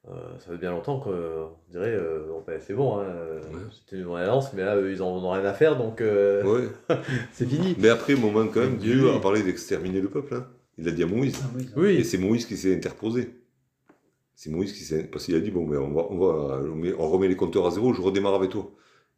Euh, 0.09 0.13
ça 0.39 0.51
fait 0.51 0.57
bien 0.57 0.71
longtemps 0.71 1.01
qu'on 1.01 1.49
dirait, 1.69 1.93
euh, 1.93 2.25
bon, 2.29 2.41
ben, 2.47 2.61
c'est 2.61 2.73
bon, 2.73 2.97
hein, 2.97 3.03
euh, 3.03 3.41
Ouais. 3.41 3.59
c'était 3.73 3.97
une 4.01 4.15
alliance, 4.15 4.53
mais 4.53 4.63
là, 4.63 4.77
eux, 4.77 4.89
ils 4.93 5.01
en 5.03 5.07
ont 5.21 5.31
rien 5.31 5.43
à 5.43 5.51
faire, 5.53 5.77
donc 5.77 5.99
euh, 5.99 6.41
Ouais. 6.45 6.69
c'est 7.33 7.45
fini. 7.45 7.75
Mais 7.77 7.89
après, 7.89 8.13
au 8.13 8.19
moment, 8.19 8.47
quand 8.47 8.61
même, 8.61 8.77
Dieu, 8.77 9.11
a 9.11 9.19
parlé 9.19 9.43
d'exterminer 9.43 9.99
le 9.99 10.07
peuple. 10.09 10.35
hein. 10.35 10.47
Il 10.77 10.87
a 10.87 10.91
dit 10.91 11.03
à 11.03 11.07
Moïse. 11.07 11.37
Ah 11.43 11.49
oui, 11.53 11.63
ça- 11.65 11.69
Et 11.75 11.79
Oui, 11.97 12.05
c'est 12.05 12.17
Moïse 12.17 12.45
qui 12.45 12.55
s'est 12.55 12.73
interposé. 12.73 13.33
C'est 14.33 14.49
Moïse 14.49 14.71
qui 14.71 14.83
s'est. 14.85 15.03
Parce 15.11 15.25
qu'il 15.25 15.35
a 15.35 15.41
dit 15.41 15.51
bon, 15.51 15.65
mais 15.67 15.75
on, 15.77 15.91
va, 15.91 16.03
on, 16.09 16.17
va, 16.19 16.61
on, 16.71 16.75
met- 16.75 16.93
on 16.97 17.09
remet 17.09 17.27
les 17.27 17.35
compteurs 17.35 17.65
à 17.65 17.71
zéro, 17.71 17.93
je 17.93 18.01
redémarre 18.01 18.35
avec 18.35 18.51
toi. 18.51 18.71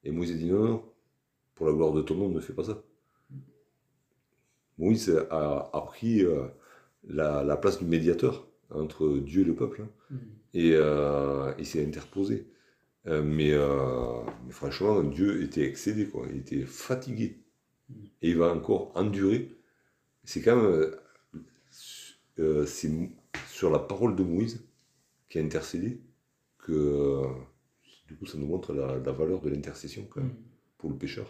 Et 0.03 0.09
Moïse 0.11 0.31
a 0.31 0.35
dit 0.35 0.49
non, 0.49 0.63
non, 0.63 0.83
pour 1.53 1.67
la 1.67 1.73
gloire 1.73 1.91
de 1.93 2.01
ton 2.01 2.15
nom, 2.15 2.29
ne 2.29 2.39
fais 2.39 2.53
pas 2.53 2.63
ça. 2.63 2.81
Moïse 4.79 5.09
a, 5.31 5.69
a 5.73 5.81
pris 5.81 6.23
euh, 6.23 6.45
la, 7.07 7.43
la 7.43 7.57
place 7.57 7.79
du 7.79 7.85
médiateur 7.85 8.47
entre 8.71 9.17
Dieu 9.19 9.41
et 9.41 9.45
le 9.45 9.55
peuple. 9.55 9.83
hein. 9.83 9.89
Mhm. 10.11 10.19
Et 10.55 10.71
euh, 10.75 11.53
il 11.59 11.65
s'est 11.67 11.85
interposé. 11.85 12.47
Euh, 13.07 13.23
mais, 13.23 13.51
mais 14.45 14.51
franchement, 14.53 15.03
Dieu 15.03 15.43
était 15.43 15.63
excédé, 15.65 16.07
quoi. 16.07 16.27
il 16.31 16.37
était 16.39 16.65
fatigué. 16.65 17.39
Et 18.21 18.29
il 18.31 18.37
va 18.37 18.53
encore 18.53 18.91
endurer. 18.95 19.49
C'est 20.25 20.41
quand 20.43 20.57
même. 20.57 20.91
euh, 22.39 22.65
c'est 22.65 22.91
sur 23.49 23.69
la 23.71 23.79
parole 23.79 24.15
de 24.15 24.23
Moïse 24.23 24.63
qui 25.29 25.39
a 25.39 25.41
intercédé 25.43 26.01
que. 26.59 27.23
du 28.07 28.15
coup, 28.17 28.25
ça 28.25 28.37
nous 28.37 28.47
montre 28.47 28.73
la, 28.73 28.97
la 28.97 29.11
valeur 29.11 29.41
de 29.41 29.49
l'intercession, 29.49 30.07
quand 30.09 30.21
même, 30.21 30.29
Mhm. 30.31 30.35
pour 30.77 30.89
le 30.91 30.97
pécheur. 30.97 31.29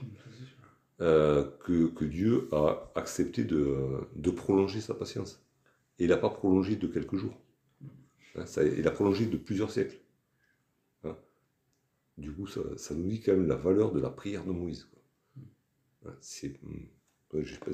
Euh, 1.02 1.46
que, 1.64 2.04
Dieu 2.04 2.50
a 2.52 2.92
accepté 2.96 3.46
de, 3.46 4.32
prolonger 4.36 4.82
sa 4.82 4.94
patience. 4.94 5.42
Et 5.98 6.04
il 6.06 6.10
n'a 6.10 6.18
pas 6.18 6.30
prolongé 6.30 6.76
de 6.76 6.88
quelques 6.88 7.16
jours. 7.16 7.38
Hein, 8.36 8.44
il 8.78 8.88
a 8.88 8.92
prolongé 8.92 9.26
de 9.26 9.38
plusieurs 9.38 9.72
siècles. 9.72 9.98
Hein. 11.06 11.16
Du 12.18 12.34
coup, 12.34 12.48
ça, 12.48 12.62
nous 12.96 13.08
dit 13.08 13.22
quand 13.22 13.32
même 13.32 13.48
la 13.48 13.56
valeur 13.56 13.92
de 13.94 14.00
la 14.02 14.10
prière 14.10 14.44
de 14.44 14.52
Moïse. 14.52 14.90
Hein, 16.06 16.16
pas, 17.30 17.72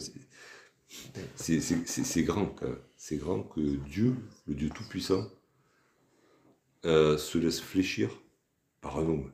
c'est- 1.35 2.23
grand. 2.23 2.55
C'est 2.95 3.17
grand 3.17 3.41
que 3.41 3.61
Dieu, 3.87 4.15
le 4.47 4.53
Dieu 4.53 4.69
Tout-Puissant, 4.69 5.27
euh, 6.85 7.17
se 7.17 7.39
laisse 7.39 7.59
fléchir 7.59 8.11
par 8.81 8.99
un 8.99 9.07
homme. 9.07 9.31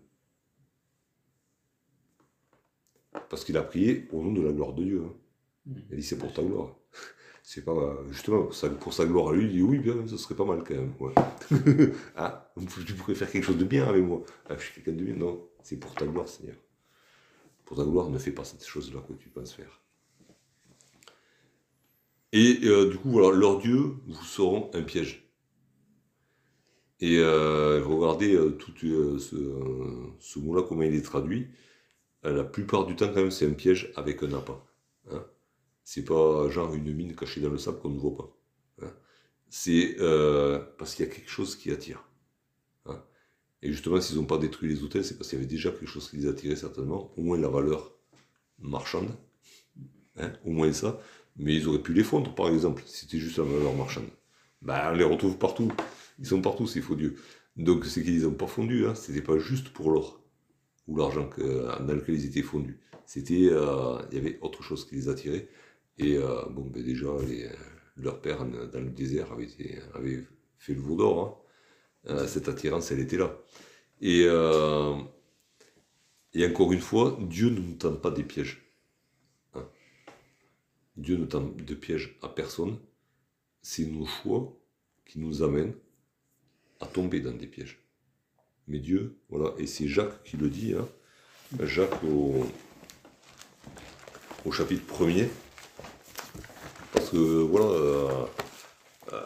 Parce 3.30 3.44
qu'il 3.46 3.58
a 3.58 3.64
prié 3.64 4.08
au 4.12 4.22
nom 4.24 4.32
de 4.34 4.42
la 4.42 4.52
gloire 4.52 4.74
de 4.74 4.84
Dieu. 4.84 5.04
hein. 5.06 5.14
Mhm. 5.66 5.84
Il 5.92 5.98
dit 5.98 6.04
c'est 6.04 6.18
pour 6.18 6.34
ta 6.34 6.44
gloire. 6.44 6.76
C'est 7.44 7.66
pas 7.66 7.72
euh, 7.74 7.96
justement 8.12 8.44
pour 8.44 8.54
sa, 8.56 8.70
pour 8.70 8.94
sa 8.94 9.06
gloire 9.06 9.30
à 9.30 9.34
lui, 9.34 9.46
il 9.46 9.52
dit 9.52 9.62
oui, 9.64 9.80
bien, 9.80 9.96
ce 10.08 10.18
serait 10.18 10.36
pas 10.36 10.46
mal 10.46 10.64
quand 10.64 10.76
même. 10.76 10.94
ouais. 11.00 11.14
ah, 12.16 12.54
tu 12.86 12.94
pourrais 12.94 13.16
faire 13.16 13.32
quelque 13.32 13.44
chose 13.46 13.58
de 13.58 13.66
bien 13.66 13.86
avec 13.88 14.04
moi. 14.04 14.24
Ah, 14.50 14.56
je 14.58 14.64
suis 14.64 14.74
quelqu'un 14.76 14.94
de 15.00 15.04
bien. 15.06 15.16
Non, 15.16 15.48
c'est 15.64 15.78
pour 15.80 15.94
ta 15.96 16.06
gloire, 16.06 16.28
Seigneur. 16.28 16.56
Pour 17.66 17.78
ta 17.78 17.84
gloire, 17.84 18.10
ne 18.12 18.20
fais 18.20 18.32
pas 18.32 18.44
cette 18.44 18.66
chose-là 18.66 19.02
que 19.08 19.14
tu 19.14 19.30
penses 19.30 19.54
faire. 19.54 19.82
Et 22.34 22.60
euh, 22.64 22.90
du 22.90 22.98
coup, 22.98 23.10
voilà, 23.12 23.36
leurs 23.38 23.60
dieux 23.60 23.96
vous 24.08 24.24
seront 24.26 24.70
un 24.74 24.82
piège. 24.84 25.30
Et 27.00 27.18
euh, 27.20 27.82
regardez 27.84 28.36
euh, 28.36 28.52
tout 28.52 28.72
ce, 28.78 29.38
ce 30.20 30.40
mot-là, 30.40 30.62
comment 30.68 30.84
il 30.84 30.96
est 30.96 31.02
traduit. 31.02 31.48
Euh, 32.26 32.34
la 32.36 32.44
plupart 32.44 32.86
du 32.86 32.96
temps, 32.96 33.08
quand 33.10 33.16
même, 33.22 33.32
c'est 33.32 33.48
un 33.48 33.54
piège 33.54 33.92
avec 33.96 34.24
un 34.24 34.34
appât. 34.34 34.64
Hein. 35.12 35.26
C'est 35.84 36.06
pas 36.06 36.50
genre 36.50 36.74
une 36.76 36.94
mine 36.94 37.16
cachée 37.16 37.42
dans 37.42 37.50
le 37.50 37.58
sable 37.58 37.80
qu'on 37.82 37.90
ne 37.90 38.00
voit 38.00 38.16
pas. 38.18 38.38
hein. 38.84 38.94
C'est 39.50 39.98
euh, 40.00 40.60
parce 40.78 40.96
qu'il 40.96 41.06
y 41.06 41.10
a 41.10 41.14
quelque 41.14 41.30
chose 41.32 41.56
qui 41.56 41.72
attire. 41.72 42.04
hein. 42.88 43.04
Et 43.64 43.72
justement, 43.72 44.02
s'ils 44.02 44.18
n'ont 44.18 44.26
pas 44.26 44.38
détruit 44.40 44.70
les 44.70 44.84
hôtels, 44.84 45.06
c'est 45.06 45.18
parce 45.18 45.30
qu'il 45.30 45.40
y 45.40 45.42
avait 45.42 45.50
déjà 45.52 45.72
quelque 45.72 45.88
chose 45.88 46.10
qui 46.10 46.18
les 46.18 46.28
attirait 46.28 46.56
certainement, 46.58 47.14
au 47.18 47.24
moins 47.24 47.40
la 47.40 47.50
valeur 47.50 47.94
marchande, 48.60 49.10
hein, 50.18 50.32
au 50.46 50.52
moins 50.52 50.72
ça. 50.74 51.00
Mais 51.38 51.56
ils 51.56 51.68
auraient 51.68 51.82
pu 51.82 51.94
les 51.94 52.04
fondre, 52.04 52.36
par 52.36 52.50
exemple, 52.50 52.84
si 52.86 53.00
c'était 53.06 53.18
juste 53.20 53.38
la 53.38 53.44
valeur 53.46 53.74
marchande. 53.76 54.08
Ben, 54.62 54.92
on 54.92 54.96
les 54.96 55.04
retrouve 55.04 55.38
partout. 55.38 55.72
Ils 56.20 56.26
sont 56.28 56.42
partout, 56.42 56.68
ces 56.68 56.82
faux 56.82 56.96
dieux. 56.96 57.16
Donc, 57.58 57.86
c'est 57.86 58.04
qu'ils 58.04 58.24
n'ont 58.24 58.34
pas 58.34 58.48
fondu, 58.48 58.86
c'était 58.96 59.22
pas 59.22 59.38
juste 59.40 59.70
pour 59.70 59.92
l'or 59.92 60.21
ou 60.88 60.98
l'argent 60.98 61.30
dans 61.38 61.94
lequel 61.94 62.16
ils 62.16 62.26
étaient 62.26 62.42
fondus. 62.42 62.80
C'était, 63.06 63.50
euh, 63.52 64.02
il 64.12 64.18
y 64.18 64.22
avait 64.22 64.40
autre 64.42 64.64
chose 64.64 64.86
qui 64.88 64.96
les 64.96 65.10
attirait. 65.10 65.48
Et 65.98 66.18
euh, 66.18 66.44
bon, 66.50 66.64
ben 66.66 66.84
déjà, 66.84 67.08
les- 67.28 67.50
leur 67.98 68.22
père 68.22 68.46
dans 68.46 68.80
le 68.80 68.90
désert 68.90 69.32
avait, 69.34 69.48
fait 70.58 70.74
le 70.74 70.82
veau 70.82 70.96
d'or. 70.96 71.20
hein. 72.08 72.12
Euh, 72.14 72.28
cette 72.28 72.48
attirance, 72.50 72.92
elle 72.92 73.00
était 73.00 73.18
là. 73.18 73.38
Et, 74.02 74.24
euh, 74.28 74.96
encore 76.50 76.74
une 76.74 76.82
fois, 76.82 77.18
Dieu 77.22 77.50
ne 77.50 77.60
nous 77.60 77.76
tente 77.76 78.02
pas 78.02 78.12
des 78.12 78.24
pièges. 78.24 78.62
hein. 79.54 79.68
Dieu 80.96 81.18
ne 81.18 81.26
tente 81.26 81.58
de 81.58 81.76
pièges 81.76 82.18
à 82.22 82.30
personne. 82.30 82.80
C'est 83.62 83.86
nos 83.86 84.06
choix 84.06 84.58
qui 85.06 85.20
nous 85.20 85.44
amènent 85.44 85.76
à 86.80 86.88
tomber 86.88 87.20
dans 87.22 87.34
des 87.34 87.48
pièges. 87.48 87.81
Mais 88.68 88.80
Dieu, 88.80 89.18
voilà, 89.30 89.54
et 89.58 89.68
c'est 89.68 89.88
Jacques 89.88 90.24
qui 90.24 90.38
le 90.38 90.50
dit, 90.50 90.74
hein. 90.74 90.88
Jacques 91.64 92.04
au, 92.04 92.46
chapitre 94.52 94.84
1er. 94.94 95.28
Parce 96.94 97.10
que 97.10 97.18
voilà, 97.18 97.66
euh, 97.66 98.26
euh, 99.14 99.20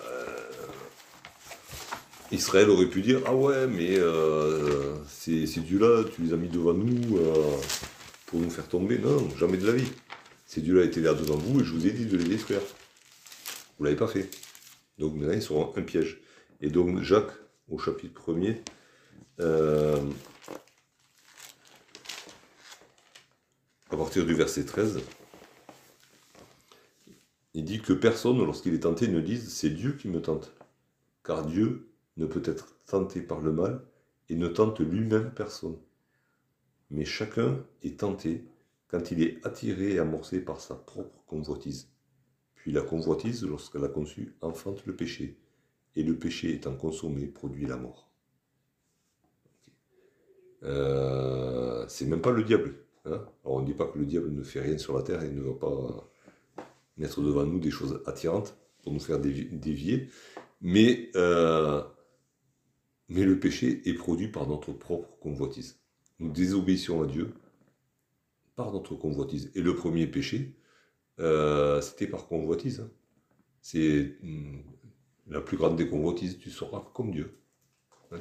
Israël 2.32 2.70
aurait 2.70 2.90
pu 2.90 3.02
dire 3.02 3.22
Ah 3.26 3.36
ouais, 3.36 3.68
mais 3.68 3.98
euh, 3.98 4.96
ces, 5.08 5.46
dieux-là, 5.46 6.04
tu 6.16 6.24
les 6.24 6.34
as 6.34 6.38
mis 6.38 6.50
devant 6.50 6.74
nous 6.74 7.20
pour 8.26 8.40
nous 8.40 8.50
faire 8.50 8.68
tomber. 8.68 8.98
Non, 8.98 9.30
jamais 9.38 9.58
de 9.58 9.68
la 9.68 9.74
vie. 9.74 9.92
Ces 10.46 10.62
dieux-là 10.62 10.84
étaient 10.86 11.02
là 11.02 11.14
devant 11.14 11.38
vous 11.38 11.62
et 11.62 11.64
je 11.64 11.72
vous 11.72 11.86
ai 11.88 11.92
dit 11.92 12.06
de 12.06 12.18
les 12.18 12.26
détruire. 12.26 12.62
Vous 13.78 13.86
l'avez 13.86 13.98
pas 13.98 14.08
fait. 14.08 14.30
Donc 14.98 15.16
maintenant, 15.16 15.34
ils 15.34 15.42
seront 15.42 15.74
un 15.76 15.82
piège. 15.82 16.22
Et 16.62 16.70
donc, 16.70 17.02
Jacques, 17.02 17.34
au 17.70 17.78
chapitre 17.78 18.32
1er, 18.32 18.62
euh, 19.40 20.02
à 23.90 23.98
partir 23.98 24.26
du 24.26 24.34
verset 24.34 24.66
13, 24.66 25.00
il 27.54 27.64
dit 27.64 27.82
que 27.82 27.94
personne, 27.94 28.38
lorsqu'il 28.38 28.74
est 28.74 28.82
tenté, 28.82 29.08
ne 29.08 29.22
dise 29.22 29.54
c'est 29.54 29.70
Dieu 29.70 29.94
qui 29.94 30.08
me 30.08 30.22
tente. 30.22 30.54
Car 31.24 31.46
Dieu 31.46 31.90
ne 32.18 32.26
peut 32.26 32.44
être 32.46 32.76
tenté 32.86 33.22
par 33.22 33.40
le 33.40 33.52
mal 33.52 33.82
et 34.30 34.36
ne 34.36 34.48
tente 34.48 34.80
lui-même 34.80 35.32
personne. 35.32 35.78
Mais 36.92 37.06
chacun 37.06 37.64
est 37.82 38.00
tenté 38.00 38.46
quand 38.88 39.12
il 39.12 39.24
est 39.24 39.46
attiré 39.46 39.94
et 39.94 40.00
amorcé 40.00 40.40
par 40.40 40.62
sa 40.62 40.76
propre 40.76 41.24
convoitise. 41.26 41.90
Puis 42.56 42.72
la 42.72 42.82
convoitise, 42.82 43.44
lorsqu'elle 43.46 43.86
a 43.86 43.90
conçu, 43.90 44.36
enfante 44.42 44.86
le 44.86 44.96
péché. 44.96 45.38
Et 45.96 46.04
le 46.04 46.18
péché 46.18 46.54
étant 46.54 46.76
consommé, 46.76 47.26
produit 47.26 47.66
la 47.66 47.78
mort. 47.78 48.12
Euh, 50.66 51.86
c'est 51.88 52.06
même 52.06 52.22
pas 52.22 52.32
le 52.32 52.44
diable. 52.44 52.76
hein. 53.06 53.26
Alors 53.46 53.58
on 53.58 53.62
ne 53.62 53.66
dit 53.68 53.74
pas 53.74 53.88
que 53.88 54.00
le 54.00 54.06
diable 54.06 54.32
ne 54.32 54.44
fait 54.44 54.62
rien 54.62 54.78
sur 54.78 54.96
la 54.98 55.04
terre 55.04 55.24
et 55.24 55.32
ne 55.32 55.42
va 55.42 55.54
pas 55.54 56.10
mettre 56.98 57.22
devant 57.22 57.46
nous 57.46 57.60
des 57.60 57.72
choses 57.72 58.02
attirantes 58.08 58.58
pour 58.84 58.94
nous 58.94 59.00
faire 59.00 59.20
dévi- 59.20 59.50
dévier. 59.60 60.10
Mais, 60.62 61.12
euh, 61.16 61.84
mais 63.10 63.24
le 63.26 63.40
péché 63.40 63.82
est 63.90 63.94
produit 63.96 64.28
par 64.30 64.48
notre 64.48 64.72
propre 64.74 65.18
convoitise. 65.20 65.80
Nous 66.20 66.32
désobéissons 66.32 67.02
à 67.02 67.08
Dieu 67.08 67.34
par 68.56 68.72
notre 68.72 68.96
convoitise. 68.96 69.52
Et 69.56 69.62
le 69.62 69.76
premier 69.76 70.08
péché, 70.08 70.56
euh, 71.20 71.82
c'était 71.82 72.08
par 72.08 72.28
convoitise. 72.28 72.82
hein. 72.82 72.92
C'est 73.62 74.18
hum, 74.24 74.64
la 75.28 75.42
plus 75.42 75.58
grande 75.58 75.76
des 75.78 75.90
convoitises, 75.90 76.38
tu 76.40 76.50
seras 76.52 76.82
comme 76.94 77.12
Dieu. 77.12 77.38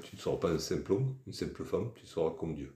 Tu 0.03 0.17
ne 0.17 0.21
seras 0.21 0.37
pas 0.37 0.51
un 0.51 0.59
simple 0.59 0.93
homme, 0.93 1.17
une 1.27 1.33
simple 1.33 1.65
femme, 1.65 1.91
tu 1.95 2.07
seras 2.07 2.31
comme 2.31 2.55
Dieu. 2.55 2.75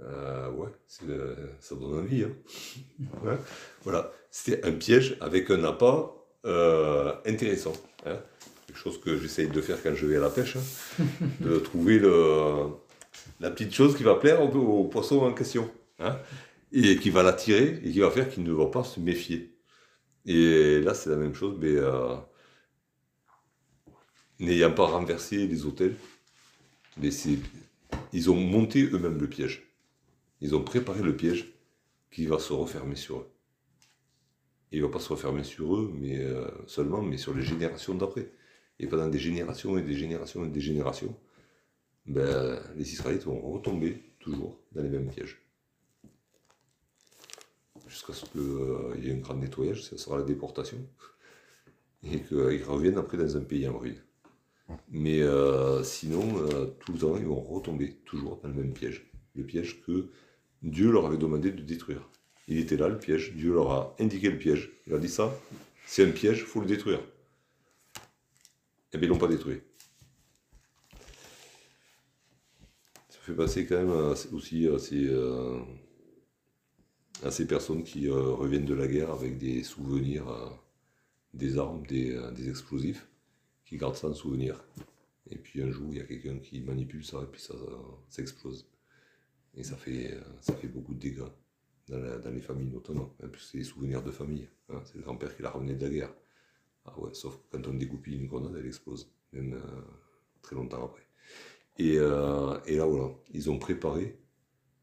Euh, 0.00 0.50
ouais, 0.52 0.68
ça 0.86 1.74
donne 1.74 1.98
envie. 2.00 2.24
Hein. 2.24 2.32
Ouais, 3.24 3.36
voilà, 3.84 4.10
c'était 4.30 4.64
un 4.66 4.72
piège 4.72 5.16
avec 5.20 5.50
un 5.50 5.62
appât 5.64 6.12
euh, 6.46 7.12
intéressant. 7.26 7.72
hein. 8.06 8.18
Quelque 8.66 8.78
chose 8.78 9.00
que 9.00 9.18
j'essaye 9.18 9.48
de 9.48 9.60
faire 9.60 9.82
quand 9.82 9.94
je 9.94 10.06
vais 10.06 10.16
à 10.16 10.20
la 10.20 10.30
pêche, 10.30 10.56
hein. 10.56 11.04
de 11.40 11.58
trouver 11.58 11.98
le, 11.98 12.68
la 13.40 13.50
petite 13.50 13.74
chose 13.74 13.96
qui 13.96 14.02
va 14.02 14.14
plaire 14.16 14.42
au, 14.42 14.48
au 14.58 14.84
poisson 14.84 15.20
en 15.20 15.32
question. 15.34 15.70
hein, 16.00 16.18
et 16.72 16.96
qui 16.98 17.10
va 17.10 17.22
l'attirer 17.22 17.80
et 17.84 17.92
qui 17.92 18.00
va 18.00 18.10
faire 18.10 18.28
qu'il 18.30 18.44
ne 18.44 18.52
va 18.52 18.66
pas 18.66 18.84
se 18.84 19.00
méfier. 19.00 19.54
Et 20.26 20.80
là, 20.82 20.94
c'est 20.94 21.10
la 21.10 21.16
même 21.16 21.34
chose, 21.34 21.56
mais 21.60 21.76
euh, 21.76 22.16
n'ayant 24.42 24.72
pas 24.72 24.86
renversé 24.86 25.46
les 25.46 25.64
hôtels, 25.64 25.96
ils 28.12 28.30
ont 28.30 28.36
monté 28.36 28.82
eux-mêmes 28.84 29.18
le 29.18 29.28
piège. 29.28 29.72
Ils 30.40 30.54
ont 30.54 30.62
préparé 30.62 31.02
le 31.02 31.16
piège 31.16 31.52
qui 32.10 32.26
va 32.26 32.38
se 32.38 32.52
refermer 32.52 32.96
sur 32.96 33.20
eux. 33.20 33.30
Il 34.72 34.80
ne 34.80 34.86
va 34.86 34.92
pas 34.92 34.98
se 34.98 35.08
refermer 35.08 35.44
sur 35.44 35.76
eux, 35.76 35.92
mais 35.94 36.18
euh, 36.18 36.48
seulement, 36.66 37.02
mais 37.02 37.18
sur 37.18 37.34
les 37.34 37.42
générations 37.42 37.94
d'après. 37.94 38.32
Et 38.78 38.86
pendant 38.86 39.08
des 39.08 39.18
générations 39.18 39.78
et 39.78 39.82
des 39.82 39.94
générations 39.94 40.44
et 40.44 40.48
des 40.48 40.60
générations, 40.60 41.14
ben, 42.06 42.60
les 42.74 42.92
Israélites 42.92 43.24
vont 43.24 43.40
retomber 43.40 44.02
toujours 44.18 44.58
dans 44.72 44.82
les 44.82 44.88
mêmes 44.88 45.10
pièges. 45.10 45.40
Jusqu'à 47.86 48.14
ce 48.14 48.24
qu'il 48.24 49.04
y 49.04 49.10
ait 49.10 49.14
un 49.14 49.18
grand 49.18 49.34
nettoyage, 49.34 49.84
ça 49.84 49.98
sera 49.98 50.16
la 50.16 50.24
déportation. 50.24 50.78
Et 52.02 52.20
qu'ils 52.22 52.64
reviennent 52.64 52.98
après 52.98 53.18
dans 53.18 53.36
un 53.36 53.42
pays 53.42 53.68
en. 53.68 53.80
Mais 54.90 55.22
euh, 55.22 55.82
sinon, 55.82 56.22
euh, 56.38 56.66
le 56.88 56.98
temps, 56.98 57.16
ils 57.16 57.24
vont 57.26 57.40
retomber 57.40 57.94
toujours 58.04 58.38
dans 58.42 58.48
le 58.48 58.54
même 58.54 58.72
piège. 58.72 59.10
Le 59.34 59.44
piège 59.44 59.82
que 59.82 60.10
Dieu 60.62 60.90
leur 60.92 61.06
avait 61.06 61.16
demandé 61.18 61.50
de 61.50 61.62
détruire. 61.62 62.08
Il 62.48 62.58
était 62.58 62.76
là, 62.76 62.88
le 62.88 62.98
piège. 62.98 63.34
Dieu 63.34 63.52
leur 63.54 63.70
a 63.72 63.96
indiqué 64.00 64.30
le 64.30 64.38
piège. 64.38 64.70
Il 64.86 64.94
a 64.94 64.98
dit 64.98 65.08
ça, 65.08 65.34
c'est 65.86 66.04
un 66.06 66.10
piège, 66.10 66.38
il 66.40 66.44
faut 66.46 66.60
le 66.60 66.66
détruire. 66.66 67.00
Et 68.92 68.98
bien, 68.98 69.06
ils 69.08 69.10
l'ont 69.10 69.18
pas 69.18 69.28
détruit. 69.28 69.60
Ça 73.08 73.18
fait 73.20 73.34
passer 73.34 73.66
quand 73.66 73.76
même 73.76 73.90
à- 73.90 74.14
aussi 74.34 74.66
à 74.68 74.78
ces, 74.78 75.06
euh, 75.08 75.60
à 77.22 77.30
ces 77.30 77.46
personnes 77.46 77.84
qui 77.84 78.08
euh, 78.08 78.32
reviennent 78.32 78.64
de 78.64 78.74
la 78.74 78.86
guerre 78.86 79.10
avec 79.10 79.38
des 79.38 79.62
souvenirs, 79.62 80.28
euh, 80.28 80.48
des 81.34 81.58
armes, 81.58 81.84
euh, 81.92 82.30
des 82.32 82.48
explosifs, 82.50 83.08
qui 83.72 83.78
gardent 83.78 83.96
ça 83.96 84.08
en 84.08 84.12
souvenir. 84.12 84.62
Et 85.30 85.38
puis 85.38 85.62
un 85.62 85.70
jour, 85.70 85.88
il 85.90 85.96
y 85.96 86.00
a 86.02 86.04
quelqu'un 86.04 86.38
qui 86.40 86.60
manipule 86.60 87.02
ça 87.02 87.22
et 87.22 87.26
puis 87.26 87.40
ça, 87.40 87.54
ça 88.10 88.20
explose. 88.20 88.68
Et 89.54 89.64
ça 89.64 89.76
fait, 89.76 90.12
euh, 90.12 90.20
ça 90.42 90.54
fait 90.54 90.68
beaucoup 90.68 90.92
de 90.92 90.98
dégâts 90.98 91.30
dans, 91.88 92.30
les 92.30 92.40
familles 92.42 92.68
notamment. 92.68 93.14
En 93.24 93.28
plus, 93.28 93.40
c'est 93.40 93.56
des 93.58 93.64
souvenirs 93.64 94.02
de 94.02 94.10
famille. 94.10 94.46
hein. 94.68 94.82
C'est 94.84 94.96
le 94.96 95.02
grand-père 95.02 95.34
qui 95.34 95.40
l'a 95.40 95.48
ramené 95.48 95.74
de 95.74 95.82
la 95.86 95.90
guerre. 95.90 96.12
Ah 96.84 96.98
ouais, 97.00 97.14
sauf 97.14 97.38
que 97.38 97.56
quand 97.56 97.66
on 97.66 97.72
dégoupille 97.72 98.16
une 98.16 98.26
grenade, 98.26 98.54
elle 98.58 98.66
explose, 98.66 99.10
même 99.32 99.54
euh, 99.54 99.80
très 100.42 100.54
longtemps 100.54 100.84
après. 100.84 101.06
Et, 101.78 101.96
euh, 101.96 102.58
et 102.66 102.76
là, 102.76 102.84
voilà, 102.84 103.14
ils 103.32 103.50
ont 103.50 103.58
préparé 103.58 104.18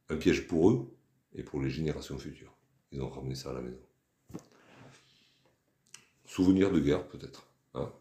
un 0.09 0.17
piège 0.17 0.47
pour 0.47 0.71
eux 0.71 0.97
et 1.35 1.43
pour 1.43 1.61
les 1.61 1.69
générations 1.69 2.17
futures. 2.17 2.55
Ils 2.91 3.01
ont 3.03 3.09
ramené 3.09 3.35
ça 3.35 3.51
à 3.51 3.53
la 3.53 3.61
maison. 3.61 3.81
Souvenir 6.25 6.71
de 6.71 6.79
guerre, 6.79 7.07
peut-être. 7.07 7.47
hein. 7.75 7.93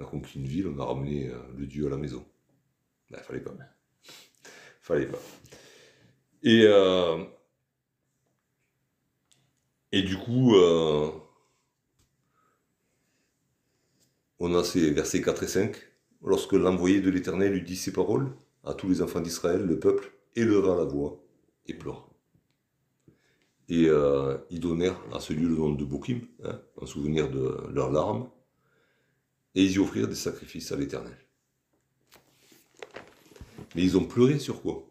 On 0.00 0.04
a 0.04 0.06
conquis 0.06 0.38
une 0.38 0.46
ville, 0.46 0.66
on 0.66 0.78
a 0.78 0.84
ramené 0.84 1.28
euh, 1.28 1.38
le 1.56 1.66
dieu 1.66 1.86
à 1.86 1.90
la 1.90 1.96
maison. 1.96 2.24
Il 3.10 3.16
fallait 3.18 3.40
pas. 3.40 3.52
fallait 4.80 5.06
pas. 5.06 5.18
Et, 6.42 6.62
euh, 6.64 7.24
du 9.92 10.16
coup, 10.16 10.54
euh, 10.54 11.10
on 14.38 14.54
a 14.54 14.64
ces 14.64 14.90
versets 14.90 15.20
4 15.20 15.42
et 15.42 15.48
5. 15.48 15.76
Lorsque 16.22 16.52
l'envoyé 16.52 17.00
de 17.00 17.10
l'Éternel 17.10 17.52
lui 17.52 17.62
dit 17.62 17.76
ces 17.76 17.92
paroles, 17.92 18.32
à 18.64 18.74
tous 18.74 18.88
les 18.88 19.02
enfants 19.02 19.20
d'Israël, 19.20 19.66
le 19.66 19.78
peuple 19.78 20.12
éleva 20.36 20.76
la 20.76 20.84
voix 20.84 21.22
et 21.66 21.74
pleura. 21.74 22.06
Et 23.68 23.88
ils 24.50 24.60
donnèrent 24.60 25.00
à 25.14 25.20
ce 25.20 25.32
lieu 25.32 25.48
le 25.48 25.56
nom 25.56 25.70
de 25.72 25.84
Bokim, 25.84 26.20
hein, 26.44 26.60
en 26.76 26.86
souvenir 26.86 27.30
de 27.30 27.56
leurs 27.72 27.90
larmes, 27.90 28.28
et 29.54 29.64
ils 29.64 29.72
y 29.72 29.78
offrirent 29.78 30.08
des 30.08 30.14
sacrifices 30.14 30.72
à 30.72 30.76
l'Éternel. 30.76 31.16
Mais 33.74 33.82
ils 33.82 33.96
ont 33.96 34.04
pleuré 34.04 34.38
sur 34.38 34.62
quoi? 34.62 34.86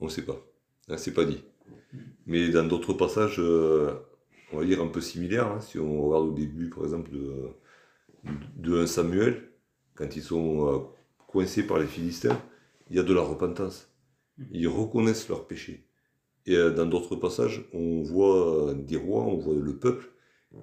On 0.00 0.06
ne 0.06 0.10
sait 0.10 0.24
pas. 0.24 0.40
Hein, 0.88 0.96
c'est 0.96 1.12
pas 1.12 1.24
dit. 1.24 1.42
Mais 2.26 2.48
dans 2.50 2.66
d'autres 2.66 2.94
passages, 2.94 3.38
euh, 3.38 3.94
on 4.52 4.58
va 4.58 4.64
dire 4.64 4.80
un 4.80 4.88
peu 4.88 5.00
similaires, 5.00 5.48
hein, 5.48 5.60
si 5.60 5.78
on 5.78 6.02
regarde 6.02 6.28
au 6.28 6.32
début, 6.32 6.70
par 6.70 6.84
exemple, 6.84 7.10
de, 7.10 7.48
de 8.56 8.82
1 8.82 8.86
Samuel, 8.86 9.50
quand 9.94 10.16
ils 10.16 10.22
sont 10.22 10.68
euh, 10.68 10.78
coincés 11.26 11.66
par 11.66 11.78
les 11.78 11.86
Philistins, 11.86 12.40
il 12.88 12.96
y 12.96 12.98
a 12.98 13.02
de 13.02 13.12
la 13.14 13.22
repentance. 13.22 13.92
Ils 14.50 14.68
reconnaissent 14.68 15.28
leurs 15.28 15.46
péchés. 15.46 15.86
Et 16.46 16.56
euh, 16.56 16.70
dans 16.70 16.86
d'autres 16.86 17.16
passages, 17.16 17.68
on 17.74 18.02
voit 18.02 18.74
des 18.74 18.96
rois, 18.96 19.24
on 19.24 19.36
voit 19.36 19.54
le 19.54 19.78
peuple 19.78 20.10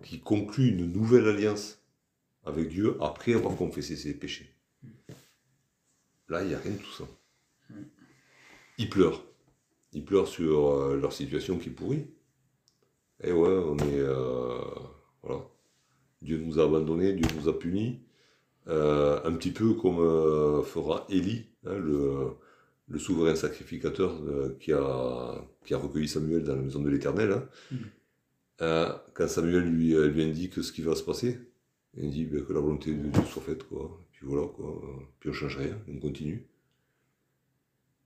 qui 0.04 0.20
conclut 0.20 0.70
une 0.70 0.92
nouvelle 0.92 1.28
alliance 1.28 1.82
avec 2.46 2.70
Dieu 2.70 2.98
après 3.02 3.34
avoir 3.34 3.56
confessé 3.56 3.96
ses 3.96 4.14
péchés. 4.14 4.54
Là, 6.30 6.44
il 6.44 6.50
n'y 6.50 6.56
a 6.56 6.60
rien 6.60 6.74
de 6.74 6.78
tout 6.78 6.92
ça. 6.92 7.06
Ils 8.78 8.90
pleurent. 8.90 9.24
Ils 9.94 10.04
pleurent 10.06 10.28
sur 10.28 10.72
euh, 10.72 10.98
leur 10.98 11.14
situation 11.14 11.58
qui 11.58 11.70
est 11.70 11.72
pourrie. 11.74 12.06
Et 13.24 13.32
ouais, 13.32 13.50
on 13.50 13.78
est. 13.78 14.00
euh, 14.00 14.60
voilà. 15.24 15.42
Dieu 16.22 16.38
nous 16.38 16.60
a 16.60 16.66
abandonnés, 16.66 17.14
Dieu 17.14 17.28
nous 17.40 17.48
a 17.48 17.58
punis. 17.58 18.02
Euh, 18.68 19.22
un 19.24 19.34
petit 19.34 19.52
peu 19.52 19.74
comme 19.76 20.00
euh, 20.00 20.62
fera 20.62 21.06
Élie, 21.10 21.46
hein, 21.66 21.78
le, 21.78 22.32
le 22.90 23.00
souverain 23.00 23.36
sacrificateur 23.36 24.14
qui, 24.60 24.74
a, 24.74 25.42
qui 25.66 25.74
a 25.74 25.78
recueilli 25.78 26.08
Samuel 26.10 26.44
dans 26.44 26.56
la 26.56 26.62
maison 26.62 26.82
de 26.82 26.90
l'Éternel. 26.90 27.32
hein. 27.32 27.50
Euh, 27.72 27.78
quand 28.60 29.28
Samuel 29.28 29.64
lui, 29.70 29.94
euh, 29.96 30.08
lui 30.08 30.24
indique 30.24 30.64
ce 30.64 30.72
qui 30.72 30.82
va 30.82 30.96
se 30.96 31.04
passer, 31.04 31.40
il 31.96 32.10
dit 32.12 32.26
ben, 32.26 32.44
que 32.46 32.54
la 32.54 32.60
volonté 32.60 32.94
de 32.94 33.08
Dieu 33.10 33.24
soit 33.24 33.42
faite. 33.42 33.64
Quoi. 33.68 34.00
Puis 34.12 34.26
voilà, 34.26 34.48
quoi. 34.48 34.82
puis 35.20 35.30
on 35.30 35.34
change 35.34 35.58
rien, 35.58 35.78
on 35.88 36.00
continue. 36.00 36.48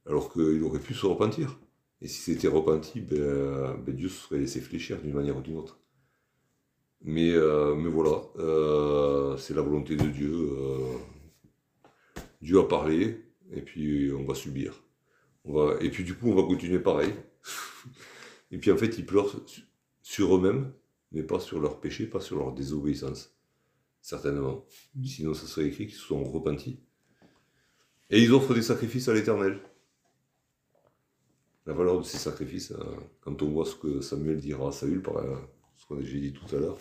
Alors 0.05 0.31
qu'il 0.31 0.61
aurait 0.63 0.79
pu 0.79 0.93
se 0.93 1.05
repentir. 1.05 1.59
Et 2.01 2.07
si 2.07 2.21
c'était 2.21 2.47
repenti, 2.47 2.99
ben, 3.01 3.75
ben 3.85 3.95
Dieu 3.95 4.09
se 4.09 4.23
serait 4.27 4.39
laissé 4.39 4.59
fléchir 4.61 5.01
d'une 5.01 5.13
manière 5.13 5.37
ou 5.37 5.41
d'une 5.41 5.57
autre. 5.57 5.79
Mais, 7.03 7.31
euh, 7.31 7.75
mais 7.75 7.89
voilà, 7.89 8.21
euh, 8.37 9.37
c'est 9.37 9.53
la 9.55 9.61
volonté 9.61 9.95
de 9.95 10.05
Dieu. 10.07 10.31
euh, 10.33 10.97
Dieu 12.41 12.59
a 12.59 12.67
parlé, 12.67 13.23
et 13.53 13.61
puis 13.61 14.11
on 14.13 14.23
va 14.25 14.33
subir. 14.35 14.83
On 15.45 15.53
va, 15.53 15.75
et 15.81 15.89
puis 15.89 16.03
du 16.03 16.15
coup, 16.15 16.29
on 16.29 16.35
va 16.35 16.43
continuer 16.43 16.79
pareil. 16.79 17.13
et 18.51 18.57
puis 18.57 18.71
en 18.71 18.77
fait, 18.77 18.97
ils 18.97 19.05
pleurent 19.05 19.29
su- 19.47 19.61
sur 20.11 20.35
eux-mêmes, 20.35 20.73
mais 21.13 21.23
pas 21.23 21.39
sur 21.39 21.61
leur 21.61 21.79
péché, 21.79 22.05
pas 22.05 22.19
sur 22.19 22.37
leur 22.37 22.51
désobéissance. 22.53 23.33
Certainement. 24.01 24.65
Sinon, 25.05 25.33
ça 25.33 25.47
serait 25.47 25.67
écrit 25.67 25.87
qu'ils 25.87 25.95
se 25.95 26.05
sont 26.05 26.21
repentis. 26.23 26.81
Et 28.09 28.21
ils 28.21 28.33
offrent 28.33 28.53
des 28.53 28.61
sacrifices 28.61 29.07
à 29.07 29.13
l'éternel. 29.13 29.61
La 31.65 31.73
valeur 31.73 31.99
de 31.99 32.03
ces 32.03 32.17
sacrifices, 32.17 32.71
euh, 32.71 32.83
quand 33.21 33.41
on 33.41 33.51
voit 33.51 33.65
ce 33.65 33.75
que 33.75 34.01
Samuel 34.01 34.39
dira 34.41 34.67
à 34.67 34.71
Saül, 34.73 35.01
par 35.01 35.15
euh, 35.17 35.37
ce 35.77 35.85
que 35.85 36.01
j'ai 36.03 36.19
dit 36.19 36.33
tout 36.33 36.53
à 36.53 36.59
l'heure, 36.59 36.77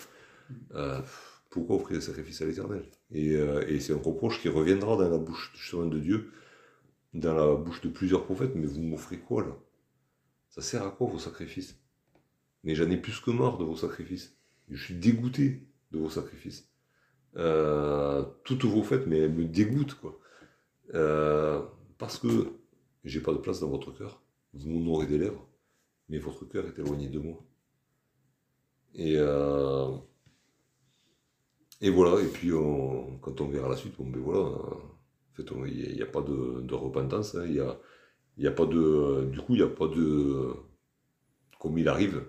euh, 0.74 1.00
pourquoi 1.50 1.76
offrir 1.76 1.98
des 1.98 2.04
sacrifices 2.04 2.42
à 2.42 2.46
l'éternel? 2.46 2.84
Et, 3.12 3.34
et 3.68 3.78
c'est 3.78 3.92
un 3.92 4.02
reproche 4.02 4.40
qui 4.40 4.48
reviendra 4.48 4.96
dans 4.96 5.08
la 5.08 5.18
bouche 5.18 5.52
justement 5.54 5.86
de 5.86 6.00
Dieu, 6.00 6.32
dans 7.14 7.34
la 7.34 7.54
bouche 7.54 7.80
de 7.80 7.90
plusieurs 7.90 8.24
prophètes, 8.24 8.56
mais 8.56 8.66
vous 8.66 8.82
m'offrez 8.82 9.18
quoi 9.18 9.42
là? 9.44 9.56
Ça 10.48 10.62
sert 10.62 10.84
à 10.84 10.90
quoi 10.90 11.06
vos 11.08 11.18
sacrifices? 11.20 11.76
Mais 12.64 12.74
j'en 12.74 12.90
ai 12.90 12.96
plus 12.96 13.20
que 13.20 13.30
marre 13.30 13.58
de 13.58 13.64
vos 13.64 13.76
sacrifices. 13.76 14.36
Je 14.68 14.82
suis 14.82 14.94
dégoûté 14.94 15.66
de 15.92 15.98
vos 15.98 16.10
sacrifices. 16.10 16.70
Euh, 17.36 18.24
toutes 18.44 18.64
vos 18.64 18.82
fêtes, 18.82 19.06
mais 19.06 19.18
elles 19.18 19.32
me 19.32 19.44
dégoûtent 19.44 19.94
quoi. 19.94 20.18
Euh, 20.94 21.62
parce 21.98 22.18
que 22.18 22.28
j'ai 23.04 23.20
pas 23.20 23.32
de 23.32 23.38
place 23.38 23.60
dans 23.60 23.68
votre 23.68 23.92
cœur. 23.92 24.22
Vous 24.54 24.68
m'honorez 24.68 25.06
des 25.06 25.18
lèvres, 25.18 25.46
mais 26.08 26.18
votre 26.18 26.44
cœur 26.44 26.66
est 26.66 26.78
éloigné 26.78 27.08
de 27.08 27.18
moi. 27.20 27.44
Et, 28.94 29.14
euh, 29.18 29.96
voilà, 31.82 32.20
et 32.22 32.26
puis 32.28 32.52
on- 32.52 33.18
quand 33.18 33.40
on 33.40 33.48
verra 33.48 33.68
la 33.68 33.76
suite, 33.76 33.94
ben 33.98 34.20
voilà, 34.20 34.40
en 34.40 35.34
fait, 35.34 35.44
il 35.68 35.94
n'y 35.94 36.02
a, 36.02 36.06
pas 36.06 36.20
de, 36.20 36.74
repentance, 36.74 37.34
hein, 37.34 37.44
il 37.46 37.54
y 38.38 38.46
a 38.46 38.50
pas 38.52 38.66
de, 38.66 39.26
du 39.32 39.40
coup, 39.40 39.54
il 39.54 39.58
n'y 39.58 39.62
a 39.62 39.68
pas 39.68 39.86
de, 39.88 40.52
comme 41.60 41.78
il 41.78 41.88
arrive 41.88 42.24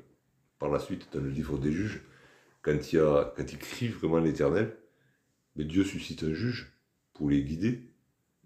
par 0.62 0.70
la 0.72 0.80
suite 0.80 1.10
dans 1.14 1.22
le 1.22 1.30
livre 1.30 1.58
des 1.58 1.74
juges, 1.74 2.02
quand 2.62 2.94
il, 2.94 2.98
y 2.98 3.00
a, 3.00 3.34
quand 3.36 3.52
il 3.52 3.60
crie 3.60 3.90
vraiment 3.90 4.20
l'éternel, 4.20 4.78
mais 5.56 5.66
Dieu 5.66 5.84
suscite 5.84 6.24
un 6.24 6.34
juge 6.34 6.72
pour 7.14 7.30
les 7.32 7.44
guider 7.44 7.92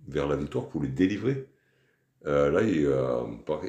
vers 0.07 0.27
la 0.27 0.37
victoire, 0.37 0.69
pour 0.69 0.81
les 0.81 0.89
délivrer. 0.89 1.47
Euh, 2.25 2.51
là, 2.51 2.61
euh, 2.61 3.25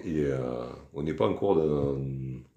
euh, 0.06 0.70
on 0.94 1.02
n'est 1.02 1.14
pas 1.14 1.26
encore 1.28 1.56
dans. 1.56 1.98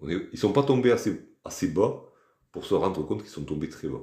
on 0.00 0.08
est- 0.08 0.14
ils 0.14 0.28
ne 0.32 0.36
sont 0.38 0.52
pas 0.52 0.62
tombés 0.64 0.92
assez, 0.92 1.68
bas 1.68 2.04
pour 2.52 2.64
se 2.66 2.74
rendre 2.74 3.02
compte 3.06 3.22
qu'ils 3.22 3.30
sont 3.30 3.44
tombés 3.44 3.68
très 3.68 3.88
bas. 3.88 4.02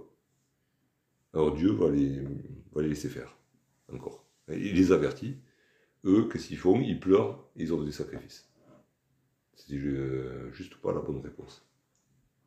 Alors 1.33 1.53
Dieu 1.55 1.71
va 1.71 1.89
les, 1.89 2.21
va 2.73 2.81
les 2.81 2.89
laisser 2.89 3.09
faire, 3.09 3.38
encore. 3.93 4.25
Il 4.49 4.75
les 4.75 4.91
avertit. 4.91 5.38
Eux, 6.05 6.29
qu'est-ce 6.31 6.47
qu'ils 6.49 6.57
font? 6.57 6.79
Ils 6.81 6.99
pleurent, 6.99 7.45
ils 7.55 7.71
offrent 7.73 7.85
des 7.85 7.91
sacrifices. 7.93 8.49
C'est 9.55 9.77
juste 10.53 10.75
pas 10.77 10.93
la 10.93 11.01
bonne 11.01 11.19
réponse. 11.19 11.67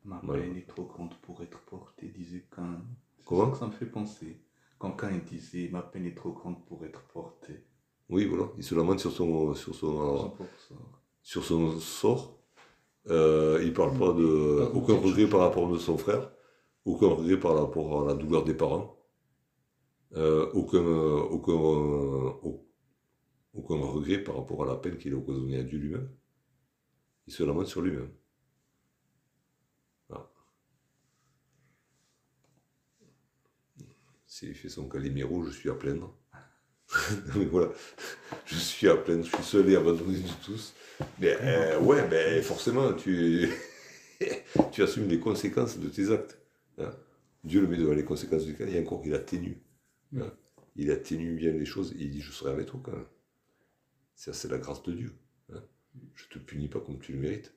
Ma 0.05 0.19
peine 0.19 0.57
est 0.57 0.67
trop 0.67 0.83
grande 0.85 1.13
pour 1.21 1.41
être 1.43 1.59
portée, 1.61 2.07
disait 2.07 2.45
Cain. 2.55 2.81
Comment 3.25 3.45
ça 3.45 3.51
que 3.51 3.57
ça 3.57 3.67
me 3.67 3.71
fait 3.71 3.85
penser. 3.85 4.41
Quand 4.79 4.91
Cain 4.91 5.19
disait 5.25 5.69
ma 5.71 5.81
peine 5.81 6.05
est 6.05 6.15
trop 6.15 6.31
grande 6.31 6.63
pour 6.65 6.83
être 6.85 7.01
portée. 7.13 7.63
Oui, 8.09 8.25
voilà. 8.25 8.49
Il 8.57 8.63
se 8.63 8.75
lamente 8.75 8.99
sur 8.99 9.11
son, 9.11 9.53
sur 9.53 9.75
son, 9.75 10.33
sur 11.21 11.43
son 11.43 11.79
sort. 11.79 12.37
Euh, 13.09 13.61
il 13.63 13.73
parle 13.73 13.97
pas 13.97 14.13
de 14.13 14.69
aucun 14.73 14.95
regret 14.95 15.27
par 15.27 15.41
rapport 15.41 15.69
de 15.71 15.77
son 15.77 15.97
frère. 15.97 16.31
aucun 16.85 17.07
regret 17.09 17.39
par 17.39 17.55
rapport 17.57 18.03
à 18.03 18.07
la 18.07 18.13
douleur 18.15 18.43
des 18.43 18.53
parents, 18.55 18.97
euh, 20.15 20.49
aucun, 20.53 20.77
euh, 20.79 21.21
aucun, 21.29 21.51
euh, 21.53 22.31
au- 22.43 22.65
aucun 23.53 23.75
regret 23.75 24.19
par 24.23 24.37
rapport 24.37 24.63
à 24.63 24.67
la 24.67 24.75
peine 24.77 24.97
qu'il 24.97 25.13
a 25.13 25.17
occasionnée 25.17 25.57
à 25.59 25.63
Dieu 25.63 25.79
lui-même. 25.79 26.09
Il 27.25 27.33
se 27.33 27.41
lamente 27.43 27.65
sur 27.65 27.81
lui-même. 27.81 28.11
S'il 34.31 34.55
fait 34.55 34.69
son 34.69 34.87
calimero, 34.87 35.43
je 35.43 35.51
suis 35.51 35.69
à 35.69 35.73
plaindre. 35.75 36.17
Mais 37.35 37.45
voilà, 37.45 37.69
je 38.45 38.55
suis 38.55 38.87
à 38.87 38.95
plaindre, 38.95 39.25
je 39.25 39.35
suis 39.35 39.43
seul 39.43 39.69
et 39.69 39.75
abandonné 39.75 40.19
de 40.19 40.45
tous. 40.45 40.73
Mais 41.19 41.35
euh, 41.41 41.79
ouais, 41.81 42.07
ben 42.07 42.41
forcément, 42.41 42.93
tu, 42.93 43.49
tu 44.71 44.83
assumes 44.83 45.09
les 45.09 45.19
conséquences 45.19 45.77
de 45.79 45.89
tes 45.89 46.11
actes. 46.11 46.39
hein. 46.77 46.95
Dieu 47.43 47.59
le 47.59 47.67
met 47.67 47.75
devant 47.77 47.93
les 47.93 48.05
conséquences 48.05 48.45
du 48.45 48.55
cas, 48.55 48.65
et 48.67 48.79
encore, 48.79 49.01
il 49.05 49.13
atténue. 49.15 49.61
Hein. 50.15 50.31
Il 50.77 50.91
atténue 50.91 51.35
bien 51.35 51.51
les 51.51 51.65
choses, 51.65 51.91
et 51.93 52.03
il 52.05 52.11
dit, 52.11 52.21
je 52.21 52.31
serai 52.31 52.51
avec 52.51 52.67
toi 52.67 52.79
quand 52.83 52.93
même. 52.93 53.07
Ça, 54.15 54.31
c'est 54.31 54.47
la 54.49 54.59
grâce 54.59 54.81
de 54.83 54.93
Dieu. 54.93 55.13
hein. 55.53 55.61
Je 56.15 56.27
te 56.27 56.39
punis 56.39 56.69
pas 56.69 56.79
comme 56.79 56.99
tu 56.99 57.11
le 57.11 57.19
mérites. 57.19 57.53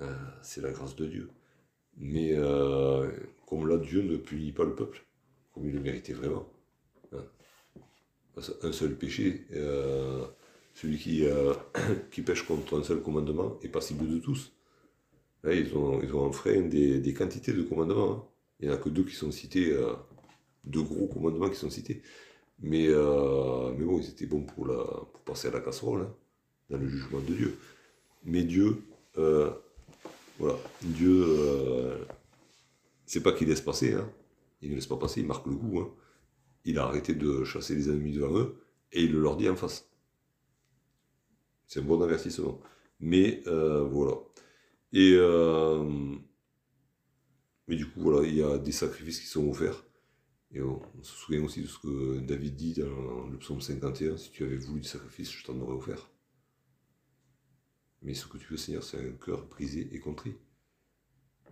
Euh, 0.00 0.14
c'est 0.42 0.60
la 0.60 0.70
grâce 0.70 0.94
de 0.94 1.06
Dieu. 1.06 1.30
Mais 1.96 2.32
euh, 2.34 3.10
comme 3.48 3.66
là, 3.68 3.78
Dieu 3.78 4.02
ne 4.02 4.16
punit 4.16 4.52
pas 4.52 4.64
le 4.64 4.74
peuple, 4.76 5.04
comme 5.54 5.66
il 5.68 5.74
le 5.74 5.80
méritait 5.80 6.14
vraiment. 6.14 6.46
hein. 7.12 7.24
Qu'un 8.60 8.72
seul 8.72 8.96
péché, 8.98 9.46
euh, 9.52 10.26
celui 10.74 10.98
qui, 10.98 11.24
euh, 11.24 11.54
qui 12.10 12.22
pêche 12.22 12.42
contre 12.46 12.78
un 12.78 12.82
seul 12.82 13.00
commandement 13.00 13.58
est 13.62 13.68
passible 13.68 14.08
de 14.08 14.18
tous. 14.18 14.52
Là, 15.44 15.54
ils 15.54 15.76
ont, 15.76 16.02
ils 16.02 16.14
ont 16.14 16.26
enfreint 16.26 16.62
des, 16.62 17.00
des 17.00 17.14
quantités 17.14 17.52
de 17.52 17.62
commandements. 17.62 18.12
hein. 18.12 18.24
Il 18.60 18.68
n'y 18.68 18.74
en 18.74 18.76
a 18.78 18.80
que 18.80 18.88
deux 18.90 19.04
qui 19.04 19.14
sont 19.16 19.30
cités, 19.32 19.72
euh, 19.72 19.94
deux 20.64 20.82
gros 20.82 21.08
commandements 21.08 21.50
qui 21.50 21.56
sont 21.56 21.70
cités. 21.70 22.02
Mais, 22.60 22.88
mais 22.88 23.84
bon, 23.84 23.98
ils 24.00 24.10
étaient 24.10 24.26
bons 24.26 24.42
pour, 24.44 24.66
la, 24.66 24.76
pour 24.84 25.20
passer 25.26 25.48
à 25.48 25.52
la 25.52 25.60
casserole, 25.60 26.02
hein, 26.02 26.14
dans 26.70 26.78
le 26.78 26.88
jugement 26.88 27.20
de 27.20 27.34
Dieu. 27.34 27.58
Mais 28.24 28.44
Dieu, 28.44 28.84
voilà, 30.38 30.58
Dieu, 30.82 31.26
c'est 33.06 33.22
pas 33.22 33.32
qu'il 33.32 33.48
laisse 33.48 33.60
passer. 33.60 33.94
Il 34.64 34.70
ne 34.70 34.76
laisse 34.76 34.86
pas 34.86 34.96
passer, 34.96 35.20
il 35.20 35.26
marque 35.26 35.46
le 35.46 35.56
coup. 35.56 35.80
hein. 35.80 35.94
Il 36.64 36.78
a 36.78 36.84
arrêté 36.84 37.14
de 37.14 37.44
chasser 37.44 37.74
les 37.74 37.88
ennemis 37.90 38.12
devant 38.12 38.36
eux 38.38 38.64
et 38.92 39.02
il 39.04 39.12
le 39.12 39.20
leur 39.20 39.36
dit 39.36 39.48
en 39.48 39.56
face. 39.56 39.88
C'est 41.66 41.80
un 41.80 41.84
bon 41.84 42.00
avertissement. 42.02 42.60
Mais 43.00 43.42
euh, 43.46 43.84
voilà. 43.84 44.16
Et 44.92 45.12
euh, 45.14 46.16
mais 47.66 47.76
du 47.76 47.86
coup, 47.86 48.00
voilà, 48.00 48.26
il 48.26 48.34
y 48.34 48.42
a 48.42 48.58
des 48.58 48.72
sacrifices 48.72 49.20
qui 49.20 49.26
sont 49.26 49.48
offerts. 49.48 49.84
Et 50.52 50.62
on, 50.62 50.80
se 51.02 51.16
souvient 51.16 51.42
aussi 51.42 51.62
de 51.62 51.66
ce 51.66 51.78
que 51.78 52.20
David 52.20 52.54
dit 52.54 52.74
dans 52.74 53.26
le 53.26 53.38
psaume 53.38 53.60
51 53.60 54.16
si 54.16 54.30
tu 54.30 54.44
avais 54.44 54.56
voulu 54.56 54.80
du 54.80 54.88
sacrifice, 54.88 55.32
je 55.32 55.44
t'en 55.44 55.58
aurais 55.60 55.74
offert. 55.74 56.10
Mais 58.02 58.14
ce 58.14 58.26
que 58.26 58.36
tu 58.38 58.46
veux, 58.48 58.56
Seigneur, 58.56 58.84
c'est 58.84 58.98
un 58.98 59.12
cœur 59.12 59.46
brisé 59.46 59.88
et 59.92 59.98
contrit. 59.98 60.36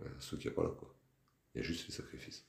Euh, 0.01 0.09
ce 0.19 0.35
qu'il 0.35 0.49
n'y 0.49 0.53
a 0.53 0.55
pas 0.55 0.63
là, 0.63 0.69
quoi. 0.69 0.95
Il 1.53 1.57
y 1.57 1.61
a 1.61 1.63
juste 1.63 1.87
les 1.87 1.93
sacrifices. 1.93 2.45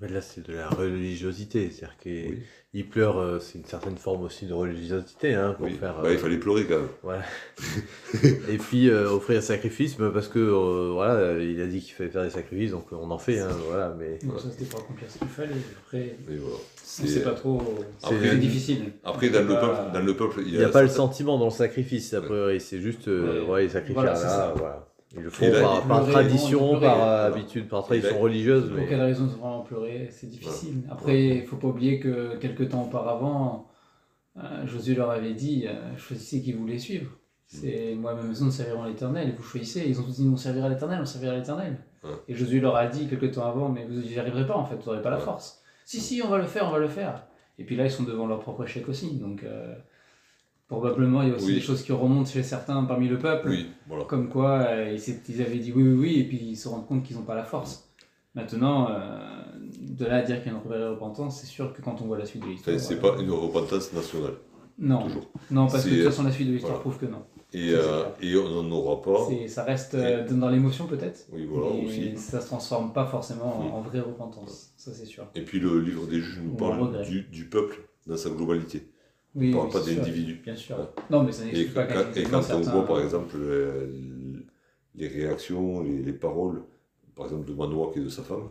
Mais 0.00 0.08
là, 0.08 0.20
c'est 0.20 0.46
de 0.46 0.52
la 0.52 0.68
religiosité. 0.68 1.70
C'est-à-dire 1.70 1.96
qu'il 2.02 2.42
Oui, 2.74 2.82
pleure, 2.82 3.16
euh, 3.18 3.38
c'est 3.40 3.58
une 3.58 3.64
certaine 3.64 3.96
forme 3.96 4.24
aussi 4.24 4.44
de 4.44 4.52
religiosité, 4.52 5.32
hein, 5.34 5.54
pour 5.56 5.64
oui. 5.66 5.72
faire. 5.72 5.94
Bah, 6.02 6.08
euh, 6.08 6.12
il 6.12 6.18
fallait 6.18 6.36
pleurer 6.36 6.66
quand 6.66 6.76
même. 6.80 6.88
Voilà. 7.02 7.22
Et 8.50 8.58
puis 8.58 8.90
euh, 8.90 9.08
offrir 9.10 9.38
un 9.38 9.42
sacrifice, 9.42 9.98
mais 9.98 10.10
parce 10.10 10.28
que 10.28 10.38
euh, 10.38 10.90
voilà, 10.92 11.38
il 11.42 11.58
a 11.62 11.66
dit 11.66 11.80
qu'il 11.80 11.94
fallait 11.94 12.10
faire 12.10 12.24
des 12.24 12.30
sacrifices, 12.30 12.72
donc 12.72 12.86
on 12.92 13.10
en 13.10 13.16
fait, 13.18 13.38
hein, 13.38 13.48
voilà. 13.68 13.94
Mais 13.98 14.18
Donc 14.22 14.38
ça, 14.38 14.50
c'était 14.50 14.66
pour 14.66 14.80
accomplir 14.80 15.10
ce 15.10 15.18
qu'il 15.18 15.28
fallait. 15.28 15.50
Après, 15.86 16.16
voilà. 16.26 16.56
sait 16.82 17.22
pas 17.22 17.32
trop. 17.32 17.62
Après- 18.02 18.28
C'est 18.30 18.36
difficile. 18.36 18.92
Après, 19.02 19.30
dans 19.30 19.40
le, 19.42 19.48
C'est 19.48 19.60
peuple, 19.60 19.92
dans 19.94 20.02
le 20.02 20.14
peuple, 20.16 20.42
il 20.46 20.58
n'y 20.58 20.62
a 20.62 20.68
pas 20.68 20.82
le 20.82 20.88
sentiment 20.88 21.38
dans 21.38 21.46
le 21.46 21.50
sacrifice, 21.50 22.12
a 22.12 22.20
priori. 22.20 22.60
C'est 22.60 22.80
juste, 22.82 23.08
euh, 23.08 23.44
Ouais. 23.46 23.50
ouais, 23.62 23.68
sacrifient 23.70 23.94
Voilà, 23.94 24.10
là, 24.12 24.16
c'est 24.16 24.26
ça. 24.28 24.54
voilà. 24.56 24.85
Ils 25.16 25.22
le 25.22 25.30
font 25.30 25.50
là, 25.50 25.82
par, 25.88 26.06
tradition, 26.06 26.78
par 26.78 26.92
euh, 26.92 26.96
voilà. 26.96 27.24
habitude, 27.24 27.68
par 27.68 27.84
tradition 27.84 28.18
religieuse. 28.18 28.68
Pour 28.68 28.76
Mais... 28.76 28.86
quelle 28.86 29.00
raison 29.00 29.24
ils 29.26 29.38
vraiment 29.38 29.62
pleurer 29.62 30.08
C'est 30.10 30.28
difficile. 30.28 30.82
Après, 30.90 31.38
il 31.38 31.42
faut 31.44 31.56
pas 31.56 31.68
oublier 31.68 31.98
que 31.98 32.36
quelques 32.36 32.68
temps 32.68 32.84
auparavant, 32.84 33.68
euh, 34.36 34.66
Josué 34.66 34.94
leur 34.94 35.10
avait 35.10 35.32
dit 35.32 35.66
euh, 35.66 35.96
choisissez 35.96 36.42
qui 36.42 36.52
vous 36.52 36.60
voulez 36.60 36.78
suivre. 36.78 37.10
C'est 37.46 37.94
moi, 37.94 38.14
ma 38.14 38.22
maison, 38.22 38.46
nous 38.46 38.50
servirons 38.50 38.82
à 38.82 38.88
l'éternel. 38.88 39.28
Et 39.28 39.32
vous 39.32 39.42
choisissez. 39.42 39.84
Ils 39.88 39.98
ont 40.00 40.04
tous 40.04 40.16
dit 40.16 40.28
on 40.30 40.36
servira 40.36 40.66
à 40.66 40.70
l'éternel, 40.70 40.98
on 41.00 41.06
servira 41.06 41.32
à 41.32 41.36
l'éternel. 41.36 41.78
Ouais. 42.04 42.10
Et 42.28 42.34
Josué 42.34 42.60
leur 42.60 42.76
a 42.76 42.86
dit 42.86 43.08
quelques 43.08 43.32
temps 43.32 43.46
avant 43.46 43.68
mais 43.68 43.86
vous 43.86 43.94
n'y 43.94 44.18
arriverez 44.18 44.46
pas 44.46 44.56
en 44.56 44.64
fait, 44.64 44.76
vous 44.76 44.90
n'aurez 44.90 45.02
pas 45.02 45.10
la 45.10 45.18
force. 45.18 45.62
Si, 45.84 46.00
si, 46.00 46.20
on 46.22 46.28
va 46.28 46.38
le 46.38 46.46
faire, 46.46 46.66
on 46.66 46.72
va 46.72 46.78
le 46.78 46.88
faire. 46.88 47.22
Et 47.58 47.64
puis 47.64 47.76
là, 47.76 47.84
ils 47.84 47.90
sont 47.90 48.02
devant 48.02 48.26
leur 48.26 48.40
propre 48.40 48.64
échec 48.64 48.88
aussi. 48.88 49.16
Donc, 49.16 49.44
euh, 49.44 49.74
probablement, 50.68 51.22
il 51.22 51.28
y 51.28 51.32
a 51.32 51.36
aussi 51.36 51.46
Oui. 51.46 51.54
des 51.54 51.60
choses 51.60 51.82
qui 51.82 51.92
remontent 51.92 52.28
chez 52.30 52.42
certains 52.42 52.82
parmi 52.84 53.08
le 53.08 53.18
peuple. 53.18 53.48
Oui, 53.48 53.66
voilà. 53.86 54.04
Comme 54.04 54.28
quoi, 54.28 54.58
euh, 54.68 54.96
ils, 55.28 55.42
avaient 55.42 55.58
dit 55.58 55.72
oui, 55.74 55.82
oui, 55.82 55.94
oui, 55.94 56.20
et 56.20 56.24
puis 56.24 56.38
ils 56.38 56.56
se 56.56 56.68
rendent 56.68 56.86
compte 56.86 57.02
qu'ils 57.04 57.16
n'ont 57.16 57.22
pas 57.22 57.34
la 57.36 57.44
force. 57.44 57.88
Maintenant, 58.34 58.88
euh, 58.90 59.18
de 59.80 60.04
là 60.04 60.16
à 60.16 60.22
dire 60.22 60.42
qu'il 60.42 60.52
y 60.52 60.54
a 60.54 60.58
une 60.58 60.64
vraie 60.64 60.88
repentance, 60.88 61.40
c'est 61.40 61.46
sûr 61.46 61.72
que 61.72 61.80
quand 61.82 62.02
on 62.02 62.06
voit 62.06 62.18
la 62.18 62.26
suite 62.26 62.42
de 62.42 62.48
l'histoire. 62.48 62.78
C'est 62.78 63.00
pas 63.00 63.16
une 63.18 63.30
repentance 63.30 63.92
nationale, 63.92 64.34
Non, 64.78 65.02
toujours. 65.04 65.30
non, 65.50 65.66
parce 65.68 65.84
que 65.84 65.90
de 65.90 65.94
toute 65.96 66.04
façon, 66.06 66.22
la 66.24 66.32
suite 66.32 66.48
de 66.48 66.52
l'histoire 66.52 66.74
voilà. 66.74 66.90
prouve 66.90 66.98
que 66.98 67.06
non. 67.10 67.22
Et, 67.54 67.70
euh, 67.72 68.02
et 68.20 68.36
on 68.36 68.62
n'en 68.62 68.70
aura 68.76 69.00
pas. 69.00 69.28
Ça 69.46 69.62
reste 69.64 69.96
dans 69.96 70.50
l'émotion 70.50 70.86
peut-être, 70.86 71.26
Oui, 71.32 71.46
voilà, 71.46 71.68
aussi. 71.68 72.16
ça 72.18 72.40
se 72.40 72.46
transforme 72.48 72.92
pas 72.92 73.06
forcément 73.06 73.60
en, 73.60 73.62
Oui. 73.62 73.70
en 73.72 73.80
vraie 73.80 74.00
repentance. 74.00 74.72
Ça, 74.76 74.90
c'est 74.92 75.06
sûr. 75.06 75.24
Et 75.34 75.42
puis 75.42 75.58
le 75.60 75.80
livre 75.80 76.06
des 76.06 76.20
juges 76.20 76.40
nous 76.44 76.52
Ou 76.52 76.56
parle 76.56 77.02
du 77.30 77.44
peuple 77.48 77.88
dans 78.06 78.16
sa 78.16 78.28
globalité. 78.30 78.88
Oui, 79.36 79.54
on 79.54 79.58
parle 79.58 79.66
oui, 79.66 79.72
pas 79.72 79.94
d'individus. 79.94 80.40
Bien 80.42 80.56
sûr. 80.56 80.92
Non, 81.10 81.22
mais 81.22 81.32
ça 81.32 81.44
quand- 81.44 81.74
pas 81.74 81.86
quand- 81.86 82.16
et 82.16 82.22
quand 82.24 82.42
on 82.54 82.60
voit 82.62 82.86
par 82.86 83.00
exemple 83.00 83.36
euh, 83.38 83.86
les 84.94 85.08
réactions, 85.08 85.82
les, 85.82 86.02
les 86.02 86.12
paroles, 86.12 86.62
par 87.14 87.26
exemple 87.26 87.46
de 87.46 87.54
Manoak 87.54 87.96
et 87.98 88.00
de 88.00 88.08
sa 88.08 88.22
femme, 88.22 88.48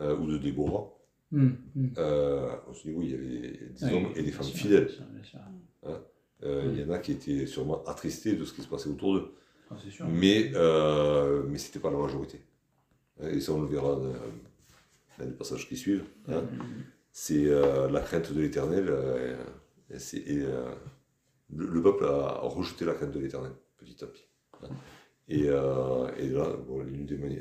euh, 0.00 0.16
ou 0.16 0.26
de 0.26 0.38
Déborah, 0.38 0.88
Hum, 1.34 1.56
hum. 1.76 1.90
euh, 1.96 2.50
on 2.68 2.74
se 2.74 2.82
dit 2.88 2.94
oui, 2.94 3.06
il 3.06 3.10
y 3.10 3.14
avait 3.14 3.50
des 3.70 3.84
Oui, 3.84 3.92
hommes 3.94 4.12
et 4.16 4.22
des 4.22 4.32
femmes 4.32 4.44
sûr, 4.46 4.58
fidèles. 4.58 4.84
bien 4.86 4.94
sûr, 4.94 5.04
bien 5.14 5.24
sûr. 5.24 5.38
Euh, 6.44 6.72
Il 6.74 6.80
y 6.80 6.84
en 6.84 6.90
a 6.90 6.98
qui 6.98 7.12
étaient 7.12 7.46
sûrement 7.46 7.84
attristés 7.84 8.34
de 8.34 8.44
ce 8.44 8.52
qui 8.52 8.62
se 8.62 8.68
passait 8.68 8.88
autour 8.90 9.14
d'eux. 9.14 9.32
Ah, 9.70 9.76
sûr. 9.88 10.06
Mais, 10.08 10.50
mais 11.48 11.58
c'était 11.58 11.78
pas 11.78 11.90
la 11.90 11.98
majorité. 11.98 12.40
Et 13.22 13.40
ça, 13.40 13.52
on 13.52 13.62
le 13.62 13.68
verra 13.68 13.94
dans, 13.94 14.02
dans 15.18 15.24
les 15.24 15.30
passages 15.32 15.68
qui 15.68 15.76
suivent. 15.76 16.04
hein. 16.28 16.42
C'est 17.12 17.46
euh, 17.46 17.88
la 17.90 18.00
crainte 18.00 18.32
de 18.32 18.40
l'éternel. 18.40 18.86
euh, 18.88 19.36
et 19.90 20.38
euh, 20.42 20.74
le, 21.54 21.66
le 21.66 21.82
peuple 21.82 22.04
a 22.06 22.40
rejeté 22.40 22.84
la 22.86 22.94
crainte 22.94 23.10
de 23.12 23.18
l'éternel, 23.20 23.52
petit 23.76 24.02
à 24.02 24.06
petit. 24.06 24.24
hein. 24.62 24.68
Et, 25.28 25.42
et 25.44 26.28
là, 26.28 26.56
bon, 26.66 26.80
l'une 26.82 27.06
des 27.06 27.16
mani- 27.16 27.38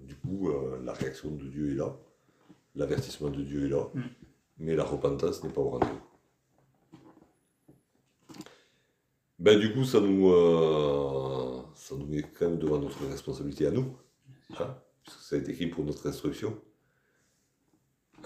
du 0.00 0.14
coup, 0.16 0.50
la 0.84 0.92
réaction 0.92 1.30
de 1.32 1.44
Dieu 1.48 1.72
est 1.72 1.74
là, 1.74 1.96
l'avertissement 2.74 3.28
de 3.30 3.42
Dieu 3.42 3.66
est 3.66 3.68
là, 3.70 3.84
Mm. 3.94 4.00
mais 4.58 4.76
la 4.76 4.84
repentance 4.84 5.42
n'est 5.42 5.50
pas 5.50 5.60
au 5.62 5.70
rendez-vous. 5.70 6.00
Ben, 9.38 9.58
du 9.58 9.72
coup, 9.72 9.84
ça 9.84 10.00
nous, 10.00 10.28
ça 11.74 11.94
nous 11.96 12.06
met 12.06 12.22
quand 12.22 12.48
même 12.48 12.58
devant 12.58 12.78
notre 12.78 13.04
responsabilité 13.08 13.66
à 13.66 13.70
nous, 13.72 13.96
hein, 14.58 14.76
puisque 15.02 15.20
ça 15.20 15.36
a 15.36 15.38
été 15.38 15.52
écrit 15.52 15.66
pour 15.66 15.84
notre 15.84 16.06
instruction. 16.08 16.56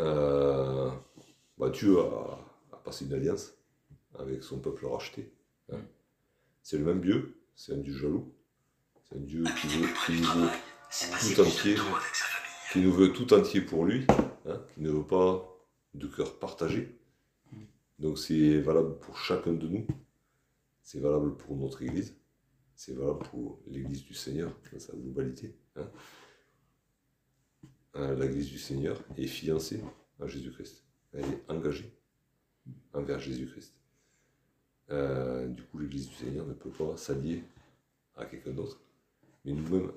Euh, 0.01 0.90
bah, 1.59 1.70
Dieu 1.70 1.99
a, 2.01 2.38
a 2.72 2.76
passé 2.76 3.05
une 3.07 3.14
alliance 3.14 3.55
avec 4.18 4.42
son 4.42 4.59
peuple 4.61 4.86
racheté. 4.86 5.32
hein. 5.72 5.80
C'est 6.62 6.78
le 6.78 6.84
même 6.84 7.01
Dieu, 7.01 7.36
c'est 7.55 7.72
un 7.74 7.78
Dieu 7.78 7.94
jaloux, 7.97 8.32
c'est 9.09 9.16
un 9.16 9.20
Dieu 9.20 9.44
qui, 9.61 9.68
veut, 9.68 9.88
qui 10.05 10.12
nous 10.20 10.28
veut 10.28 10.51
tout 11.34 11.40
entier, 11.42 11.76
qui 12.72 12.80
nous 12.80 12.92
veut 12.92 13.12
tout 13.12 13.32
entier 13.34 13.61
pour 13.61 13.84
lui, 13.84 14.07
hein, 14.47 14.61
qui 14.74 14.80
ne 14.80 14.90
veut 14.90 15.07
pas 15.07 15.49
de 15.94 16.07
cœur 16.09 16.38
partagé. 16.38 16.99
Donc 17.99 18.18
c'est 18.18 18.61
valable 18.61 18.99
pour 18.99 19.16
chacun 19.18 19.53
de 19.53 19.66
nous, 19.68 19.86
c'est 20.82 21.01
valable 21.01 21.34
pour 21.36 21.57
notre 21.57 21.82
Église, 21.82 22.14
c'est 22.74 22.94
valable 22.94 23.20
pour 23.30 23.59
l'Église 23.68 24.05
du 24.05 24.12
Seigneur 24.14 24.53
dans 24.72 24.78
sa 24.78 24.92
globalité. 24.94 25.57
hein. 25.76 25.88
L'Église 28.18 28.51
du 28.51 28.59
Seigneur 28.59 29.03
est 29.16 29.26
fiancée 29.26 29.82
à 30.20 30.26
Jésus-Christ. 30.26 30.84
Elle 31.12 31.24
est 31.24 31.42
engagée 31.49 31.92
envers 32.92 33.18
Jésus-Christ. 33.18 33.74
Euh, 34.90 35.49
du 35.49 35.62
coup, 35.62 35.78
l'Église 35.78 36.09
du 36.09 36.14
Seigneur 36.14 36.47
ne 36.47 36.53
peut 36.53 36.70
pas 36.70 36.97
s'allier 36.97 37.42
à 38.16 38.26
quelqu'un 38.26 38.53
d'autre. 38.53 38.80
Mais 39.44 39.53
nous-mêmes, 39.53 39.92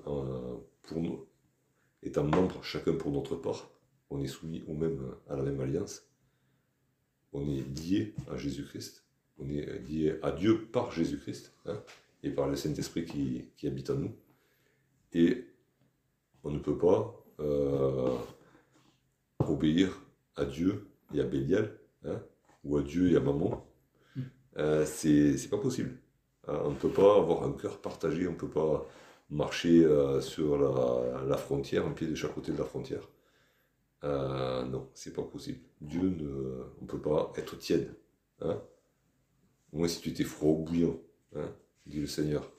pour 0.82 1.00
nous, 1.00 1.26
étant 2.02 2.24
membres 2.24 2.62
chacun 2.62 2.94
pour 2.94 3.12
notre 3.12 3.36
part, 3.36 3.70
on 4.10 4.20
est 4.20 4.26
soumis 4.26 4.62
au 4.66 4.74
même, 4.74 5.14
à 5.28 5.36
la 5.36 5.42
même 5.42 5.60
alliance. 5.60 6.02
On 7.32 7.42
est 7.48 7.62
lié 7.80 8.14
à 8.30 8.36
Jésus-Christ. 8.36 9.04
On 9.38 9.48
est 9.48 9.78
lié 9.80 10.18
à 10.22 10.32
Dieu 10.32 10.66
par 10.66 10.90
Jésus-Christ 10.90 11.54
hein, 11.66 11.82
et 12.22 12.30
par 12.30 12.48
le 12.48 12.56
Saint-Esprit 12.56 13.04
qui, 13.04 13.44
qui 13.56 13.66
habite 13.66 13.90
en 13.90 13.94
nous. 13.94 14.14
Et 15.12 15.46
on 16.42 16.50
ne 16.50 16.58
peut 16.58 16.76
pas 16.76 17.19
euh, 17.40 18.16
obéir 19.46 20.00
à 20.36 20.44
Dieu 20.44 20.86
et 21.14 21.20
à 21.20 21.24
Bélial, 21.24 21.76
hein, 22.04 22.20
ou 22.64 22.76
à 22.76 22.82
Dieu 22.82 23.12
et 23.12 23.16
à 23.16 23.20
Maman. 23.20 23.66
Euh, 24.58 24.84
c'est 24.84 25.48
pas 25.50 25.58
possible. 25.58 25.96
Hein, 26.48 26.60
on 26.64 26.70
ne 26.70 26.76
peut 26.76 26.90
pas 26.90 27.16
avoir 27.16 27.44
un 27.44 27.52
cœur 27.52 27.80
partagé, 27.80 28.26
on 28.26 28.32
ne 28.32 28.36
peut 28.36 28.48
pas 28.48 28.86
marcher 29.30 29.84
euh, 29.84 30.20
sur 30.20 30.58
la, 30.58 31.36
frontière, 31.36 31.86
un 31.86 31.92
pied 31.92 32.06
de 32.06 32.14
chaque 32.14 32.34
côté 32.34 32.52
de 32.52 32.58
la 32.58 32.64
frontière. 32.64 33.08
Euh, 34.02 34.64
non, 34.64 34.88
c'est 34.94 35.12
pas 35.12 35.22
possible. 35.22 35.60
Dieu 35.80 36.08
ne. 36.08 36.64
On 36.80 36.86
peut 36.86 37.00
pas 37.00 37.32
être 37.36 37.56
tiède. 37.58 37.94
Hein. 38.40 38.60
Moi, 39.72 39.88
si 39.88 40.00
tu 40.00 40.08
étais 40.08 40.24
froid 40.24 40.52
ou 40.52 40.64
bouillant, 40.64 40.98
hein, 41.36 41.48
dit 41.86 42.00
le 42.00 42.06
Seigneur 42.06 42.50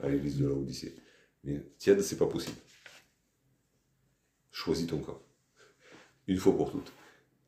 à 0.00 0.08
l'église 0.08 0.38
de 0.38 0.48
la 0.48 0.54
Odyssée. 0.54 0.96
Mais 1.44 1.62
tiède, 1.78 2.00
c'est 2.00 2.16
pas 2.16 2.26
possible. 2.26 2.56
Choisis 4.56 4.86
ton 4.86 5.00
camp. 5.00 5.20
Une 6.26 6.38
fois 6.38 6.56
pour 6.56 6.72
toutes. 6.72 6.90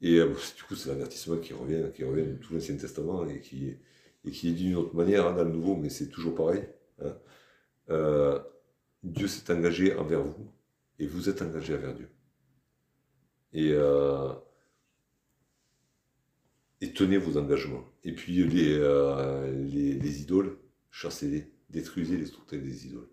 Et 0.02 0.18
euh, 0.18 0.26
du 0.56 0.62
coup, 0.64 0.74
c'est 0.76 0.90
l'avertissement 0.90 1.38
qui 1.38 1.54
revient, 1.54 1.90
qui 1.94 2.04
revient 2.04 2.26
de 2.26 2.34
tout 2.34 2.52
l'Ancien 2.52 2.76
Testament 2.76 3.26
et 3.26 3.40
qui, 3.40 3.78
est 4.26 4.30
dit 4.52 4.52
d'une 4.52 4.76
autre 4.76 4.94
manière 4.94 5.26
hein, 5.26 5.32
dans 5.32 5.44
le 5.44 5.50
Nouveau, 5.50 5.74
mais 5.74 5.88
c'est 5.88 6.10
toujours 6.10 6.34
pareil. 6.34 6.68
hein. 7.02 7.16
Euh, 7.88 8.38
Dieu 9.02 9.26
s'est 9.26 9.50
engagé 9.50 9.96
envers 9.96 10.22
vous 10.22 10.52
et 10.98 11.06
vous 11.06 11.30
êtes 11.30 11.40
engagé 11.40 11.74
envers 11.76 11.94
Dieu. 11.94 12.10
Et, 13.54 13.70
euh, 13.72 14.34
tenez 16.94 17.16
vos 17.16 17.38
engagements. 17.38 17.86
Et 18.04 18.12
puis 18.12 18.44
les 18.44 20.20
idoles, 20.20 20.58
chassez-les, 20.90 21.50
détruisez 21.70 22.18
les 22.18 22.26
structures 22.26 22.60
des 22.60 22.86
idoles. 22.86 23.08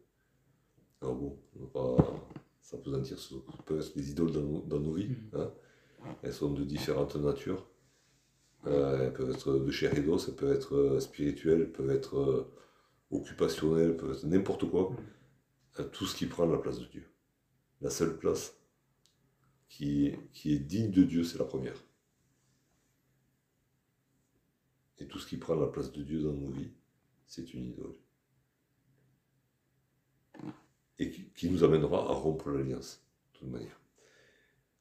Alors 1.01 1.15
bon, 1.15 1.39
on 1.55 1.63
va 1.63 1.67
pas 1.67 2.44
s'apesantir 2.65 3.19
sur 3.19 3.41
ce 3.43 3.57
que 3.57 3.61
peuvent 3.63 3.79
être 3.79 3.95
les 3.95 4.11
idoles 4.11 4.31
dans 4.31 4.41
nos, 4.41 4.61
dans 4.61 4.79
nos 4.79 4.93
vies. 4.93 5.15
hein. 5.33 5.51
Elles 6.23 6.33
sont 6.33 6.51
de 6.53 6.63
différentes 6.63 7.15
natures. 7.15 7.67
Euh, 8.67 9.03
elles 9.05 9.13
peuvent 9.13 9.31
être 9.31 9.53
de 9.59 9.71
chair 9.71 9.95
et 9.97 10.01
d'os, 10.01 10.27
elles 10.27 10.35
peuvent 10.35 10.55
être 10.55 10.75
euh, 10.75 10.99
spirituelles, 10.99 11.61
elles 11.61 11.71
peuvent 11.71 11.91
être 11.91 12.17
euh, 12.17 12.53
occupationnelles, 13.11 13.91
elles 13.91 13.97
peuvent 13.97 14.13
être 14.17 14.25
n'importe 14.25 14.69
quoi. 14.69 14.95
Euh, 15.79 15.83
tout 15.89 16.05
ce 16.05 16.15
qui 16.15 16.25
prend 16.25 16.45
la 16.47 16.57
place 16.57 16.79
de 16.79 16.85
Dieu. 16.85 17.05
La 17.81 17.89
seule 17.91 18.17
place 18.17 18.57
qui, 19.69 20.13
qui 20.33 20.53
est 20.53 20.59
digne 20.59 20.91
de 20.91 21.03
Dieu, 21.03 21.23
c'est 21.23 21.37
la 21.37 21.45
première. 21.45 21.83
Et 24.97 25.07
tout 25.07 25.19
ce 25.19 25.27
qui 25.27 25.37
prend 25.37 25.55
la 25.55 25.67
place 25.67 25.91
de 25.91 26.01
Dieu 26.03 26.21
dans 26.23 26.33
nos 26.33 26.49
vies, 26.49 26.71
c'est 27.27 27.53
une 27.53 27.67
idole. 27.67 27.95
Et 30.99 31.09
qui, 31.35 31.49
nous 31.49 31.63
amènera 31.63 31.99
à 32.09 32.13
rompre 32.13 32.49
l'alliance, 32.49 33.01
de 33.33 33.39
toute 33.39 33.49
manière. 33.49 33.79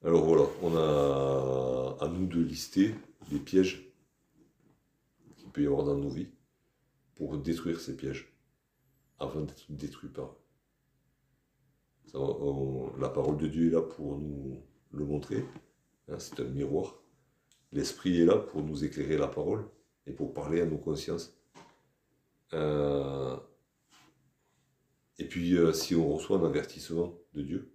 Alors 0.04 0.24
voilà, 0.24 0.44
on 0.62 0.76
a 0.76 1.96
à 2.04 2.08
nous 2.08 2.26
de 2.26 2.40
lister 2.40 2.94
les 3.30 3.38
pièges 3.38 3.90
qu'il 5.36 5.48
peut 5.50 5.62
y 5.62 5.66
avoir 5.66 5.84
dans 5.84 5.96
nos 5.96 6.10
vies 6.10 6.28
pour 7.14 7.38
détruire 7.38 7.80
ces 7.80 7.96
pièges 7.96 8.32
avant 9.18 9.40
d'être 9.40 9.64
détruits 9.70 10.10
par 10.10 10.26
eux. 10.26 10.38
La 12.98 13.08
parole 13.08 13.38
de 13.38 13.48
Dieu 13.48 13.68
est 13.68 13.72
là 13.72 13.82
pour 13.82 14.18
nous 14.18 14.62
le 14.92 15.04
montrer, 15.04 15.44
hein, 16.08 16.18
c'est 16.18 16.38
un 16.40 16.44
miroir. 16.44 16.94
L'Esprit 17.72 18.20
est 18.20 18.24
là 18.24 18.36
pour 18.36 18.62
nous 18.62 18.84
éclairer 18.84 19.16
la 19.16 19.26
parole 19.26 19.64
et 20.06 20.12
pour 20.12 20.32
parler 20.32 20.60
à 20.60 20.66
nos 20.66 20.78
consciences. 20.78 21.36
Euh, 22.52 23.36
et 25.18 25.28
puis, 25.28 25.56
euh, 25.56 25.72
si 25.72 25.94
on 25.94 26.12
reçoit 26.14 26.38
un 26.38 26.44
avertissement 26.44 27.16
de 27.34 27.42
Dieu, 27.42 27.72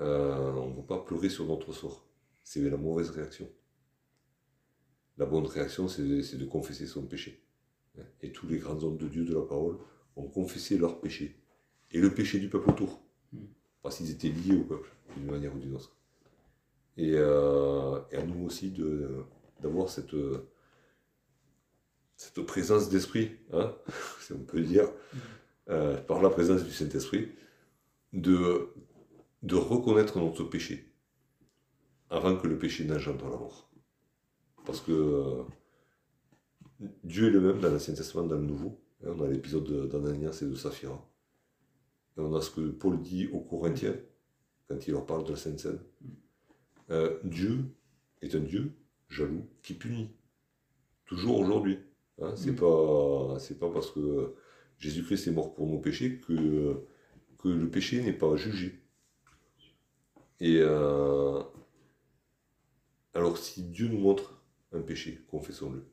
euh, 0.00 0.52
on 0.52 0.70
ne 0.70 0.76
va 0.76 0.82
pas 0.82 0.98
pleurer 0.98 1.28
sur 1.28 1.46
notre 1.46 1.72
sort. 1.72 2.06
C'est 2.44 2.62
la 2.62 2.76
mauvaise 2.76 3.10
réaction. 3.10 3.50
La 5.18 5.26
bonne 5.26 5.46
réaction, 5.46 5.88
c'est 5.88 6.02
de, 6.02 6.44
confesser 6.44 6.86
son 6.86 7.06
péché. 7.06 7.42
Et 8.20 8.32
tous 8.32 8.48
les 8.48 8.58
grands 8.58 8.82
hommes 8.82 8.96
de 8.96 9.08
Dieu 9.08 9.24
de 9.24 9.34
la 9.34 9.42
parole 9.42 9.78
ont 10.16 10.28
confessé 10.28 10.76
leur 10.76 11.00
péché. 11.00 11.40
Et 11.92 11.98
le 11.98 12.12
péché 12.12 12.38
du 12.38 12.48
peuple 12.48 12.70
autour. 12.70 13.00
Parce 13.82 13.98
qu'ils 13.98 14.10
étaient 14.10 14.30
liés 14.30 14.56
au 14.56 14.64
peuple, 14.64 14.90
d'une 15.16 15.26
manière 15.26 15.54
ou 15.54 15.58
d'une 15.58 15.74
autre. 15.74 15.96
Et, 16.96 17.12
euh, 17.14 18.00
à 18.12 18.22
nous 18.22 18.44
aussi 18.44 18.74
d'avoir 19.60 19.88
cette, 19.88 20.16
cette 22.16 22.40
présence 22.42 22.88
d'esprit, 22.88 23.36
hein, 23.52 23.74
si 24.20 24.32
on 24.32 24.38
peut 24.38 24.62
dire, 24.62 24.90
euh, 25.70 25.96
par 26.02 26.22
la 26.22 26.30
présence 26.30 26.64
du 26.64 26.72
Saint-Esprit, 26.72 27.28
de, 28.12 28.68
de 29.42 29.56
reconnaître 29.56 30.18
notre 30.18 30.44
péché 30.44 30.92
avant 32.10 32.36
que 32.36 32.46
le 32.46 32.58
péché 32.58 32.84
n'engendre 32.84 33.24
la 33.28 33.36
mort. 33.36 33.70
Parce 34.66 34.80
que 34.80 34.92
euh, 34.92 35.42
Dieu 37.02 37.28
est 37.28 37.30
le 37.30 37.40
même 37.40 37.60
dans 37.60 37.70
l'Ancien 37.70 37.94
Testament, 37.94 38.26
dans 38.26 38.36
le 38.36 38.42
Nouveau. 38.46 38.80
Hein, 39.04 39.10
On 39.18 39.22
a 39.24 39.28
l'épisode 39.28 39.64
de- 39.64 39.86
d'Ananias 39.86 40.38
et 40.42 40.46
de 40.46 40.54
Saphira. 40.54 41.00
Et 42.16 42.20
on 42.20 42.34
a 42.34 42.40
ce 42.40 42.50
que 42.50 42.70
Paul 42.70 43.00
dit 43.00 43.28
aux 43.32 43.40
Corinthiens, 43.40 43.96
quand 44.68 44.86
il 44.86 44.92
leur 44.92 45.06
parle 45.06 45.24
de 45.24 45.30
la 45.30 45.36
Sainte 45.36 45.58
Seine. 45.60 45.80
Euh, 46.90 47.18
Dieu 47.24 47.64
est 48.22 48.34
un 48.34 48.40
Dieu 48.40 48.72
jaloux 49.08 49.46
qui 49.62 49.74
punit. 49.74 50.10
Toujours 51.06 51.38
aujourd'hui. 51.40 51.78
Hein, 52.20 52.34
c'est 52.36 52.52
Mm. 52.52 52.56
pas, 52.56 53.36
pas 53.60 53.70
parce 53.72 53.90
que 53.90 54.34
Jésus-Christ 54.78 55.28
est 55.28 55.32
mort 55.32 55.54
pour 55.54 55.66
nos 55.66 55.78
péchés 55.78 56.18
que, 56.20 56.84
que 57.38 57.48
le 57.48 57.70
péché 57.70 58.02
n'est 58.02 58.12
pas 58.12 58.36
jugé. 58.36 58.80
Et 60.40 60.58
euh, 60.60 61.42
alors, 63.14 63.38
si 63.38 63.62
Dieu 63.62 63.88
nous 63.88 63.98
montre 63.98 64.42
un 64.72 64.80
péché, 64.80 65.24
confessons-le. 65.30 65.84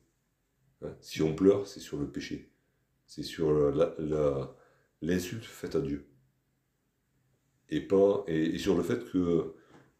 Hein, 0.83 0.95
si 1.01 1.21
on 1.21 1.35
pleure, 1.35 1.67
c'est 1.67 1.79
sur 1.79 1.97
le 1.97 2.07
péché. 2.09 2.51
C'est 3.05 3.23
sur 3.23 3.51
l'insulte 5.01 5.43
faite 5.45 5.75
à 5.75 5.81
Dieu. 5.81 6.07
Et, 7.69 7.81
pas, 7.81 8.25
sur 8.57 8.75
le 8.77 8.83
fait 8.83 9.05
que 9.11 9.55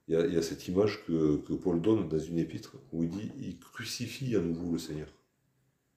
il 0.07 0.15
y, 0.15 0.37
a- 0.37 0.41
cette 0.41 0.67
image 0.67 1.05
que 1.05 1.53
Paul 1.53 1.81
donne 1.81 2.09
dans 2.09 2.19
une 2.19 2.39
épître 2.39 2.75
où 2.91 3.03
il 3.03 3.09
dit 3.09 3.31
il 3.37 3.59
crucifie 3.59 4.35
à 4.35 4.41
nouveau 4.41 4.73
le 4.73 4.79
Seigneur, 4.79 5.07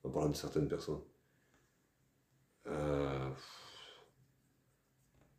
en 0.05 0.11
parlant 0.11 0.29
de 0.31 0.37
certaines 0.37 0.69
personnes. 0.69 1.01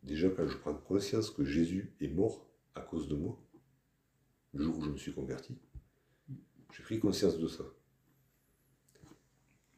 Déjà, 0.05 0.29
quand 0.29 0.47
je 0.47 0.57
prends 0.57 0.73
conscience 0.75 1.31
que 1.31 1.43
Jésus 1.43 1.93
est 1.99 2.07
mort 2.07 2.47
à 2.75 2.81
cause 2.81 3.07
de 3.09 3.15
moi, 3.15 3.37
le 4.53 4.63
jour 4.63 4.77
où 4.77 4.83
je 4.83 4.89
me 4.89 4.97
suis 4.97 5.13
converti, 5.13 5.57
j'ai 6.71 6.83
pris 6.83 6.99
conscience 6.99 7.37
de 7.37 7.47
ça. 7.47 7.63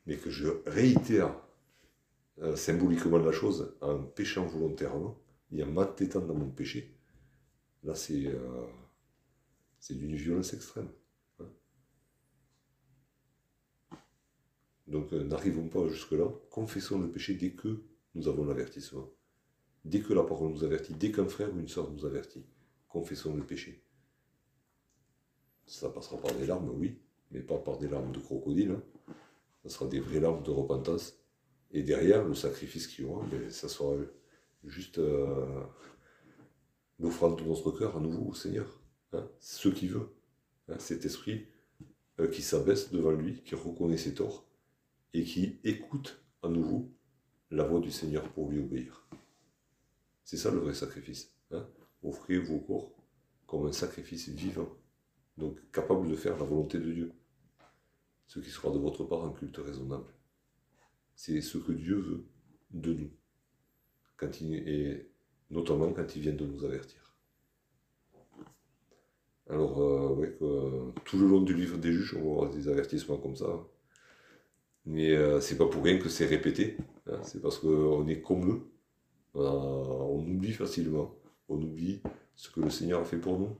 Mais 0.05 0.17
que 0.17 0.29
je 0.29 0.47
réitère 0.65 1.35
euh, 2.39 2.55
symboliquement 2.55 3.17
la 3.17 3.31
chose 3.31 3.75
en 3.81 4.03
péchant 4.03 4.45
volontairement 4.45 5.19
et 5.51 5.63
en 5.63 5.67
m'entêtant 5.67 6.21
dans 6.21 6.35
mon 6.35 6.49
péché, 6.49 6.95
là 7.83 7.95
c'est 7.95 8.27
euh, 8.27 8.67
d'une 9.89 10.15
violence 10.15 10.53
extrême. 10.53 10.89
hein. 11.39 11.49
Donc 14.87 15.11
euh, 15.13 15.23
n'arrivons 15.23 15.67
pas 15.67 15.87
jusque-là, 15.87 16.29
confessons 16.51 16.99
le 16.99 17.11
péché 17.11 17.35
dès 17.35 17.51
que 17.51 17.83
nous 18.15 18.27
avons 18.27 18.45
l'avertissement. 18.45 19.09
Dès 19.87 20.01
que 20.01 20.11
la 20.11 20.23
parole 20.23 20.51
nous 20.51 20.65
avertit, 20.65 20.93
dès 20.93 21.13
qu'un 21.13 21.29
frère 21.29 21.53
ou 21.55 21.59
une 21.59 21.69
soeur 21.69 21.89
nous 21.89 22.05
avertit, 22.05 22.45
confessons 22.89 23.33
le 23.33 23.43
péché. 23.45 23.81
Ça 25.65 25.89
passera 25.89 26.17
par 26.17 26.33
des 26.35 26.45
larmes, 26.45 26.69
oui, 26.75 26.99
mais 27.31 27.39
pas 27.39 27.57
par 27.57 27.77
des 27.77 27.87
larmes 27.87 28.11
de 28.11 28.19
crocodile. 28.19 28.71
hein. 28.71 28.83
Ça 29.63 29.69
sera 29.69 29.87
des 29.87 30.01
vraies 30.01 30.19
larmes 30.19 30.43
de 30.43 30.51
repentance. 30.51 31.17
Et 31.71 31.83
derrière, 31.83 32.25
le 32.25 32.33
sacrifice 32.33 32.87
qu'il 32.87 33.05
y 33.05 33.07
aura, 33.07 33.25
ben, 33.27 33.49
ça 33.49 33.69
sera 33.69 33.95
juste 34.65 34.97
euh, 34.99 35.63
l'offrande 36.99 37.39
de 37.39 37.45
notre 37.45 37.71
cœur 37.71 37.95
à 37.95 38.01
nouveau 38.01 38.31
au 38.31 38.33
Seigneur. 38.33 38.81
Hein, 39.13 39.25
ce 39.39 39.69
qu'il 39.69 39.91
veut. 39.91 40.09
Hein, 40.67 40.79
cet 40.79 41.05
esprit 41.05 41.47
euh, 42.19 42.27
qui 42.27 42.41
s'abaisse 42.41 42.91
devant 42.91 43.11
lui, 43.11 43.41
qui 43.43 43.55
reconnaît 43.55 43.97
ses 43.97 44.15
torts 44.15 44.45
et 45.13 45.23
qui 45.23 45.59
écoute 45.63 46.21
à 46.43 46.49
nouveau 46.49 46.91
la 47.51 47.63
voix 47.63 47.79
du 47.79 47.91
Seigneur 47.91 48.29
pour 48.33 48.49
lui 48.49 48.59
obéir. 48.59 49.07
C'est 50.27 50.35
ça 50.35 50.51
le 50.51 50.57
vrai 50.59 50.73
sacrifice. 50.73 51.33
Hein. 51.51 51.65
Offrez 52.03 52.37
vos 52.37 52.59
corps 52.59 52.91
comme 53.45 53.65
un 53.65 53.71
sacrifice 53.71 54.27
vivant, 54.27 54.67
donc 55.37 55.57
capable 55.71 56.09
de 56.09 56.17
faire 56.17 56.37
la 56.37 56.43
volonté 56.43 56.79
de 56.79 56.91
Dieu. 56.91 57.13
Ce 58.25 58.41
qui 58.41 58.49
sera 58.49 58.69
de 58.73 58.77
votre 58.77 59.05
part 59.05 59.23
un 59.23 59.31
culte 59.31 59.55
raisonnable. 59.55 60.13
C'est 61.15 61.39
ce 61.39 61.57
que 61.57 61.71
Dieu 61.71 61.95
veut 61.95 62.25
de 62.71 62.93
nous, 62.93 63.09
et 64.43 65.09
notamment 65.49 65.93
quand 65.93 66.13
il 66.17 66.21
vient 66.23 66.33
de 66.33 66.45
nous 66.45 66.65
avertir. 66.65 67.15
Alors, 69.49 69.81
euh, 69.81 70.93
que, 70.93 70.99
tout 71.05 71.19
le 71.19 71.27
long 71.29 71.39
du 71.39 71.53
livre 71.53 71.77
des 71.77 71.93
juges, 71.93 72.15
on 72.15 72.25
va 72.25 72.31
avoir 72.31 72.49
des 72.49 72.67
avertissements 72.67 73.17
comme 73.17 73.37
ça. 73.37 73.65
Mais 74.85 75.15
euh, 75.15 75.39
c'est 75.39 75.57
pas 75.57 75.67
pour 75.69 75.85
rien 75.85 75.97
que 75.99 76.09
c'est 76.09 76.25
répété. 76.25 76.75
hein. 77.05 77.21
C'est 77.23 77.41
parce 77.41 77.59
qu'on 77.59 78.05
est 78.09 78.21
comme 78.21 78.51
eux. 78.51 78.76
Euh, 79.35 79.39
on 79.39 80.25
oublie 80.27 80.53
facilement. 80.53 81.13
On 81.49 81.61
oublie 81.61 82.01
ce 82.35 82.49
que 82.49 82.61
le 82.61 82.69
Seigneur 82.69 83.01
a 83.01 83.05
fait 83.05 83.17
pour 83.17 83.39
nous. 83.39 83.55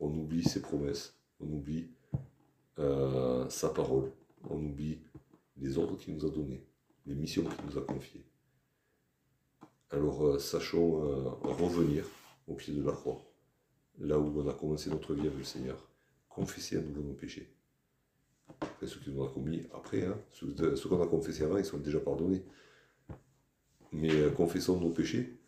On 0.00 0.12
oublie 0.14 0.44
ses 0.44 0.62
promesses. 0.62 1.14
On 1.40 1.46
oublie 1.46 1.88
euh, 2.78 3.48
sa 3.48 3.70
parole. 3.70 4.12
On 4.48 4.56
oublie 4.56 5.00
les 5.56 5.78
ordres 5.78 5.96
qu'il 5.96 6.14
nous 6.14 6.24
a 6.24 6.30
donnés, 6.30 6.64
les 7.06 7.14
missions 7.14 7.42
qu'il 7.42 7.66
nous 7.66 7.78
a 7.78 7.82
confiées. 7.82 8.24
Alors 9.90 10.24
euh, 10.26 10.38
sachons 10.38 11.04
euh, 11.04 11.28
revenir 11.42 12.04
au 12.46 12.54
pied 12.54 12.74
de 12.74 12.82
la 12.82 12.92
croix, 12.92 13.24
là 13.98 14.18
où 14.18 14.40
on 14.40 14.48
a 14.48 14.54
commencé 14.54 14.90
notre 14.90 15.14
vie 15.14 15.26
avec 15.26 15.38
le 15.38 15.44
Seigneur, 15.44 15.88
confesser 16.28 16.76
à 16.76 16.80
nouveau 16.80 17.02
nos 17.02 17.14
péchés. 17.14 17.52
Après, 18.60 18.86
ceux 18.86 19.00
qui 19.00 19.10
nous 19.10 19.22
ont 19.22 19.28
commis 19.28 19.66
après, 19.74 20.04
hein, 20.04 20.18
ceux 20.32 20.88
qu'on 20.88 21.02
a 21.02 21.06
confessés 21.06 21.42
avant, 21.42 21.58
ils 21.58 21.64
sont 21.64 21.78
déjà 21.78 22.00
pardonnés. 22.00 22.44
Mais 23.92 24.12
euh, 24.12 24.30
confessons 24.30 24.80
nos 24.80 24.90
péchés 24.90 25.38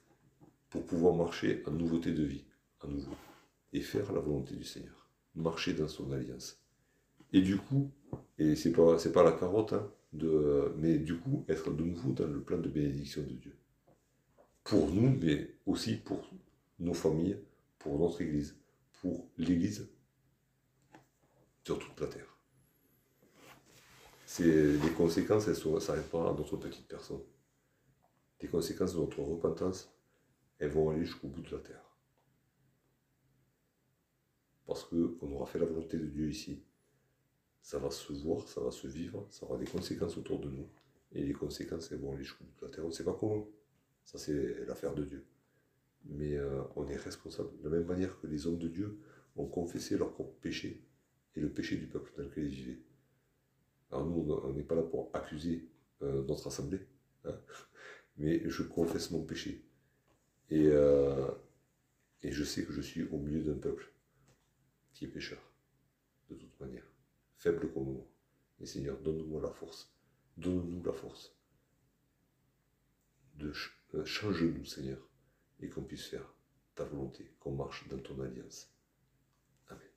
pour 0.70 0.84
pouvoir 0.84 1.14
marcher 1.14 1.62
en 1.66 1.72
nouveauté 1.72 2.12
de 2.12 2.22
vie, 2.22 2.44
à 2.80 2.86
nouveau, 2.86 3.14
et 3.72 3.80
faire 3.80 4.12
la 4.12 4.20
volonté 4.20 4.54
du 4.54 4.64
Seigneur, 4.64 5.08
marcher 5.34 5.74
dans 5.74 5.88
son 5.88 6.10
alliance. 6.12 6.60
Et 7.32 7.42
du 7.42 7.56
coup, 7.58 7.90
et 8.38 8.56
c'est 8.56 8.72
pas, 8.72 8.96
pas 9.12 9.22
la 9.22 9.32
carotte, 9.32 9.72
hein, 9.72 9.90
de, 10.12 10.72
mais 10.78 10.98
du 10.98 11.16
coup, 11.18 11.44
être 11.48 11.70
de 11.70 11.84
nouveau 11.84 12.12
dans 12.12 12.26
le 12.26 12.40
plan 12.40 12.58
de 12.58 12.68
bénédiction 12.68 13.22
de 13.22 13.34
Dieu. 13.34 13.56
Pour 14.64 14.90
nous, 14.90 15.16
mais 15.20 15.54
aussi 15.66 15.96
pour 15.96 16.30
nos 16.78 16.94
familles, 16.94 17.38
pour 17.78 17.98
notre 17.98 18.20
Église, 18.22 18.56
pour 19.00 19.28
l'Église 19.38 19.88
sur 21.64 21.78
toute 21.78 22.00
la 22.00 22.06
terre. 22.06 22.36
Les 24.38 24.92
conséquences, 24.96 25.48
elles 25.48 25.72
ne 25.72 25.80
s'arrêtent 25.80 26.10
pas 26.10 26.30
à 26.30 26.34
notre 26.34 26.56
petite 26.56 26.86
personne. 26.86 27.20
Les 28.40 28.48
conséquences 28.48 28.94
de 28.94 29.00
notre 29.00 29.20
repentance, 29.20 29.92
elles 30.58 30.70
vont 30.70 30.90
aller 30.90 31.04
jusqu'au 31.04 31.28
bout 31.28 31.42
de 31.42 31.50
la 31.50 31.60
terre. 31.62 31.84
Parce 34.66 34.84
qu'on 34.84 35.32
aura 35.32 35.46
fait 35.46 35.58
la 35.58 35.66
volonté 35.66 35.98
de 35.98 36.06
Dieu 36.06 36.28
ici. 36.28 36.62
Ça 37.62 37.78
va 37.78 37.90
se 37.90 38.12
voir, 38.12 38.48
ça 38.48 38.60
va 38.60 38.70
se 38.70 38.86
vivre, 38.86 39.26
ça 39.30 39.44
aura 39.44 39.58
des 39.58 39.66
conséquences 39.66 40.16
autour 40.16 40.40
de 40.40 40.48
nous. 40.48 40.68
Et 41.12 41.24
les 41.24 41.32
conséquences, 41.32 41.90
elles 41.92 42.00
vont 42.00 42.12
aller 42.12 42.22
jusqu'au 42.22 42.44
bout 42.44 42.60
de 42.60 42.66
la 42.66 42.72
terre. 42.72 42.84
On 42.84 42.88
ne 42.88 42.92
sait 42.92 43.04
pas 43.04 43.16
comment. 43.18 43.46
Ça, 44.04 44.16
c'est 44.18 44.64
l'affaire 44.64 44.94
de 44.94 45.04
Dieu. 45.04 45.26
Mais 46.04 46.36
euh, 46.36 46.62
on 46.76 46.86
est 46.88 46.96
responsable. 46.96 47.50
De 47.58 47.68
la 47.68 47.76
même 47.76 47.86
manière 47.86 48.18
que 48.20 48.26
les 48.26 48.46
hommes 48.46 48.58
de 48.58 48.68
Dieu 48.68 48.98
ont 49.36 49.46
confessé 49.46 49.98
leur 49.98 50.12
propre 50.12 50.32
péché 50.40 50.82
et 51.34 51.40
le 51.40 51.50
péché 51.50 51.76
du 51.76 51.86
peuple 51.86 52.12
dans 52.16 52.22
lequel 52.22 52.44
ils 52.44 52.54
vivaient. 52.54 52.82
Alors 53.90 54.06
nous, 54.06 54.32
on 54.32 54.52
n'est 54.52 54.62
pas 54.62 54.76
là 54.76 54.82
pour 54.82 55.10
accuser 55.12 55.68
euh, 56.02 56.22
notre 56.24 56.46
assemblée. 56.46 56.86
hein. 57.24 57.34
Mais 58.20 58.48
je 58.48 58.62
confesse 58.62 59.10
mon 59.10 59.24
péché. 59.24 59.64
Et, 60.50 60.66
euh, 60.66 61.30
et 62.22 62.32
je 62.32 62.44
sais 62.44 62.64
que 62.66 62.72
je 62.72 62.82
suis 62.82 63.04
au 63.04 63.18
milieu 63.18 63.42
d'un 63.42 63.58
peuple 63.58 63.90
qui 64.92 65.06
est 65.06 65.08
pécheur, 65.08 65.40
de 66.28 66.34
toute 66.34 66.60
manière, 66.60 66.84
faible 67.36 67.72
comme 67.72 67.94
moi. 67.94 68.06
Et 68.60 68.66
Seigneur, 68.66 68.98
donne-moi 69.00 69.40
la 69.40 69.50
force, 69.50 69.90
donne-nous 70.36 70.82
la 70.84 70.92
force 70.92 71.34
de 73.36 73.52
ch- 73.52 73.72
euh, 73.94 74.04
change-nous, 74.04 74.66
Seigneur, 74.66 74.98
et 75.60 75.70
qu'on 75.70 75.82
puisse 75.82 76.06
faire 76.06 76.34
ta 76.74 76.84
volonté, 76.84 77.32
qu'on 77.40 77.52
marche 77.54 77.88
dans 77.88 77.98
ton 78.00 78.20
alliance. 78.20 78.70
Amen. 79.68 79.88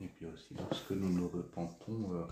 Et 0.00 0.08
puis 0.08 0.24
aussi, 0.24 0.54
lorsque 0.54 0.92
nous 0.92 1.10
nous 1.12 1.28
repentons, 1.28 2.14
euh, 2.14 2.24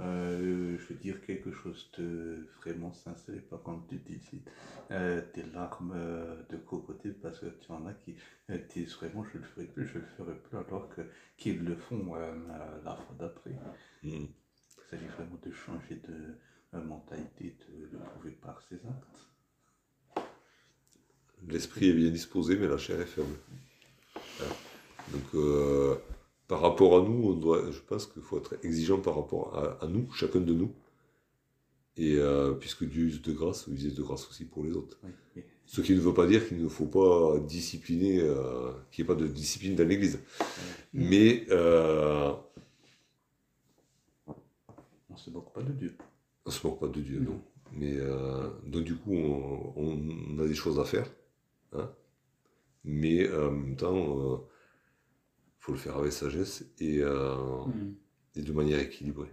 euh, 0.00 0.76
je 0.78 0.86
veux 0.88 0.98
dire 0.98 1.20
quelque 1.24 1.52
chose 1.52 1.90
de 1.98 2.48
vraiment 2.60 2.92
sincère, 2.92 3.34
et 3.36 3.40
pas 3.40 3.60
quand 3.64 3.86
tu 3.88 3.96
dis 3.96 4.20
euh, 4.90 5.22
des 5.34 5.44
larmes 5.44 5.92
euh, 5.94 6.42
de 6.50 6.56
cocoté, 6.56 7.10
parce 7.10 7.38
que 7.38 7.46
tu 7.46 7.70
en 7.70 7.86
as 7.86 7.94
qui 7.94 8.16
euh, 8.50 8.58
disent 8.74 8.94
vraiment 8.96 9.24
je 9.24 9.38
le 9.38 9.44
ferai 9.44 9.66
plus, 9.66 9.86
je 9.86 9.98
le 9.98 10.06
ferai 10.16 10.34
plus, 10.34 10.58
alors 10.58 10.88
que 10.88 11.02
qu'ils 11.36 11.64
le 11.64 11.76
font 11.76 12.16
euh, 12.16 12.34
la- 12.84 12.96
fois 12.96 13.14
d'après. 13.18 13.52
Mm. 14.02 14.26
Il 14.26 14.28
s'agit 14.90 15.06
vraiment 15.06 15.38
de 15.42 15.52
changer 15.52 15.96
de 16.08 16.78
mentalité, 16.80 17.56
de 17.68 17.92
le 17.92 17.98
prouver 17.98 18.32
par 18.32 18.60
ses 18.62 18.76
actes. 18.76 19.28
L'esprit 21.46 21.90
est 21.90 21.92
bien 21.92 22.10
disposé, 22.10 22.56
mais 22.56 22.66
la 22.66 22.78
chair 22.78 23.00
est 23.00 23.06
faible. 23.06 23.36
Hein. 24.40 24.44
Donc, 25.12 25.34
par 26.48 26.60
rapport 26.60 26.96
à 26.98 27.02
nous, 27.02 27.28
on 27.30 27.34
doit, 27.34 27.70
je 27.70 27.80
pense 27.80 28.06
qu'il 28.06 28.22
faut 28.22 28.38
être 28.38 28.54
exigeant 28.64 29.00
par 29.00 29.16
rapport 29.16 29.56
à, 29.56 29.84
à 29.84 29.88
nous, 29.88 30.10
chacun 30.12 30.40
de 30.40 30.52
nous. 30.54 30.72
Et 31.96 32.16
euh, 32.16 32.52
puisque 32.54 32.84
Dieu 32.84 33.04
use 33.04 33.22
de 33.22 33.32
grâce, 33.32 33.66
il 33.68 33.74
use 33.74 33.94
de 33.94 34.02
grâce 34.02 34.28
aussi 34.28 34.44
pour 34.44 34.64
les 34.64 34.72
autres. 34.72 34.98
Oui. 35.04 35.42
Ce 35.66 35.80
qui 35.80 35.94
ne 35.94 36.00
veut 36.00 36.12
pas 36.12 36.26
dire 36.26 36.46
qu'il 36.46 36.62
ne 36.62 36.68
faut 36.68 36.86
pas 36.86 37.38
discipliner, 37.40 38.20
euh, 38.20 38.72
qu'il 38.90 39.04
n'y 39.04 39.10
ait 39.10 39.14
pas 39.14 39.20
de 39.20 39.26
discipline 39.28 39.74
dans 39.76 39.86
l'Église. 39.88 40.20
Mais 40.92 41.46
euh, 41.50 42.32
On 45.10 45.14
ne 45.14 45.18
se 45.18 45.30
moque 45.30 45.52
pas 45.52 45.62
de 45.62 45.72
Dieu. 45.72 45.96
on 46.44 46.50
ne 46.50 46.54
se 46.54 46.66
moque 46.66 46.80
pas 46.80 46.88
de 46.88 47.00
Dieu, 47.00 47.20
non. 47.20 47.40
Mais 47.72 47.96
donc 48.66 48.84
du 48.84 48.94
coup, 48.96 49.14
on, 49.14 49.72
on 49.76 50.38
a 50.38 50.46
des 50.46 50.54
choses 50.54 50.78
à 50.78 50.84
faire. 50.84 51.06
hein. 51.72 51.90
Mais 52.84 53.28
en 53.32 53.50
même 53.50 53.76
temps, 53.76 54.44
faut 55.64 55.72
le 55.72 55.78
faire 55.78 55.96
avec 55.96 56.12
sagesse 56.12 56.62
et, 56.78 56.98
euh, 57.00 57.64
Mm. 57.66 57.94
et 58.36 58.42
de 58.42 58.52
manière 58.52 58.80
équilibrée. 58.80 59.30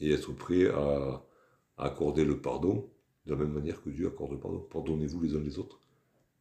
Et 0.00 0.10
être 0.10 0.32
prêt 0.32 0.66
à, 0.68 1.24
à 1.76 1.84
accorder 1.86 2.24
le 2.24 2.40
pardon 2.40 2.90
de 3.26 3.30
la 3.30 3.36
même 3.38 3.52
manière 3.52 3.80
que 3.82 3.90
Dieu 3.90 4.08
accorde 4.08 4.32
le 4.32 4.40
pardon. 4.40 4.58
Pardonnez-vous 4.68 5.20
les 5.20 5.36
uns 5.36 5.40
les 5.40 5.58
autres, 5.60 5.80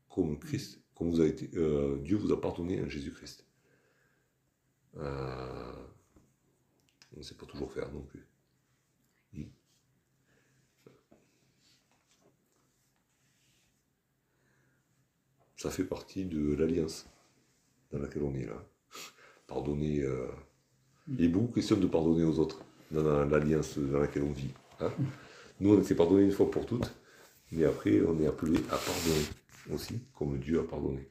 comme 0.09 0.39
Christ, 0.39 0.81
comme 0.95 1.11
vous 1.11 1.19
avez 1.19 1.29
été, 1.29 1.51
euh, 1.57 1.99
Dieu 1.99 2.17
vous 2.17 2.31
a 2.31 2.41
pardonné 2.41 2.81
en 2.81 2.89
Jésus-Christ. 2.89 3.45
Euh, 4.97 5.73
on 7.13 7.19
ne 7.19 7.23
sait 7.23 7.35
pas 7.35 7.45
toujours 7.45 7.71
faire 7.71 7.91
non 7.93 8.01
plus. 8.01 8.25
Mm. 9.33 9.43
Ça 15.55 15.69
fait 15.69 15.85
partie 15.85 16.25
de 16.25 16.55
l'alliance 16.55 17.07
dans 17.91 17.99
laquelle 17.99 18.23
on 18.23 18.33
est 18.33 18.45
là. 18.47 18.65
Pardonner. 19.51 20.01
euh, 20.01 20.27
Il 21.09 21.25
est 21.25 21.53
question 21.53 21.75
de 21.75 21.87
pardonner 21.87 22.23
aux 22.23 22.39
autres 22.39 22.63
dans 22.89 23.03
la- 23.03 23.25
l'alliance 23.25 23.77
dans 23.77 23.99
laquelle 23.99 24.23
on 24.23 24.31
vit. 24.31 24.53
hein. 24.79 24.91
Nous, 25.59 25.73
on 25.75 25.81
était 25.81 25.93
pardonnés 25.95 26.23
une 26.23 26.31
fois 26.31 26.49
pour 26.49 26.65
toutes, 26.65 26.89
mais 27.51 27.65
après, 27.65 27.99
on 28.01 28.17
est 28.21 28.27
appelé 28.27 28.57
à 28.69 28.77
pardonner 28.77 29.25
aussi, 29.73 29.99
comme 30.17 30.37
Dieu 30.39 30.61
a 30.61 30.63
pardonné. 30.63 31.07